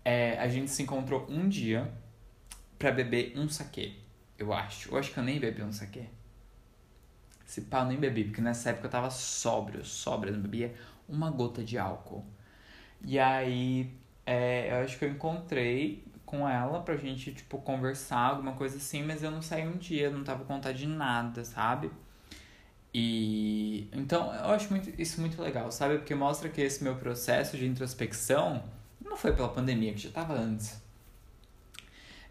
é, 0.03 0.37
a 0.39 0.47
gente 0.47 0.69
se 0.69 0.83
encontrou 0.83 1.25
um 1.29 1.47
dia 1.47 1.89
pra 2.77 2.91
beber 2.91 3.33
um 3.37 3.47
saquê, 3.47 3.93
eu 4.37 4.51
acho. 4.51 4.89
Eu 4.89 4.97
acho 4.97 5.11
que 5.11 5.17
eu 5.17 5.23
nem 5.23 5.39
bebi 5.39 5.63
um 5.63 5.71
saquê. 5.71 6.03
Se 7.47 7.61
pá, 7.61 7.79
eu 7.79 7.85
nem 7.85 7.97
bebi, 7.97 8.25
porque 8.25 8.41
nessa 8.41 8.71
época 8.71 8.87
eu 8.87 8.91
tava 8.91 9.09
sóbrio, 9.09 9.83
sóbrio, 9.85 10.33
não 10.33 10.41
bebia 10.41 10.75
uma 11.07 11.31
gota 11.31 11.63
de 11.63 11.77
álcool. 11.77 12.25
E 13.03 13.17
aí, 13.17 13.91
é, 14.25 14.71
eu 14.71 14.83
acho 14.83 14.99
que 14.99 15.05
eu 15.05 15.09
encontrei 15.09 16.03
com 16.25 16.47
ela 16.47 16.81
pra 16.81 16.97
gente, 16.97 17.33
tipo, 17.33 17.57
conversar, 17.59 18.31
alguma 18.31 18.53
coisa 18.53 18.77
assim, 18.77 19.01
mas 19.03 19.23
eu 19.23 19.31
não 19.31 19.41
saí 19.41 19.65
um 19.65 19.77
dia, 19.77 20.09
não 20.09 20.23
tava 20.25 20.43
com 20.43 20.53
vontade 20.55 20.79
de 20.79 20.87
nada, 20.87 21.45
sabe? 21.45 21.89
E 22.93 23.89
então 23.93 24.33
eu 24.33 24.49
acho 24.51 24.69
muito, 24.69 24.89
isso 25.01 25.21
muito 25.21 25.41
legal, 25.41 25.71
sabe? 25.71 25.97
Porque 25.99 26.15
mostra 26.15 26.49
que 26.49 26.59
esse 26.61 26.83
meu 26.83 26.95
processo 26.95 27.57
de 27.57 27.65
introspecção 27.65 28.63
não 29.03 29.15
foi 29.15 29.33
pela 29.33 29.49
pandemia, 29.49 29.93
que 29.93 29.99
já 29.99 30.11
tava 30.11 30.33
antes. 30.33 30.81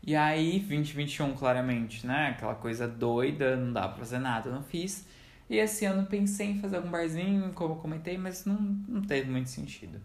E 0.07 0.15
aí, 0.15 0.61
2021, 0.61 1.35
claramente, 1.35 2.07
né? 2.07 2.29
Aquela 2.29 2.55
coisa 2.55 2.87
doida, 2.87 3.57
não 3.57 3.73
dá 3.73 3.89
pra 3.89 3.99
fazer 3.99 4.21
nada, 4.21 4.51
não 4.51 4.63
fiz. 4.63 5.05
E 5.51 5.57
esse 5.57 5.85
ano 5.85 6.07
pensei 6.07 6.53
em 6.53 6.61
fazer 6.61 6.77
algum 6.77 6.91
barzinho, 6.91 7.53
como 7.53 7.75
eu 7.75 7.79
comentei, 7.79 8.17
mas 8.17 8.45
não, 8.45 8.57
não 8.89 9.03
teve 9.03 9.29
muito 9.29 9.51
sentido. 9.51 10.01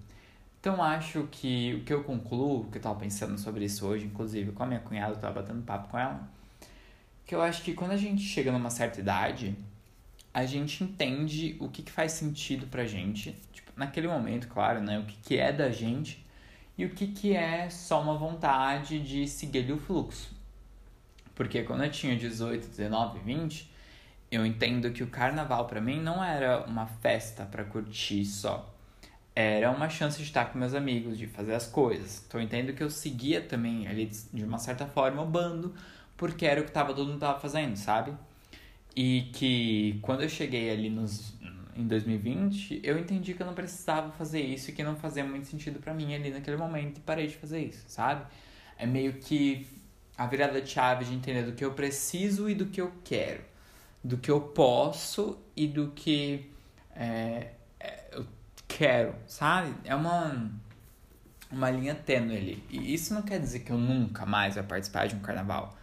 Então 0.59 0.81
acho 0.81 1.27
que 1.31 1.75
o 1.75 1.83
que 1.83 1.93
eu 1.93 2.03
concluo, 2.03 2.65
que 2.71 2.79
eu 2.79 2.81
tava 2.81 2.99
pensando 2.99 3.37
sobre 3.39 3.65
isso 3.65 3.85
hoje, 3.85 4.05
inclusive 4.05 4.51
com 4.51 4.63
a 4.63 4.65
minha 4.65 4.79
cunhada, 4.79 5.13
eu 5.13 5.19
tava 5.19 5.41
batendo 5.41 5.61
papo 5.63 5.89
com 5.89 5.99
ela, 5.99 6.27
que 7.25 7.35
eu 7.35 7.41
acho 7.41 7.63
que 7.63 7.73
quando 7.73 7.91
a 7.91 7.97
gente 7.97 8.21
chega 8.21 8.51
numa 8.51 8.69
certa 8.69 8.99
idade, 8.99 9.55
a 10.33 10.45
gente 10.45 10.83
entende 10.83 11.57
o 11.59 11.69
que, 11.69 11.83
que 11.83 11.91
faz 11.91 12.13
sentido 12.13 12.67
pra 12.67 12.85
gente, 12.85 13.35
tipo, 13.53 13.71
naquele 13.75 14.07
momento, 14.07 14.47
claro, 14.47 14.81
né, 14.81 14.99
o 14.99 15.05
que, 15.05 15.17
que 15.23 15.37
é 15.37 15.51
da 15.51 15.69
gente 15.71 16.20
e 16.77 16.85
o 16.85 16.89
que, 16.89 17.07
que 17.07 17.35
é 17.35 17.69
só 17.69 18.01
uma 18.01 18.17
vontade 18.17 18.99
de 18.99 19.27
seguir 19.27 19.71
o 19.71 19.77
fluxo. 19.77 20.33
Porque 21.35 21.63
quando 21.63 21.83
eu 21.83 21.91
tinha 21.91 22.15
18, 22.15 22.67
19, 22.67 23.19
20, 23.19 23.71
eu 24.31 24.45
entendo 24.45 24.91
que 24.91 25.03
o 25.03 25.07
carnaval 25.07 25.65
para 25.65 25.81
mim 25.81 25.99
não 25.99 26.23
era 26.23 26.65
uma 26.65 26.87
festa 26.87 27.45
para 27.45 27.63
curtir 27.63 28.25
só 28.25 28.71
era 29.35 29.71
uma 29.71 29.89
chance 29.89 30.17
de 30.17 30.23
estar 30.23 30.45
com 30.45 30.59
meus 30.59 30.73
amigos, 30.73 31.17
de 31.17 31.27
fazer 31.27 31.53
as 31.53 31.67
coisas. 31.67 32.23
Então 32.27 32.39
eu 32.39 32.45
entendo 32.45 32.73
que 32.73 32.83
eu 32.83 32.89
seguia 32.89 33.41
também 33.41 33.87
ali 33.87 34.11
de 34.33 34.43
uma 34.43 34.57
certa 34.57 34.85
forma 34.85 35.21
o 35.21 35.25
bando, 35.25 35.73
porque 36.17 36.45
era 36.45 36.61
o 36.61 36.65
que 36.65 36.71
tava, 36.71 36.93
todo 36.93 37.07
mundo 37.07 37.19
tava 37.19 37.39
fazendo, 37.39 37.75
sabe? 37.77 38.13
E 38.95 39.29
que 39.33 39.99
quando 40.01 40.21
eu 40.21 40.29
cheguei 40.29 40.69
ali 40.69 40.89
nos, 40.89 41.33
em 41.75 41.87
2020, 41.87 42.81
eu 42.83 42.97
entendi 42.97 43.33
que 43.33 43.41
eu 43.41 43.47
não 43.47 43.53
precisava 43.53 44.11
fazer 44.11 44.41
isso 44.41 44.69
e 44.69 44.73
que 44.73 44.83
não 44.83 44.95
fazia 44.95 45.23
muito 45.23 45.47
sentido 45.47 45.79
para 45.79 45.93
mim 45.93 46.13
ali 46.13 46.31
naquele 46.31 46.57
momento 46.57 46.97
e 46.97 47.01
parei 47.01 47.27
de 47.27 47.35
fazer 47.35 47.63
isso, 47.63 47.83
sabe? 47.87 48.25
É 48.77 48.85
meio 48.85 49.13
que 49.13 49.67
a 50.17 50.25
virada 50.27 50.61
de 50.61 50.69
chave 50.69 51.05
de 51.05 51.13
entender 51.13 51.43
do 51.43 51.53
que 51.53 51.63
eu 51.63 51.73
preciso 51.73 52.49
e 52.49 52.55
do 52.55 52.65
que 52.65 52.79
eu 52.81 52.91
quero, 53.03 53.43
do 54.03 54.17
que 54.17 54.29
eu 54.29 54.41
posso 54.41 55.37
e 55.55 55.67
do 55.67 55.91
que 55.91 56.51
é, 56.95 57.53
é, 57.79 58.05
eu 58.11 58.25
quero, 58.67 59.15
sabe? 59.27 59.73
É 59.83 59.95
uma, 59.95 60.51
uma 61.51 61.69
linha 61.71 61.95
tênue 61.95 62.37
ali. 62.37 62.63
E 62.69 62.93
isso 62.93 63.13
não 63.13 63.21
quer 63.21 63.39
dizer 63.39 63.59
que 63.59 63.71
eu 63.71 63.77
nunca 63.77 64.25
mais 64.25 64.55
vou 64.55 64.63
participar 64.63 65.07
de 65.07 65.15
um 65.15 65.19
carnaval. 65.19 65.77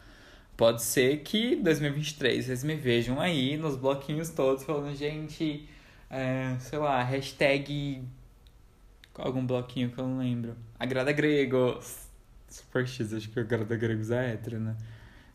Pode 0.57 0.83
ser 0.83 1.19
que 1.19 1.55
2023 1.57 2.47
vocês 2.47 2.65
me 2.65 2.75
vejam 2.75 3.21
aí 3.21 3.57
nos 3.57 3.77
bloquinhos 3.77 4.31
todos 4.31 4.65
falando, 4.65 4.93
gente, 4.95 5.69
é, 6.11 6.57
sei 6.61 6.79
lá, 6.79 7.03
hashtag. 7.03 8.03
Algum 9.15 9.45
bloquinho 9.45 9.91
que 9.91 9.99
eu 9.99 10.07
não 10.07 10.19
lembro. 10.19 10.57
Agrada 10.79 11.11
gregos. 11.13 12.09
Super 12.49 12.87
X, 12.87 13.13
acho 13.13 13.29
que 13.29 13.39
o 13.39 13.43
Agrada 13.43 13.77
Gregos 13.77 14.11
é 14.11 14.33
hétero, 14.33 14.59
né? 14.59 14.77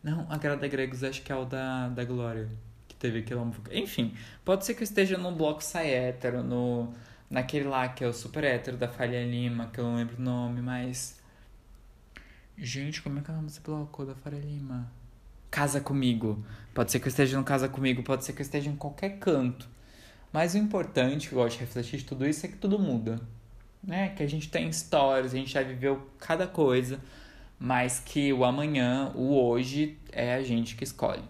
Não, 0.02 0.26
Agrada 0.30 0.66
Gregos 0.66 1.04
acho 1.04 1.22
que 1.22 1.30
é 1.30 1.36
o 1.36 1.44
da, 1.44 1.88
da 1.88 2.04
Glória. 2.04 2.48
Que 2.88 2.94
teve 2.96 3.20
aquela 3.20 3.48
Enfim, 3.72 4.14
pode 4.44 4.64
ser 4.64 4.74
que 4.74 4.82
eu 4.82 4.84
esteja 4.84 5.16
num 5.16 5.34
bloco 5.34 5.62
sai 5.62 5.90
hétero, 5.90 6.42
no, 6.42 6.92
naquele 7.30 7.68
lá 7.68 7.88
que 7.88 8.02
é 8.02 8.06
o 8.06 8.12
super 8.12 8.42
hétero 8.44 8.76
da 8.76 8.88
Falha 8.88 9.24
Lima, 9.24 9.68
que 9.68 9.78
eu 9.78 9.84
não 9.84 9.96
lembro 9.96 10.16
o 10.18 10.22
nome, 10.22 10.60
mas. 10.60 11.20
Gente, 12.56 13.02
como 13.02 13.18
é 13.18 13.22
que 13.22 13.30
é 13.30 13.32
o 13.32 13.36
nome 13.36 13.48
desse 13.48 13.60
bloco 13.60 14.04
da 14.04 14.14
Faria 14.14 14.40
Lima? 14.40 14.90
Casa 15.50 15.80
Comigo. 15.80 16.44
Pode 16.72 16.90
ser 16.90 17.00
que 17.00 17.06
eu 17.06 17.10
esteja 17.10 17.36
no 17.38 17.44
Casa 17.44 17.68
Comigo, 17.68 18.02
pode 18.02 18.24
ser 18.24 18.32
que 18.32 18.40
eu 18.40 18.44
esteja 18.44 18.70
em 18.70 18.76
qualquer 18.76 19.18
canto. 19.18 19.68
Mas 20.34 20.54
o 20.54 20.58
importante, 20.58 21.28
que 21.28 21.34
eu 21.36 21.38
gosto 21.38 21.58
de 21.58 21.60
refletir 21.60 22.00
de 22.00 22.06
tudo 22.06 22.26
isso, 22.26 22.44
é 22.44 22.48
que 22.48 22.56
tudo 22.56 22.76
muda. 22.76 23.20
Né? 23.80 24.08
Que 24.08 24.24
a 24.24 24.26
gente 24.26 24.48
tem 24.50 24.68
histórias, 24.68 25.32
a 25.32 25.36
gente 25.36 25.52
já 25.52 25.62
viveu 25.62 26.10
cada 26.18 26.44
coisa, 26.44 26.98
mas 27.56 28.00
que 28.00 28.32
o 28.32 28.44
amanhã, 28.44 29.12
o 29.14 29.40
hoje, 29.40 29.96
é 30.10 30.34
a 30.34 30.42
gente 30.42 30.74
que 30.74 30.82
escolhe. 30.82 31.22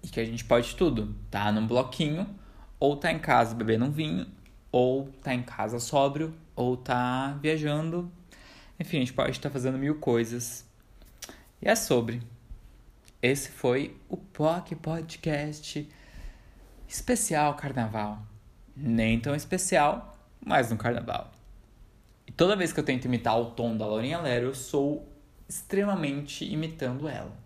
E 0.00 0.06
que 0.06 0.20
a 0.20 0.24
gente 0.24 0.44
pode 0.44 0.76
tudo. 0.76 1.12
Tá 1.28 1.50
num 1.50 1.66
bloquinho, 1.66 2.24
ou 2.78 2.96
tá 2.96 3.10
em 3.10 3.18
casa 3.18 3.52
bebendo 3.52 3.86
um 3.86 3.90
vinho, 3.90 4.28
ou 4.70 5.08
tá 5.20 5.34
em 5.34 5.42
casa 5.42 5.80
sóbrio, 5.80 6.32
ou 6.54 6.76
tá 6.76 7.36
viajando. 7.42 8.08
Enfim, 8.78 8.98
a 8.98 9.00
gente 9.00 9.12
pode 9.12 9.32
estar 9.32 9.50
fazendo 9.50 9.76
mil 9.76 9.96
coisas. 9.96 10.64
E 11.60 11.68
é 11.68 11.74
sobre. 11.74 12.22
Esse 13.20 13.50
foi 13.50 13.96
o 14.08 14.16
POC 14.16 14.76
Podcast 14.76 15.97
especial 16.88 17.54
carnaval. 17.54 18.22
Nem 18.74 19.20
tão 19.20 19.34
especial, 19.34 20.16
mas 20.44 20.70
no 20.70 20.76
carnaval. 20.76 21.30
E 22.26 22.32
toda 22.32 22.56
vez 22.56 22.72
que 22.72 22.80
eu 22.80 22.84
tento 22.84 23.04
imitar 23.04 23.38
o 23.38 23.50
tom 23.50 23.76
da 23.76 23.86
Laurinha 23.86 24.18
Lero, 24.18 24.46
eu 24.46 24.54
sou 24.54 25.06
extremamente 25.48 26.44
imitando 26.44 27.08
ela. 27.08 27.36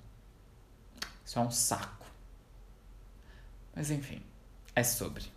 Isso 1.24 1.38
é 1.38 1.42
um 1.42 1.50
saco. 1.50 2.06
Mas 3.74 3.90
enfim, 3.90 4.22
é 4.74 4.82
sobre. 4.82 5.31